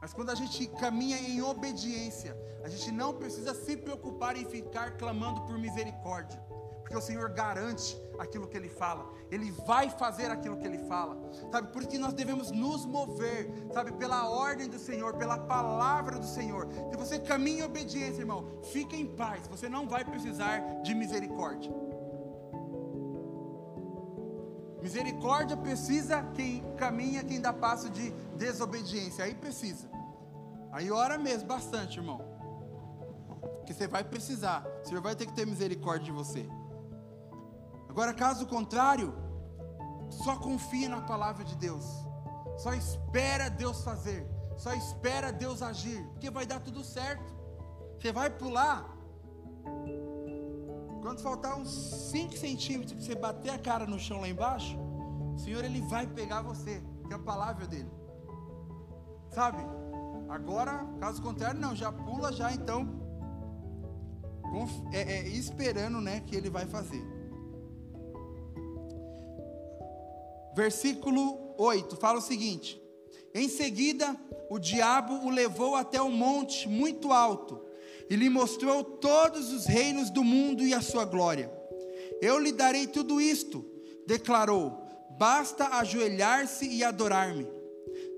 Mas 0.00 0.14
quando 0.14 0.30
a 0.30 0.34
gente 0.34 0.66
caminha 0.68 1.18
em 1.18 1.42
obediência, 1.42 2.34
a 2.64 2.68
gente 2.68 2.90
não 2.90 3.12
precisa 3.12 3.54
se 3.54 3.76
preocupar 3.76 4.36
em 4.36 4.46
ficar 4.46 4.96
clamando 4.96 5.42
por 5.42 5.58
misericórdia. 5.58 6.40
Porque 6.80 6.96
o 6.96 7.00
Senhor 7.00 7.28
garante 7.30 8.00
aquilo 8.18 8.46
que 8.46 8.56
Ele 8.56 8.68
fala, 8.68 9.12
Ele 9.30 9.50
vai 9.50 9.90
fazer 9.90 10.30
aquilo 10.30 10.56
que 10.56 10.66
Ele 10.66 10.78
fala, 10.86 11.18
sabe? 11.50 11.72
Por 11.72 11.82
isso 11.82 11.90
que 11.90 11.98
nós 11.98 12.14
devemos 12.14 12.50
nos 12.52 12.86
mover, 12.86 13.50
sabe? 13.74 13.92
Pela 13.92 14.30
ordem 14.30 14.68
do 14.68 14.78
Senhor, 14.78 15.14
pela 15.14 15.36
palavra 15.36 16.18
do 16.18 16.26
Senhor. 16.26 16.68
Se 16.90 16.96
você 16.96 17.18
caminha 17.18 17.64
em 17.64 17.66
obediência, 17.66 18.20
irmão, 18.20 18.60
fique 18.62 18.96
em 18.96 19.16
paz, 19.16 19.48
você 19.48 19.68
não 19.68 19.88
vai 19.88 20.04
precisar 20.04 20.60
de 20.82 20.94
misericórdia. 20.94 21.74
Misericórdia 24.86 25.56
precisa 25.56 26.22
quem 26.32 26.62
caminha, 26.76 27.24
quem 27.24 27.40
dá 27.40 27.52
passo 27.52 27.90
de 27.90 28.12
desobediência. 28.36 29.24
Aí 29.24 29.34
precisa. 29.34 29.88
Aí 30.70 30.92
ora 30.92 31.18
mesmo 31.18 31.48
bastante, 31.48 31.98
irmão. 31.98 32.20
Que 33.66 33.74
você 33.74 33.88
vai 33.88 34.04
precisar. 34.04 34.64
O 34.84 34.86
Senhor 34.86 35.02
vai 35.02 35.16
ter 35.16 35.26
que 35.26 35.32
ter 35.32 35.44
misericórdia 35.44 36.04
de 36.04 36.12
você. 36.12 36.48
Agora, 37.88 38.14
caso 38.14 38.46
contrário, 38.46 39.12
só 40.08 40.36
confia 40.36 40.88
na 40.88 41.00
palavra 41.00 41.42
de 41.42 41.56
Deus. 41.56 41.84
Só 42.56 42.72
espera 42.72 43.50
Deus 43.50 43.82
fazer. 43.82 44.24
Só 44.56 44.72
espera 44.72 45.32
Deus 45.32 45.62
agir. 45.62 46.00
Porque 46.12 46.30
vai 46.30 46.46
dar 46.46 46.60
tudo 46.60 46.84
certo. 46.84 47.34
Você 47.98 48.12
vai 48.12 48.30
pular. 48.30 48.86
Quando 51.06 51.20
faltar 51.20 51.56
uns 51.56 51.70
5 52.10 52.36
centímetros 52.36 52.92
para 52.92 53.00
você 53.00 53.14
bater 53.14 53.50
a 53.50 53.58
cara 53.60 53.86
no 53.86 53.96
chão 53.96 54.22
lá 54.22 54.28
embaixo, 54.28 54.76
o 55.36 55.38
Senhor 55.38 55.64
ele 55.64 55.80
vai 55.82 56.04
pegar 56.04 56.42
você, 56.42 56.82
que 57.06 57.12
é 57.12 57.14
a 57.14 57.18
palavra 57.20 57.64
dele. 57.64 57.88
Sabe? 59.30 59.58
Agora, 60.28 60.84
caso 60.98 61.22
contrário, 61.22 61.60
não, 61.60 61.76
já 61.76 61.92
pula 61.92 62.32
já 62.32 62.52
então, 62.52 62.88
é, 64.92 65.00
é, 65.02 65.28
esperando, 65.28 66.00
né, 66.00 66.24
que 66.26 66.34
ele 66.34 66.50
vai 66.50 66.66
fazer. 66.66 67.06
Versículo 70.56 71.54
8 71.56 71.94
fala 71.98 72.18
o 72.18 72.20
seguinte: 72.22 72.82
Em 73.32 73.48
seguida, 73.48 74.16
o 74.50 74.58
diabo 74.58 75.24
o 75.24 75.30
levou 75.30 75.76
até 75.76 76.02
um 76.02 76.10
monte 76.10 76.68
muito 76.68 77.12
alto 77.12 77.64
e 78.08 78.16
lhe 78.16 78.28
mostrou 78.28 78.84
todos 78.84 79.52
os 79.52 79.66
reinos 79.66 80.10
do 80.10 80.22
mundo 80.22 80.62
e 80.62 80.72
a 80.72 80.80
sua 80.80 81.04
glória. 81.04 81.50
Eu 82.20 82.38
lhe 82.38 82.52
darei 82.52 82.86
tudo 82.86 83.20
isto, 83.20 83.64
declarou. 84.06 84.84
Basta 85.18 85.78
ajoelhar-se 85.78 86.66
e 86.68 86.84
adorar-me. 86.84 87.46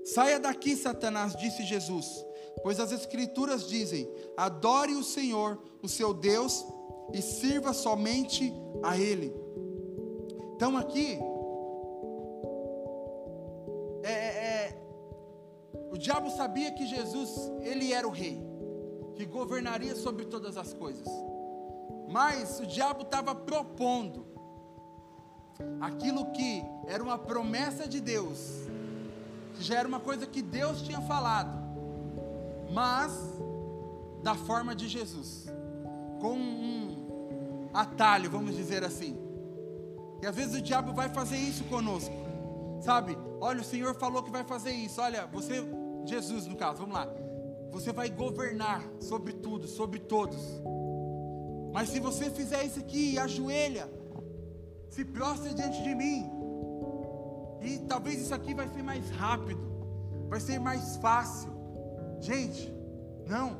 Saia 0.05 0.39
daqui, 0.39 0.75
Satanás, 0.75 1.35
disse 1.35 1.63
Jesus, 1.63 2.25
pois 2.61 2.79
as 2.79 2.91
Escrituras 2.91 3.67
dizem: 3.67 4.09
adore 4.37 4.93
o 4.93 5.03
Senhor, 5.03 5.61
o 5.81 5.87
seu 5.87 6.13
Deus, 6.13 6.65
e 7.13 7.21
sirva 7.21 7.73
somente 7.73 8.53
a 8.83 8.97
Ele. 8.97 9.33
Então 10.55 10.77
aqui, 10.77 11.17
é, 14.03 14.11
é, 14.11 14.13
é 14.13 14.79
o 15.91 15.97
diabo 15.97 16.29
sabia 16.29 16.71
que 16.71 16.85
Jesus, 16.85 17.29
ele 17.63 17.93
era 17.93 18.07
o 18.07 18.11
rei 18.11 18.48
que 19.19 19.25
governaria 19.25 19.97
sobre 19.97 20.23
todas 20.23 20.55
as 20.55 20.71
coisas. 20.71 21.05
Mas 22.07 22.61
o 22.61 22.65
diabo 22.65 23.01
estava 23.01 23.35
propondo 23.35 24.25
aquilo 25.81 26.31
que 26.31 26.63
era 26.87 27.03
uma 27.03 27.17
promessa 27.17 27.85
de 27.85 27.99
Deus, 27.99 28.39
que 29.55 29.61
já 29.61 29.79
era 29.79 29.85
uma 29.85 29.99
coisa 29.99 30.25
que 30.25 30.41
Deus 30.41 30.81
tinha 30.83 31.01
falado, 31.01 31.51
mas 32.71 33.11
da 34.23 34.35
forma 34.35 34.73
de 34.73 34.87
Jesus, 34.87 35.47
com 36.21 36.37
um 36.37 37.67
atalho, 37.73 38.31
vamos 38.31 38.55
dizer 38.55 38.85
assim. 38.85 39.17
E 40.21 40.25
às 40.25 40.35
vezes 40.37 40.55
o 40.55 40.61
diabo 40.61 40.93
vai 40.93 41.09
fazer 41.09 41.35
isso 41.35 41.65
conosco, 41.65 42.15
sabe? 42.79 43.17
Olha, 43.41 43.59
o 43.59 43.65
Senhor 43.65 43.93
falou 43.95 44.23
que 44.23 44.31
vai 44.31 44.45
fazer 44.45 44.71
isso. 44.71 45.01
Olha, 45.01 45.25
você, 45.25 45.55
Jesus 46.05 46.47
no 46.47 46.55
caso, 46.55 46.77
vamos 46.77 46.95
lá. 46.95 47.05
Você 47.71 47.91
vai 47.91 48.09
governar 48.09 48.83
sobre 48.99 49.33
tudo, 49.33 49.67
sobre 49.67 49.99
todos. 49.99 50.39
Mas 51.71 51.89
se 51.89 51.99
você 51.99 52.29
fizer 52.29 52.63
isso 52.63 52.79
aqui, 52.79 53.17
ajoelha, 53.17 53.89
se 54.89 55.05
prostra 55.05 55.53
diante 55.53 55.81
de 55.83 55.93
mim. 55.93 56.29
E 57.61 57.79
talvez 57.79 58.21
isso 58.21 58.33
aqui 58.33 58.53
vai 58.53 58.67
ser 58.67 58.81
mais 58.81 59.09
rápido, 59.11 59.61
vai 60.29 60.39
ser 60.39 60.59
mais 60.59 60.97
fácil. 60.97 61.51
Gente, 62.19 62.73
não. 63.27 63.57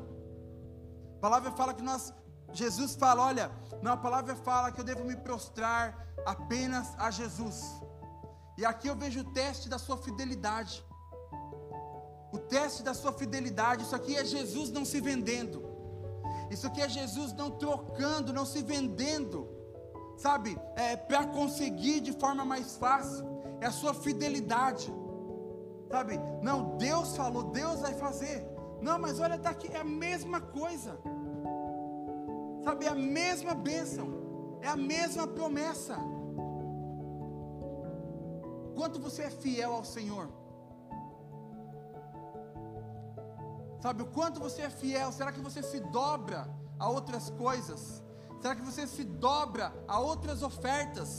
A 1.16 1.20
palavra 1.20 1.50
fala 1.52 1.74
que 1.74 1.82
nós, 1.82 2.12
Jesus 2.52 2.94
fala, 2.94 3.22
olha, 3.22 3.50
não, 3.82 3.92
a 3.92 3.96
palavra 3.96 4.34
fala 4.34 4.72
que 4.72 4.80
eu 4.80 4.84
devo 4.84 5.04
me 5.04 5.16
prostrar 5.16 6.08
apenas 6.26 6.94
a 6.98 7.10
Jesus. 7.10 7.62
E 8.58 8.64
aqui 8.64 8.88
eu 8.88 8.96
vejo 8.96 9.20
o 9.20 9.32
teste 9.32 9.68
da 9.68 9.78
sua 9.78 9.96
fidelidade. 9.96 10.84
O 12.32 12.38
teste 12.38 12.82
da 12.82 12.94
sua 12.94 13.12
fidelidade, 13.12 13.82
isso 13.82 13.94
aqui 13.94 14.16
é 14.16 14.24
Jesus 14.24 14.70
não 14.70 14.84
se 14.84 15.00
vendendo. 15.00 15.68
Isso 16.50 16.66
aqui 16.66 16.80
é 16.80 16.88
Jesus 16.88 17.32
não 17.32 17.50
trocando, 17.50 18.32
não 18.32 18.44
se 18.44 18.62
vendendo, 18.62 19.48
sabe? 20.16 20.58
É, 20.76 20.96
para 20.96 21.26
conseguir 21.26 22.00
de 22.00 22.12
forma 22.12 22.44
mais 22.44 22.76
fácil. 22.76 23.24
É 23.60 23.66
a 23.66 23.70
sua 23.70 23.92
fidelidade, 23.92 24.92
sabe? 25.90 26.18
Não, 26.42 26.76
Deus 26.76 27.16
falou, 27.16 27.44
Deus 27.44 27.80
vai 27.80 27.94
fazer. 27.94 28.46
Não, 28.80 28.98
mas 28.98 29.20
olha, 29.20 29.34
está 29.34 29.50
aqui, 29.50 29.68
é 29.68 29.80
a 29.80 29.84
mesma 29.84 30.40
coisa, 30.40 30.98
sabe? 32.64 32.86
É 32.86 32.88
a 32.88 32.94
mesma 32.94 33.54
bênção, 33.54 34.58
é 34.62 34.68
a 34.68 34.76
mesma 34.76 35.26
promessa. 35.26 35.96
Quanto 38.74 38.98
você 38.98 39.24
é 39.24 39.30
fiel 39.30 39.74
ao 39.74 39.84
Senhor? 39.84 40.28
Sabe 43.80 44.02
o 44.02 44.06
quanto 44.06 44.38
você 44.38 44.62
é 44.62 44.70
fiel? 44.70 45.10
Será 45.10 45.32
que 45.32 45.40
você 45.40 45.62
se 45.62 45.80
dobra 45.80 46.48
a 46.78 46.88
outras 46.88 47.30
coisas? 47.30 48.02
Será 48.40 48.54
que 48.54 48.62
você 48.62 48.86
se 48.86 49.04
dobra 49.04 49.72
a 49.88 49.98
outras 49.98 50.42
ofertas? 50.42 51.16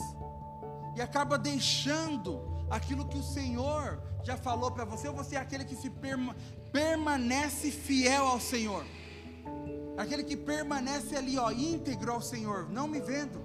E 0.96 1.00
acaba 1.00 1.36
deixando 1.36 2.40
aquilo 2.70 3.06
que 3.06 3.18
o 3.18 3.22
Senhor 3.22 4.00
já 4.22 4.36
falou 4.36 4.70
para 4.70 4.84
você? 4.84 5.08
Ou 5.08 5.14
você 5.14 5.34
é 5.36 5.40
aquele 5.40 5.64
que 5.64 5.74
se 5.74 5.90
perma, 5.90 6.36
permanece 6.72 7.70
fiel 7.70 8.26
ao 8.26 8.40
Senhor? 8.40 8.84
Aquele 9.96 10.22
que 10.22 10.36
permanece 10.36 11.16
ali, 11.16 11.36
ó, 11.38 11.50
íntegro 11.50 12.12
ao 12.12 12.20
Senhor, 12.20 12.68
não 12.70 12.88
me 12.88 13.00
vendo, 13.00 13.44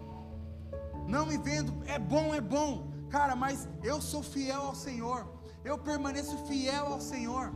não 1.08 1.26
me 1.26 1.38
vendo, 1.38 1.74
é 1.86 2.00
bom, 2.00 2.34
é 2.34 2.40
bom, 2.40 2.88
cara, 3.10 3.36
mas 3.36 3.68
eu 3.84 4.02
sou 4.02 4.24
fiel 4.24 4.62
ao 4.62 4.76
Senhor, 4.76 5.28
eu 5.66 5.78
permaneço 5.78 6.38
fiel 6.46 6.86
ao 6.88 7.02
Senhor. 7.02 7.52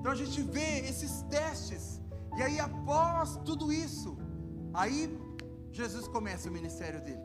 Então 0.00 0.12
a 0.12 0.14
gente 0.14 0.40
vê 0.40 0.80
esses 0.80 1.22
testes. 1.22 2.00
E 2.38 2.42
aí, 2.42 2.58
após 2.58 3.36
tudo 3.44 3.70
isso, 3.70 4.16
aí 4.72 5.14
Jesus 5.70 6.08
começa 6.08 6.48
o 6.48 6.52
ministério 6.52 7.02
dele. 7.02 7.22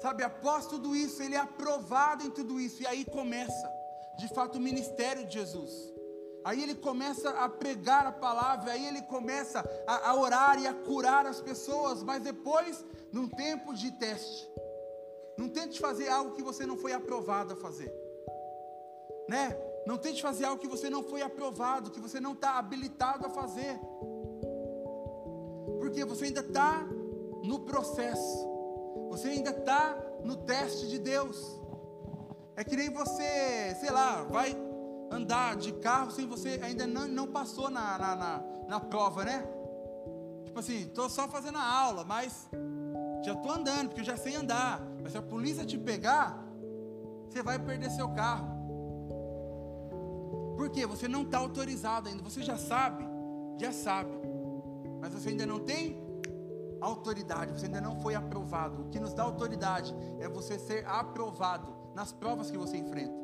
Sabe, 0.00 0.22
após 0.22 0.66
tudo 0.66 0.96
isso, 0.96 1.22
ele 1.22 1.34
é 1.34 1.38
aprovado 1.40 2.24
em 2.24 2.30
tudo 2.30 2.58
isso. 2.58 2.82
E 2.82 2.86
aí 2.86 3.04
começa, 3.04 3.70
de 4.16 4.28
fato, 4.28 4.56
o 4.56 4.60
ministério 4.60 5.26
de 5.26 5.34
Jesus. 5.34 5.72
Aí 6.42 6.62
ele 6.62 6.74
começa 6.74 7.30
a 7.30 7.48
pregar 7.48 8.06
a 8.06 8.12
palavra, 8.12 8.72
aí 8.72 8.86
ele 8.86 9.02
começa 9.02 9.62
a, 9.86 10.10
a 10.10 10.14
orar 10.14 10.58
e 10.58 10.66
a 10.66 10.72
curar 10.72 11.26
as 11.26 11.40
pessoas, 11.40 12.02
mas 12.02 12.22
depois, 12.22 12.82
num 13.12 13.28
tempo 13.28 13.74
de 13.74 13.90
teste. 13.90 14.48
Não 15.36 15.48
tente 15.48 15.78
fazer 15.78 16.08
algo 16.08 16.34
que 16.34 16.42
você 16.42 16.64
não 16.64 16.78
foi 16.78 16.92
aprovado 16.92 17.52
a 17.52 17.56
fazer. 17.56 17.92
Né? 19.28 19.67
Não 19.88 19.96
tente 19.96 20.20
fazer 20.20 20.44
algo 20.44 20.60
que 20.60 20.68
você 20.68 20.90
não 20.90 21.02
foi 21.02 21.22
aprovado, 21.22 21.90
que 21.90 21.98
você 21.98 22.20
não 22.20 22.32
está 22.32 22.58
habilitado 22.58 23.24
a 23.24 23.30
fazer. 23.30 23.80
Porque 25.78 26.04
você 26.04 26.26
ainda 26.26 26.40
está 26.40 26.86
no 27.42 27.60
processo. 27.60 28.46
Você 29.08 29.28
ainda 29.28 29.48
está 29.48 29.96
no 30.22 30.36
teste 30.36 30.88
de 30.88 30.98
Deus. 30.98 31.58
É 32.54 32.62
que 32.62 32.76
nem 32.76 32.90
você, 32.90 33.74
sei 33.80 33.90
lá, 33.90 34.24
vai 34.24 34.54
andar 35.10 35.56
de 35.56 35.72
carro 35.72 36.10
sem 36.10 36.26
você 36.26 36.60
ainda 36.62 36.86
não, 36.86 37.08
não 37.08 37.26
passou 37.26 37.70
na, 37.70 37.96
na, 37.96 38.14
na, 38.14 38.44
na 38.68 38.80
prova, 38.80 39.24
né? 39.24 39.42
Tipo 40.44 40.58
assim, 40.60 40.82
estou 40.82 41.08
só 41.08 41.26
fazendo 41.26 41.56
a 41.56 41.64
aula, 41.64 42.04
mas 42.04 42.46
já 43.24 43.32
estou 43.32 43.52
andando, 43.52 43.88
porque 43.88 44.02
eu 44.02 44.04
já 44.04 44.18
sei 44.18 44.34
andar. 44.34 44.86
Mas 45.02 45.12
se 45.12 45.18
a 45.18 45.22
polícia 45.22 45.64
te 45.64 45.78
pegar, 45.78 46.44
você 47.26 47.42
vai 47.42 47.58
perder 47.58 47.90
seu 47.90 48.10
carro. 48.10 48.57
Por 50.58 50.68
quê? 50.70 50.84
Você 50.84 51.06
não 51.06 51.22
está 51.22 51.38
autorizado 51.38 52.08
ainda. 52.08 52.20
Você 52.24 52.42
já 52.42 52.58
sabe, 52.58 53.04
já 53.58 53.72
sabe. 53.72 54.10
Mas 55.00 55.14
você 55.14 55.28
ainda 55.28 55.46
não 55.46 55.60
tem 55.60 55.96
autoridade, 56.80 57.52
você 57.52 57.66
ainda 57.66 57.80
não 57.80 58.00
foi 58.00 58.16
aprovado. 58.16 58.82
O 58.82 58.88
que 58.88 58.98
nos 58.98 59.14
dá 59.14 59.22
autoridade 59.22 59.94
é 60.18 60.28
você 60.28 60.58
ser 60.58 60.84
aprovado 60.84 61.72
nas 61.94 62.10
provas 62.10 62.50
que 62.50 62.58
você 62.58 62.76
enfrenta. 62.76 63.14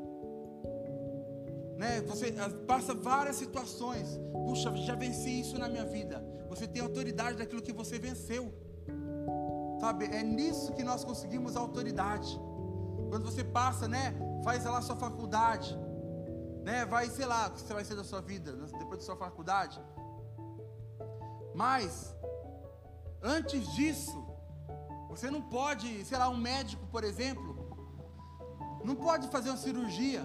Né? 1.77 2.03
Você 2.03 2.33
ah, 2.39 2.49
passa 2.69 2.95
várias 2.95 3.35
situações. 3.35 4.17
Puxa, 4.47 4.71
já 4.77 4.95
venci 4.95 5.41
isso 5.41 5.59
na 5.59 5.69
minha 5.69 5.85
vida. 5.85 6.25
Você 6.49 6.69
tem 6.69 6.81
autoridade 6.81 7.37
daquilo 7.37 7.63
que 7.63 7.73
você 7.73 7.99
venceu. 7.99 8.55
Sabe? 9.81 10.05
É 10.05 10.23
nisso 10.23 10.73
que 10.73 10.85
nós 10.85 11.05
conseguimos 11.05 11.57
autoridade. 11.57 12.41
Quando 13.11 13.25
você 13.25 13.43
passa, 13.43 13.89
né? 13.89 14.15
Faz 14.45 14.65
lá 14.65 14.81
sua 14.81 14.95
faculdade 14.95 15.77
né? 16.65 16.85
Vai, 16.87 17.09
sei 17.11 17.27
lá, 17.27 17.49
o 17.49 17.51
que 17.53 17.61
você 17.61 17.75
vai 17.75 17.85
ser 17.85 17.95
da 17.95 18.03
sua 18.03 18.21
vida 18.21 18.53
depois 18.53 19.01
da 19.01 19.05
sua 19.05 19.17
faculdade. 19.17 19.81
Mas 21.55 22.17
antes 23.23 23.73
disso, 23.75 24.27
você 25.11 25.31
não 25.31 25.43
pode, 25.43 26.05
sei 26.05 26.19
lá, 26.19 26.29
um 26.29 26.37
médico, 26.37 26.87
por 26.87 27.05
exemplo, 27.05 27.55
não 28.83 28.97
pode 28.97 29.29
fazer 29.29 29.51
uma 29.51 29.59
cirurgia. 29.59 30.25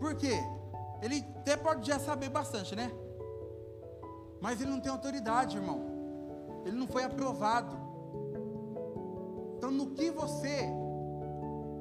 Por 0.00 0.16
quê? 0.16 0.38
Ele 1.02 1.24
até 1.40 1.56
pode 1.56 1.86
já 1.86 1.98
saber 1.98 2.30
bastante, 2.30 2.74
né? 2.74 2.90
Mas 4.40 4.60
ele 4.60 4.70
não 4.70 4.80
tem 4.80 4.90
autoridade, 4.90 5.56
irmão. 5.56 6.62
Ele 6.64 6.76
não 6.76 6.86
foi 6.86 7.04
aprovado. 7.04 7.76
Então, 9.56 9.70
no 9.70 9.90
que 9.90 10.10
você 10.10 10.70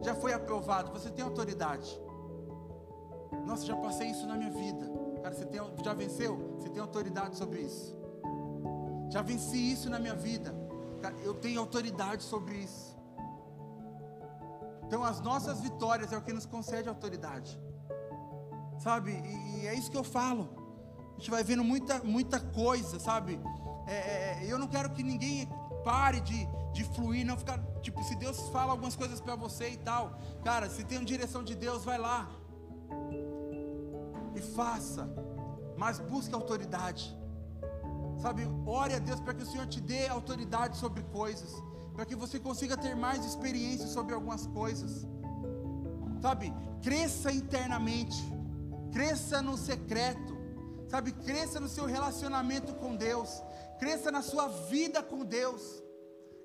já 0.03 0.13
foi 0.13 0.33
aprovado, 0.33 0.91
você 0.91 1.09
tem 1.09 1.23
autoridade. 1.23 1.99
Nossa, 3.45 3.65
já 3.65 3.75
passei 3.75 4.09
isso 4.09 4.27
na 4.27 4.35
minha 4.35 4.51
vida. 4.51 4.91
Cara, 5.21 5.33
você 5.33 5.45
tem, 5.45 5.61
já 5.83 5.93
venceu? 5.93 6.55
Você 6.57 6.69
tem 6.69 6.81
autoridade 6.81 7.37
sobre 7.37 7.61
isso. 7.61 7.95
Já 9.09 9.21
venci 9.21 9.71
isso 9.71 9.89
na 9.89 9.99
minha 9.99 10.15
vida. 10.15 10.53
Cara, 11.01 11.15
eu 11.23 11.33
tenho 11.33 11.59
autoridade 11.59 12.23
sobre 12.23 12.55
isso. 12.55 12.97
Então, 14.85 15.03
as 15.03 15.21
nossas 15.21 15.59
vitórias 15.61 16.11
é 16.11 16.17
o 16.17 16.21
que 16.21 16.33
nos 16.33 16.45
concede 16.45 16.89
autoridade. 16.89 17.59
Sabe? 18.79 19.11
E, 19.11 19.61
e 19.61 19.67
é 19.67 19.73
isso 19.73 19.89
que 19.89 19.97
eu 19.97 20.03
falo. 20.03 20.49
A 21.15 21.19
gente 21.19 21.31
vai 21.31 21.43
vendo 21.43 21.63
muita, 21.63 21.99
muita 22.03 22.39
coisa, 22.39 22.99
sabe? 22.99 23.39
É, 23.87 23.93
é, 23.93 24.45
eu 24.47 24.57
não 24.57 24.67
quero 24.67 24.89
que 24.91 25.03
ninguém 25.03 25.47
pare 25.83 26.19
de, 26.21 26.47
de 26.71 26.83
fluir, 26.83 27.25
não 27.25 27.37
ficar, 27.37 27.59
tipo, 27.81 28.03
se 28.03 28.15
Deus 28.15 28.49
fala 28.49 28.71
algumas 28.71 28.95
coisas 28.95 29.19
para 29.19 29.35
você 29.35 29.69
e 29.69 29.77
tal, 29.77 30.17
cara, 30.43 30.69
se 30.69 30.83
tem 30.83 30.97
uma 30.97 31.05
direção 31.05 31.43
de 31.43 31.55
Deus, 31.55 31.83
vai 31.83 31.97
lá 31.97 32.29
e 34.35 34.41
faça, 34.41 35.09
mas 35.77 35.99
busque 35.99 36.33
autoridade, 36.33 37.15
sabe? 38.21 38.43
Ore 38.65 38.93
a 38.93 38.99
Deus 38.99 39.19
para 39.19 39.33
que 39.33 39.43
o 39.43 39.45
Senhor 39.45 39.67
te 39.67 39.81
dê 39.81 40.07
autoridade 40.07 40.77
sobre 40.77 41.03
coisas, 41.03 41.61
para 41.93 42.05
que 42.05 42.15
você 42.15 42.39
consiga 42.39 42.75
ter 42.75 42.95
mais 42.95 43.25
experiência 43.25 43.87
sobre 43.87 44.13
algumas 44.13 44.47
coisas, 44.47 45.05
sabe? 46.21 46.53
Cresça 46.81 47.31
internamente, 47.31 48.17
cresça 48.91 49.41
no 49.41 49.57
secreto, 49.57 50.33
sabe? 50.87 51.11
Cresça 51.11 51.59
no 51.59 51.67
seu 51.67 51.85
relacionamento 51.85 52.73
com 52.75 52.95
Deus, 52.95 53.41
cresça 53.83 54.09
na 54.09 54.21
sua 54.21 54.47
vida 54.47 55.03
com 55.03 55.25
Deus 55.25 55.83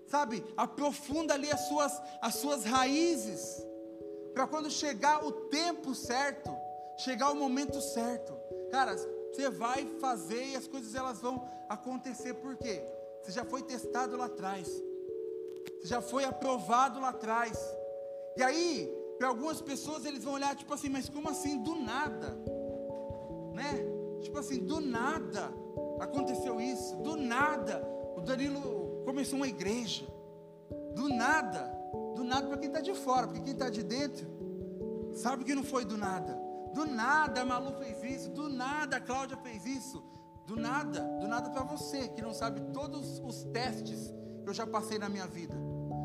sabe, 0.09 0.43
aprofunda 0.57 1.35
ali 1.35 1.51
as 1.53 1.69
suas, 1.69 1.93
as 2.21 2.35
suas 2.37 2.65
raízes, 2.65 3.63
para 4.33 4.47
quando 4.47 4.71
chegar 4.71 5.25
o 5.25 5.31
tempo 5.31 5.95
certo, 5.95 6.51
chegar 6.97 7.31
o 7.31 7.37
momento 7.37 7.81
certo, 7.81 8.33
cara, 8.71 8.97
você 8.97 9.51
vai 9.51 9.85
fazer 10.01 10.43
e 10.47 10.57
as 10.57 10.67
coisas 10.67 10.95
elas 10.95 11.21
vão 11.21 11.47
acontecer, 11.69 12.35
por 12.35 12.57
quê? 12.57 12.83
Você 13.23 13.33
já 13.33 13.45
foi 13.45 13.63
testado 13.63 14.17
lá 14.17 14.25
atrás, 14.25 14.67
você 15.79 15.89
já 15.89 16.01
foi 16.01 16.25
aprovado 16.25 16.99
lá 16.99 17.11
atrás, 17.11 17.59
e 18.37 18.43
aí, 18.43 18.91
para 19.19 19.29
algumas 19.29 19.61
pessoas 19.61 20.07
eles 20.07 20.25
vão 20.25 20.35
olhar 20.35 20.57
tipo 20.57 20.73
assim, 20.73 20.89
mas 20.89 21.09
como 21.09 21.29
assim, 21.29 21.63
do 21.63 21.75
nada, 21.75 22.35
né? 23.53 23.85
Tipo 24.23 24.39
assim, 24.39 24.59
do 24.65 24.81
nada 24.81 25.53
aconteceu 26.01 26.61
isso, 26.61 26.97
do 26.97 27.17
nada, 27.17 27.83
o 28.17 28.21
Danilo 28.21 29.03
começou 29.05 29.39
uma 29.39 29.49
igreja. 29.49 30.07
Do 30.95 31.09
nada. 31.09 31.77
Do 32.15 32.25
nada 32.25 32.49
para 32.49 32.59
quem 32.59 32.69
está 32.69 32.81
de 32.81 32.95
fora, 32.95 33.27
porque 33.27 33.43
quem 33.43 33.53
está 33.53 33.71
de 33.71 33.83
dentro 33.83 34.27
sabe 35.15 35.45
que 35.45 35.55
não 35.55 35.63
foi 35.63 35.85
do 35.85 35.97
nada. 35.97 36.39
Do 36.75 36.85
nada 36.85 37.41
a 37.41 37.45
Malu 37.45 37.73
fez 37.79 38.03
isso, 38.03 38.31
do 38.31 38.49
nada 38.49 38.97
a 38.97 39.01
Cláudia 39.01 39.37
fez 39.39 39.65
isso. 39.65 40.03
Do 40.47 40.57
nada, 40.57 41.01
do 41.21 41.29
nada 41.29 41.51
para 41.51 41.63
você 41.63 42.09
que 42.09 42.23
não 42.23 42.33
sabe 42.33 42.61
todos 42.73 43.19
os 43.21 43.45
testes 43.45 44.13
que 44.43 44.49
eu 44.49 44.55
já 44.55 44.67
passei 44.67 44.99
na 44.99 45.09
minha 45.09 45.27
vida. 45.27 45.55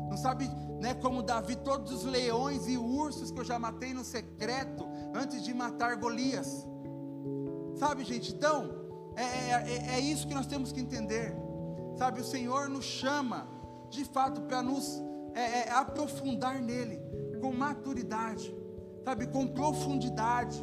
Não 0.08 0.16
sabe, 0.16 0.48
né, 0.80 0.94
como 0.94 1.22
Davi, 1.22 1.56
todos 1.56 1.90
os 1.92 2.04
leões 2.04 2.68
e 2.68 2.76
ursos 2.76 3.30
que 3.30 3.40
eu 3.40 3.44
já 3.44 3.58
matei 3.58 3.94
no 3.94 4.04
secreto 4.04 4.86
antes 5.14 5.42
de 5.42 5.54
matar 5.54 5.96
Golias. 5.96 6.66
Sabe, 7.76 8.04
gente? 8.04 8.32
Então, 8.34 8.83
é, 9.16 9.22
é, 9.22 9.64
é, 9.66 9.94
é 9.96 10.00
isso 10.00 10.26
que 10.26 10.34
nós 10.34 10.46
temos 10.46 10.72
que 10.72 10.80
entender. 10.80 11.34
Sabe, 11.96 12.20
o 12.20 12.24
Senhor 12.24 12.68
nos 12.68 12.84
chama, 12.84 13.48
de 13.88 14.04
fato, 14.04 14.40
para 14.42 14.62
nos 14.62 15.00
é, 15.34 15.68
é, 15.68 15.70
aprofundar 15.70 16.60
nele, 16.60 17.00
com 17.40 17.52
maturidade, 17.52 18.54
sabe, 19.04 19.26
com 19.28 19.46
profundidade, 19.46 20.60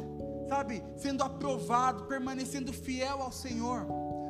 sabe, 0.48 0.84
sendo 0.96 1.22
aprovado, 1.22 2.04
permanecendo 2.04 2.72
fiel 2.72 3.22
ao 3.22 3.32
Senhor. 3.32 3.86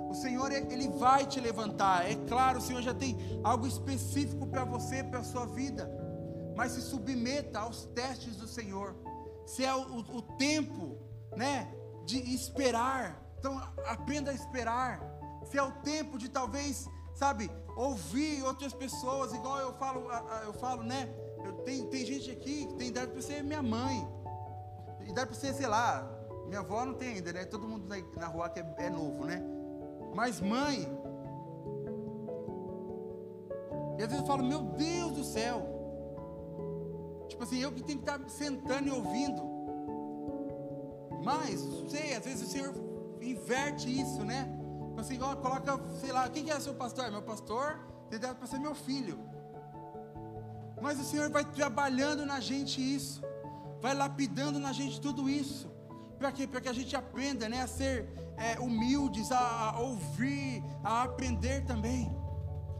O 0.08 0.14
Senhor, 0.14 0.52
Ele 0.52 0.88
vai 0.88 1.26
te 1.26 1.40
levantar. 1.40 2.08
É 2.08 2.14
claro, 2.14 2.58
o 2.58 2.62
Senhor 2.62 2.82
já 2.82 2.92
tem 2.92 3.16
algo 3.42 3.66
específico 3.66 4.46
para 4.46 4.64
você, 4.64 5.02
para 5.02 5.20
a 5.20 5.24
sua 5.24 5.46
vida. 5.46 5.90
Mas 6.54 6.72
se 6.72 6.82
submeta 6.82 7.60
aos 7.60 7.86
testes 7.86 8.36
do 8.36 8.46
Senhor. 8.46 8.94
Se 9.46 9.64
é 9.64 9.74
o, 9.74 10.00
o 10.00 10.22
tempo, 10.36 10.98
né, 11.34 11.72
de 12.04 12.18
esperar, 12.34 13.21
então 13.42 13.60
aprenda 13.88 14.30
a 14.30 14.34
esperar. 14.34 15.02
Se 15.50 15.58
é 15.58 15.62
o 15.62 15.72
tempo 15.82 16.16
de 16.16 16.28
talvez, 16.28 16.88
sabe, 17.12 17.50
ouvir 17.76 18.40
outras 18.44 18.72
pessoas, 18.72 19.34
igual 19.34 19.58
eu 19.58 19.72
falo, 19.74 20.08
eu 20.44 20.52
falo, 20.52 20.84
né? 20.84 21.12
Eu, 21.44 21.54
tem, 21.64 21.84
tem 21.88 22.06
gente 22.06 22.30
aqui 22.30 22.66
que 22.66 22.74
tem 22.74 22.88
idade 22.88 23.10
para 23.10 23.20
ser 23.20 23.42
minha 23.42 23.60
mãe, 23.60 24.08
idade 25.08 25.26
para 25.26 25.38
ser, 25.40 25.52
sei 25.54 25.66
lá, 25.66 26.08
minha 26.46 26.60
avó 26.60 26.84
não 26.84 26.94
tem 26.94 27.14
ainda, 27.14 27.32
né? 27.32 27.44
Todo 27.44 27.66
mundo 27.66 27.84
na, 27.88 27.96
na 28.20 28.28
rua 28.28 28.48
que 28.48 28.60
é, 28.60 28.74
é 28.78 28.88
novo, 28.88 29.24
né? 29.24 29.42
Mas 30.14 30.40
mãe, 30.40 30.86
e 33.98 34.02
às 34.02 34.08
vezes 34.08 34.20
eu 34.20 34.26
falo, 34.26 34.44
meu 34.44 34.62
Deus 34.62 35.12
do 35.12 35.24
céu, 35.24 35.66
tipo 37.28 37.42
assim, 37.42 37.58
eu 37.58 37.72
que 37.72 37.82
tenho 37.82 37.98
que 37.98 38.08
estar 38.08 38.20
sentando 38.28 38.86
e 38.86 38.90
ouvindo, 38.92 39.42
mas, 41.24 41.60
sei, 41.88 42.14
às 42.14 42.24
vezes 42.24 42.48
o 42.48 42.50
Senhor 42.50 42.91
inverte 43.30 43.88
isso, 43.88 44.24
né? 44.24 44.48
Tipo 44.88 45.00
assim, 45.00 45.18
coloca, 45.18 45.80
sei 46.00 46.12
lá, 46.12 46.28
quem 46.28 46.44
que 46.44 46.50
é 46.50 46.60
seu 46.60 46.74
pastor? 46.74 47.10
Meu 47.10 47.22
pastor, 47.22 47.78
ele 48.10 48.18
deve 48.18 48.34
para 48.34 48.46
ser 48.46 48.58
meu 48.58 48.74
filho. 48.74 49.18
Mas 50.80 51.00
o 51.00 51.04
Senhor 51.04 51.30
vai 51.30 51.44
trabalhando 51.44 52.26
na 52.26 52.40
gente 52.40 52.80
isso, 52.80 53.22
vai 53.80 53.94
lapidando 53.94 54.58
na 54.58 54.72
gente 54.72 55.00
tudo 55.00 55.30
isso. 55.30 55.70
Para 56.18 56.30
quê? 56.32 56.46
Para 56.46 56.60
que 56.60 56.68
a 56.68 56.72
gente 56.72 56.94
aprenda 56.94 57.48
né, 57.48 57.62
a 57.62 57.66
ser 57.66 58.08
é, 58.36 58.58
humildes, 58.60 59.32
a, 59.32 59.70
a 59.70 59.78
ouvir, 59.80 60.62
a 60.82 61.02
aprender 61.02 61.64
também. 61.64 62.14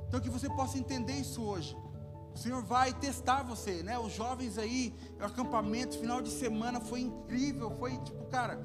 Então 0.07 0.21
que 0.21 0.29
você 0.29 0.49
possa 0.49 0.79
entender 0.79 1.15
isso 1.15 1.43
hoje. 1.43 1.77
O 2.35 2.39
Senhor 2.39 2.63
vai 2.63 2.93
testar 2.93 3.43
você, 3.43 3.83
né? 3.83 3.99
Os 3.99 4.13
jovens 4.13 4.59
aí, 4.59 4.95
o 5.21 5.25
acampamento, 5.25 5.99
final 5.99 6.21
de 6.23 6.31
semana 6.31 6.81
foi 6.81 7.01
incrível, 7.01 7.71
foi 7.79 7.97
tipo, 7.99 8.25
cara, 8.27 8.59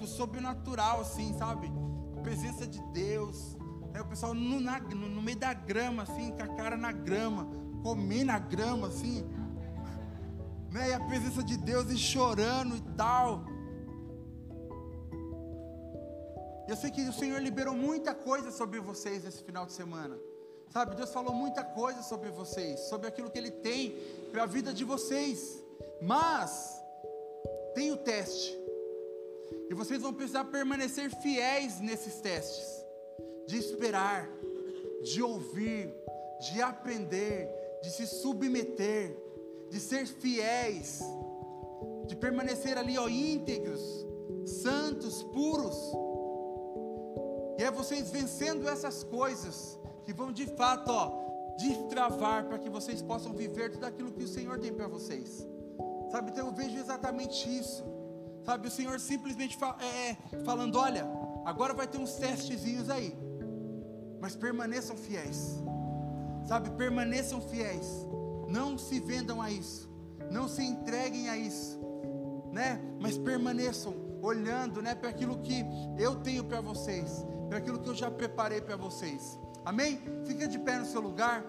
tipo 0.00 0.06
sobrenatural 0.06 1.02
assim, 1.02 1.36
sabe? 1.38 1.70
A 2.16 2.20
presença 2.22 2.66
de 2.66 2.80
Deus, 2.92 3.56
né? 3.92 4.00
o 4.00 4.06
pessoal 4.06 4.32
no, 4.32 4.58
na, 4.58 4.80
no, 4.80 5.08
no, 5.08 5.22
meio 5.22 5.38
da 5.38 5.52
grama, 5.52 6.02
assim, 6.04 6.32
com 6.32 6.42
a 6.42 6.48
cara 6.48 6.76
na 6.76 6.90
grama, 6.90 7.46
comer 7.82 8.24
na 8.24 8.38
grama, 8.38 8.88
assim, 8.88 9.22
né? 10.70 10.90
E 10.90 10.92
a 10.94 11.00
presença 11.00 11.42
de 11.42 11.56
Deus 11.56 11.90
e 11.90 11.98
chorando 11.98 12.76
e 12.76 12.80
tal. 12.96 13.44
Eu 16.66 16.76
sei 16.76 16.90
que 16.90 17.02
o 17.02 17.12
Senhor 17.12 17.40
liberou 17.42 17.74
muita 17.74 18.14
coisa 18.14 18.50
sobre 18.50 18.80
vocês 18.80 19.24
esse 19.24 19.42
final 19.42 19.66
de 19.66 19.72
semana. 19.72 20.16
Sabe, 20.70 20.94
Deus 20.94 21.12
falou 21.12 21.34
muita 21.34 21.64
coisa 21.64 22.00
sobre 22.02 22.30
vocês, 22.30 22.78
sobre 22.88 23.08
aquilo 23.08 23.28
que 23.28 23.36
Ele 23.36 23.50
tem 23.50 23.98
para 24.30 24.44
a 24.44 24.46
vida 24.46 24.72
de 24.72 24.84
vocês. 24.84 25.60
Mas 26.00 26.80
tem 27.74 27.90
o 27.90 27.96
teste. 27.96 28.59
E 29.70 29.74
vocês 29.74 30.02
vão 30.02 30.12
precisar 30.12 30.46
permanecer 30.46 31.08
fiéis 31.22 31.80
nesses 31.80 32.16
testes. 32.16 32.84
De 33.46 33.56
esperar, 33.56 34.28
de 35.00 35.22
ouvir, 35.22 35.94
de 36.40 36.60
aprender, 36.60 37.48
de 37.80 37.88
se 37.88 38.04
submeter, 38.04 39.16
de 39.70 39.78
ser 39.78 40.08
fiéis, 40.08 41.00
de 42.04 42.16
permanecer 42.16 42.76
ali, 42.76 42.98
ó, 42.98 43.08
íntegros, 43.08 43.80
santos, 44.44 45.22
puros. 45.22 45.76
E 47.56 47.62
é 47.62 47.70
vocês 47.70 48.10
vencendo 48.10 48.68
essas 48.68 49.04
coisas 49.04 49.78
que 50.02 50.12
vão 50.12 50.32
de 50.32 50.46
fato, 50.46 50.90
ó, 50.90 51.54
destravar 51.56 52.46
para 52.48 52.58
que 52.58 52.68
vocês 52.68 53.00
possam 53.00 53.32
viver 53.32 53.70
tudo 53.70 53.86
aquilo 53.86 54.10
que 54.10 54.24
o 54.24 54.28
Senhor 54.28 54.58
tem 54.58 54.72
para 54.72 54.88
vocês. 54.88 55.46
Sabe, 56.10 56.32
então 56.32 56.48
eu 56.48 56.52
vejo 56.52 56.76
exatamente 56.76 57.48
isso. 57.56 57.99
Sabe, 58.44 58.68
o 58.68 58.70
Senhor 58.70 58.98
simplesmente 58.98 59.58
é, 59.80 60.10
é, 60.10 60.16
falando: 60.44 60.76
olha, 60.78 61.06
agora 61.44 61.74
vai 61.74 61.86
ter 61.86 61.98
uns 61.98 62.14
testezinhos 62.14 62.88
aí, 62.88 63.16
mas 64.20 64.34
permaneçam 64.34 64.96
fiéis. 64.96 65.62
Sabe, 66.46 66.70
permaneçam 66.70 67.40
fiéis. 67.40 67.86
Não 68.48 68.76
se 68.76 68.98
vendam 68.98 69.40
a 69.40 69.50
isso. 69.50 69.88
Não 70.30 70.48
se 70.48 70.62
entreguem 70.62 71.28
a 71.28 71.36
isso. 71.36 71.78
Né? 72.52 72.80
Mas 73.00 73.16
permaneçam 73.16 73.94
olhando, 74.22 74.82
né, 74.82 74.94
para 74.94 75.08
aquilo 75.08 75.38
que 75.38 75.64
eu 75.98 76.16
tenho 76.16 76.44
para 76.44 76.60
vocês, 76.60 77.24
para 77.48 77.58
aquilo 77.58 77.78
que 77.78 77.88
eu 77.88 77.94
já 77.94 78.10
preparei 78.10 78.60
para 78.60 78.76
vocês. 78.76 79.38
Amém? 79.64 80.00
Fica 80.26 80.46
de 80.46 80.58
pé 80.58 80.78
no 80.78 80.84
seu 80.84 81.00
lugar. 81.00 81.44